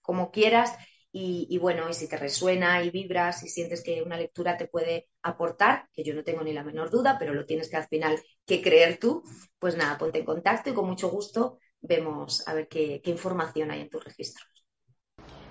como 0.01 0.29
quieras 0.29 0.75
y, 1.11 1.57
bueno, 1.57 1.89
y 1.89 1.93
si 1.93 2.07
te 2.07 2.17
resuena 2.17 2.83
y 2.83 2.91
vibras 2.91 3.43
y 3.43 3.49
sientes 3.49 3.83
que 3.83 4.03
una 4.03 4.17
lectura 4.17 4.57
te 4.57 4.67
puede 4.67 5.09
aportar, 5.23 5.87
que 5.91 6.03
yo 6.03 6.13
no 6.13 6.23
tengo 6.23 6.43
ni 6.43 6.53
la 6.53 6.63
menor 6.63 6.89
duda, 6.91 7.17
pero 7.17 7.33
lo 7.33 7.45
tienes 7.45 7.69
que 7.69 7.77
al 7.77 7.87
final 7.87 8.21
que 8.45 8.61
creer 8.61 8.97
tú, 8.99 9.23
pues 9.57 9.75
nada, 9.75 9.97
ponte 9.97 10.19
en 10.19 10.25
contacto 10.25 10.69
y 10.69 10.73
con 10.73 10.87
mucho 10.87 11.09
gusto 11.09 11.57
vemos 11.81 12.47
a 12.47 12.53
ver 12.53 12.67
qué, 12.67 13.01
qué 13.03 13.09
información 13.11 13.71
hay 13.71 13.81
en 13.81 13.89
tus 13.89 14.03
registros. 14.03 14.58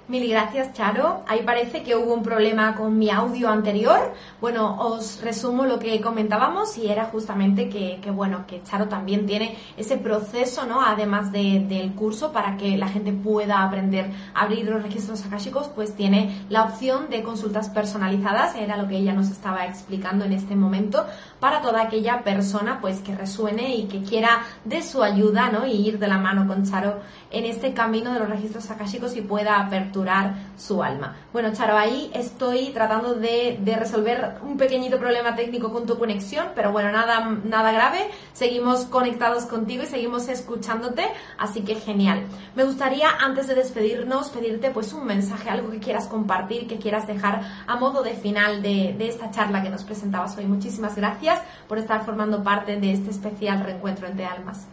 Mil 0.08 0.26
gracias, 0.26 0.72
Charo. 0.72 1.22
Ahí 1.28 1.42
parece 1.42 1.82
que 1.82 1.94
hubo 1.94 2.14
un 2.14 2.22
problema 2.22 2.74
con 2.74 2.96
mi 2.96 3.10
audio 3.10 3.50
anterior. 3.50 4.14
Bueno, 4.40 4.80
os 4.80 5.20
resumo 5.20 5.66
lo 5.66 5.78
que 5.78 6.00
comentábamos 6.00 6.78
y 6.78 6.88
era 6.88 7.04
justamente 7.04 7.68
que, 7.68 8.00
bueno, 8.10 8.46
que 8.46 8.62
Charo 8.62 8.88
también 8.88 9.26
tiene 9.26 9.58
ese 9.76 9.98
proceso, 9.98 10.64
¿no? 10.64 10.80
Además 10.80 11.30
del 11.30 11.92
curso 11.94 12.32
para 12.32 12.56
que 12.56 12.78
la 12.78 12.88
gente 12.88 13.12
pueda 13.12 13.62
aprender 13.62 14.10
a 14.32 14.44
abrir 14.44 14.64
los 14.64 14.82
registros 14.82 15.26
akashicos, 15.26 15.68
pues 15.68 15.94
tiene 15.94 16.46
la 16.48 16.64
opción 16.64 17.10
de 17.10 17.22
consultas 17.22 17.68
personalizadas, 17.68 18.56
era 18.56 18.78
lo 18.78 18.88
que 18.88 18.96
ella 18.96 19.12
nos 19.12 19.28
estaba 19.28 19.66
explicando 19.66 20.24
en 20.24 20.32
este 20.32 20.56
momento, 20.56 21.04
para 21.40 21.60
toda 21.62 21.82
aquella 21.82 22.22
persona 22.22 22.78
pues 22.80 23.00
que 23.00 23.14
resuene 23.14 23.74
y 23.76 23.86
que 23.86 24.02
quiera 24.02 24.42
de 24.64 24.82
su 24.82 25.02
ayuda, 25.02 25.50
¿no? 25.50 25.66
Y 25.66 25.88
ir 25.88 25.98
de 25.98 26.08
la 26.08 26.18
mano 26.18 26.46
con 26.46 26.64
Charo 26.64 27.00
en 27.30 27.44
este 27.44 27.72
camino 27.72 28.12
de 28.12 28.20
los 28.20 28.28
registros 28.28 28.70
akashicos 28.70 29.16
y 29.16 29.20
pueda 29.20 29.60
aperturar 29.60 30.34
su 30.56 30.82
alma. 30.82 31.16
Bueno, 31.32 31.52
Charo, 31.52 31.76
ahí 31.76 32.10
estoy 32.14 32.70
tratando 32.70 33.14
de, 33.14 33.58
resolver 33.78 34.38
un 34.42 34.56
pequeñito 34.56 34.98
problema 34.98 35.36
técnico 35.36 35.72
con 35.72 35.86
tu 35.86 35.98
conexión, 35.98 36.48
pero 36.54 36.72
bueno, 36.72 36.90
nada, 36.90 37.20
nada 37.44 37.70
grave. 37.70 38.10
Seguimos 38.32 38.86
conectados 38.86 39.44
contigo 39.44 39.84
y 39.84 39.86
seguimos 39.86 40.28
escuchándote, 40.28 41.06
así 41.38 41.62
que 41.62 41.76
genial. 41.76 42.24
Me 42.56 42.64
gustaría, 42.64 43.08
antes 43.20 43.46
de 43.46 43.54
despedirnos, 43.54 44.30
pedirte 44.30 44.70
pues 44.70 44.92
un 44.92 45.06
mensaje, 45.06 45.50
algo 45.50 45.70
que 45.70 45.78
quieras 45.78 46.06
compartir, 46.06 46.66
que 46.66 46.78
quieras 46.78 47.06
dejar 47.06 47.42
a 47.66 47.76
modo 47.76 48.02
de 48.02 48.14
final 48.14 48.62
de, 48.62 48.94
de 48.98 49.08
esta 49.08 49.30
charla 49.30 49.62
que 49.62 49.70
nos 49.70 49.84
presentabas 49.84 50.36
hoy. 50.36 50.46
Muchísimas 50.46 50.96
gracias 50.96 51.27
por 51.68 51.78
estar 51.78 52.04
formando 52.04 52.42
parte 52.42 52.76
de 52.76 52.92
este 52.92 53.10
especial 53.10 53.64
reencuentro 53.64 54.06
entre 54.06 54.24
almas. 54.24 54.66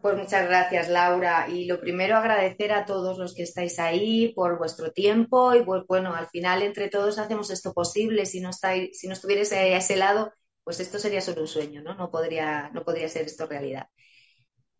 Pues 0.00 0.16
muchas 0.16 0.46
gracias, 0.48 0.88
Laura. 0.88 1.46
Y 1.48 1.66
lo 1.66 1.78
primero, 1.78 2.16
agradecer 2.16 2.72
a 2.72 2.86
todos 2.86 3.18
los 3.18 3.34
que 3.34 3.42
estáis 3.42 3.78
ahí 3.78 4.32
por 4.34 4.58
vuestro 4.58 4.92
tiempo 4.92 5.54
y 5.54 5.62
pues 5.62 5.82
bueno, 5.86 6.14
al 6.14 6.26
final 6.28 6.62
entre 6.62 6.88
todos 6.88 7.18
hacemos 7.18 7.50
esto 7.50 7.74
posible. 7.74 8.24
Si 8.24 8.40
no 8.40 8.50
estáis, 8.50 8.98
si 8.98 9.08
no 9.08 9.12
estuvierais 9.12 9.52
a 9.52 9.62
ese 9.62 9.96
lado, 9.96 10.32
pues 10.64 10.80
esto 10.80 10.98
sería 10.98 11.20
solo 11.20 11.42
un 11.42 11.48
sueño, 11.48 11.82
¿no? 11.82 11.94
No 11.94 12.10
podría, 12.10 12.70
no 12.72 12.82
podría 12.82 13.08
ser 13.08 13.26
esto 13.26 13.46
realidad. 13.46 13.88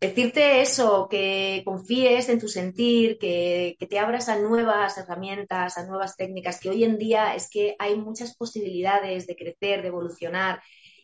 Decirte 0.01 0.61
eso, 0.61 1.07
que 1.07 1.61
confíes 1.63 2.27
en 2.29 2.39
tu 2.39 2.47
sentir, 2.47 3.19
que, 3.19 3.77
te 3.87 3.99
abras 3.99 4.29
a 4.29 4.39
nuevas 4.39 4.97
herramientas, 4.97 5.77
a 5.77 5.85
nuevas 5.85 6.17
técnicas, 6.17 6.59
que 6.59 6.71
hoy 6.71 6.83
en 6.83 6.97
día 6.97 7.35
es 7.35 7.47
que 7.51 7.75
hay 7.77 7.95
muchas 7.95 8.35
posibilidades 8.35 9.27
de 9.27 9.35
crecer, 9.35 9.83
de 9.83 9.89
evolucionar 9.89 10.59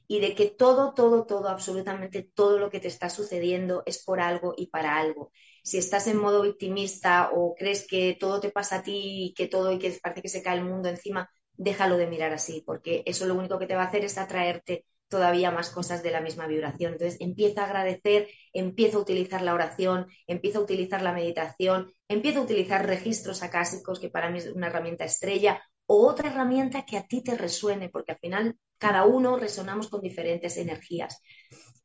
y 0.08 0.20
de 0.20 0.34
que 0.34 0.48
todo, 0.48 0.96
todo, 0.96 1.28
todo, 1.28 1.48
absolutamente 1.48 2.24
todo 2.24 2.58
lo 2.58 2.72
que 2.72 2.80
te 2.80 2.88
está 2.88 3.10
sucediendo 3.12 3.84
es 3.86 4.04
por 4.04 4.20
algo 4.20 4.56
y 4.58 4.68
para 4.68 4.98
algo. 4.98 5.32
Si 5.64 5.78
estás 5.78 6.08
en 6.08 6.18
modo 6.18 6.42
victimista 6.42 7.30
o 7.36 7.54
crees 7.54 7.86
que 7.88 8.18
todo 8.20 8.40
te 8.40 8.50
pasa 8.50 8.78
a 8.78 8.84
ti 8.84 9.28
y 9.28 9.34
que 9.36 9.48
todo 9.48 9.72
y 9.72 9.78
que 9.78 9.92
parece 10.02 10.24
que 10.24 10.30
se 10.30 10.42
cae 10.42 10.58
el 10.58 10.66
mundo 10.66 10.90
encima, 10.90 11.30
déjalo 11.54 11.98
de 11.98 12.08
mirar 12.08 12.34
así, 12.34 12.64
porque 12.66 13.04
eso 13.06 13.28
lo 13.28 13.36
único 13.36 13.60
que 13.60 13.68
te 13.68 13.76
va 13.76 13.84
a 13.84 13.88
hacer 13.88 14.04
es 14.06 14.18
atraerte 14.18 14.86
todavía 15.08 15.52
más 15.52 15.70
cosas 15.70 16.04
de 16.04 16.12
la 16.12 16.22
misma 16.22 16.48
vibración. 16.48 16.94
Entonces, 16.94 17.20
empieza 17.22 17.62
a 17.62 17.66
agradecer, 17.66 18.28
empieza 18.54 18.98
a 18.98 19.02
utilizar 19.02 19.42
la 19.42 19.54
oración, 19.54 20.08
empieza 20.26 20.60
a 20.60 20.62
utilizar 20.62 21.02
la 21.02 21.14
meditación, 21.14 21.94
empieza 22.08 22.40
a 22.40 22.44
utilizar 22.44 22.86
registros 22.86 23.44
acásicos, 23.44 24.00
que 24.00 24.10
para 24.10 24.30
mí 24.30 24.40
es 24.40 24.48
una 24.48 24.68
herramienta 24.68 25.06
estrella, 25.06 25.62
o 25.86 26.08
otra 26.08 26.30
herramienta 26.30 26.86
que 26.86 26.98
a 26.98 27.08
ti 27.08 27.24
te 27.24 27.36
resuene, 27.38 27.90
porque 27.90 28.12
al 28.12 28.20
final 28.20 28.58
cada 28.78 29.06
uno 29.06 29.38
resonamos 29.38 29.90
con 29.90 30.02
diferentes 30.02 30.58
energías. 30.58 31.22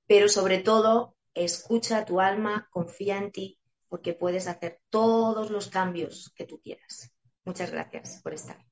Pero 0.06 0.28
sobre 0.28 0.58
todo, 0.58 1.16
escucha 1.34 1.98
a 1.98 2.04
tu 2.04 2.20
alma, 2.20 2.68
confía 2.70 3.18
en 3.18 3.30
ti, 3.30 3.58
porque 3.88 4.14
puedes 4.14 4.48
hacer 4.48 4.80
todos 4.90 5.50
los 5.50 5.68
cambios 5.68 6.32
que 6.34 6.46
tú 6.46 6.60
quieras. 6.60 7.12
Muchas 7.44 7.70
gracias 7.70 8.20
por 8.22 8.34
estar. 8.34 8.71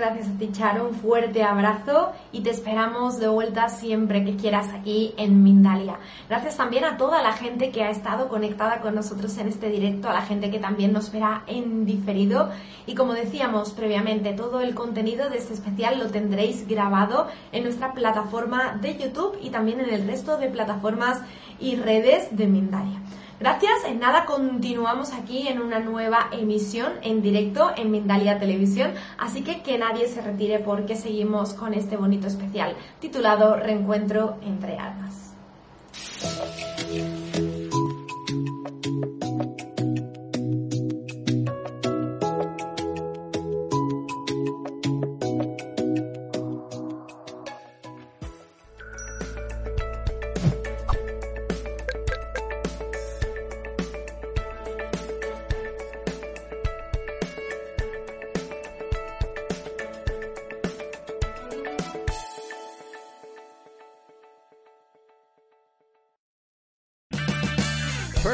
Gracias 0.00 0.28
a 0.28 0.38
ti, 0.38 0.48
Charo. 0.50 0.88
Un 0.88 0.94
fuerte 0.94 1.42
abrazo 1.42 2.12
y 2.32 2.40
te 2.40 2.48
esperamos 2.48 3.18
de 3.18 3.28
vuelta 3.28 3.68
siempre 3.68 4.24
que 4.24 4.34
quieras 4.34 4.68
aquí 4.72 5.12
en 5.18 5.42
Mindalia. 5.42 5.98
Gracias 6.26 6.56
también 6.56 6.86
a 6.86 6.96
toda 6.96 7.22
la 7.22 7.34
gente 7.34 7.70
que 7.70 7.84
ha 7.84 7.90
estado 7.90 8.30
conectada 8.30 8.80
con 8.80 8.94
nosotros 8.94 9.36
en 9.36 9.48
este 9.48 9.68
directo, 9.68 10.08
a 10.08 10.14
la 10.14 10.22
gente 10.22 10.50
que 10.50 10.58
también 10.58 10.94
nos 10.94 11.12
verá 11.12 11.42
en 11.46 11.84
diferido. 11.84 12.48
Y 12.86 12.94
como 12.94 13.12
decíamos 13.12 13.72
previamente, 13.72 14.32
todo 14.32 14.62
el 14.62 14.74
contenido 14.74 15.28
de 15.28 15.36
este 15.36 15.52
especial 15.52 15.98
lo 15.98 16.06
tendréis 16.06 16.66
grabado 16.66 17.26
en 17.52 17.64
nuestra 17.64 17.92
plataforma 17.92 18.78
de 18.80 18.96
YouTube 18.96 19.36
y 19.42 19.50
también 19.50 19.80
en 19.80 19.90
el 19.90 20.06
resto 20.06 20.38
de 20.38 20.48
plataformas 20.48 21.20
y 21.58 21.76
redes 21.76 22.34
de 22.34 22.46
Mindalia. 22.46 23.00
Gracias, 23.40 23.84
en 23.86 24.00
nada 24.00 24.26
continuamos 24.26 25.14
aquí 25.14 25.48
en 25.48 25.62
una 25.62 25.80
nueva 25.80 26.28
emisión 26.30 26.92
en 27.00 27.22
directo 27.22 27.70
en 27.74 27.90
Mindalia 27.90 28.38
Televisión, 28.38 28.92
así 29.16 29.42
que 29.42 29.62
que 29.62 29.78
nadie 29.78 30.08
se 30.08 30.20
retire 30.20 30.58
porque 30.58 30.94
seguimos 30.94 31.54
con 31.54 31.72
este 31.72 31.96
bonito 31.96 32.26
especial 32.26 32.76
titulado 33.00 33.56
Reencuentro 33.56 34.36
entre 34.42 34.76
almas. 34.76 35.32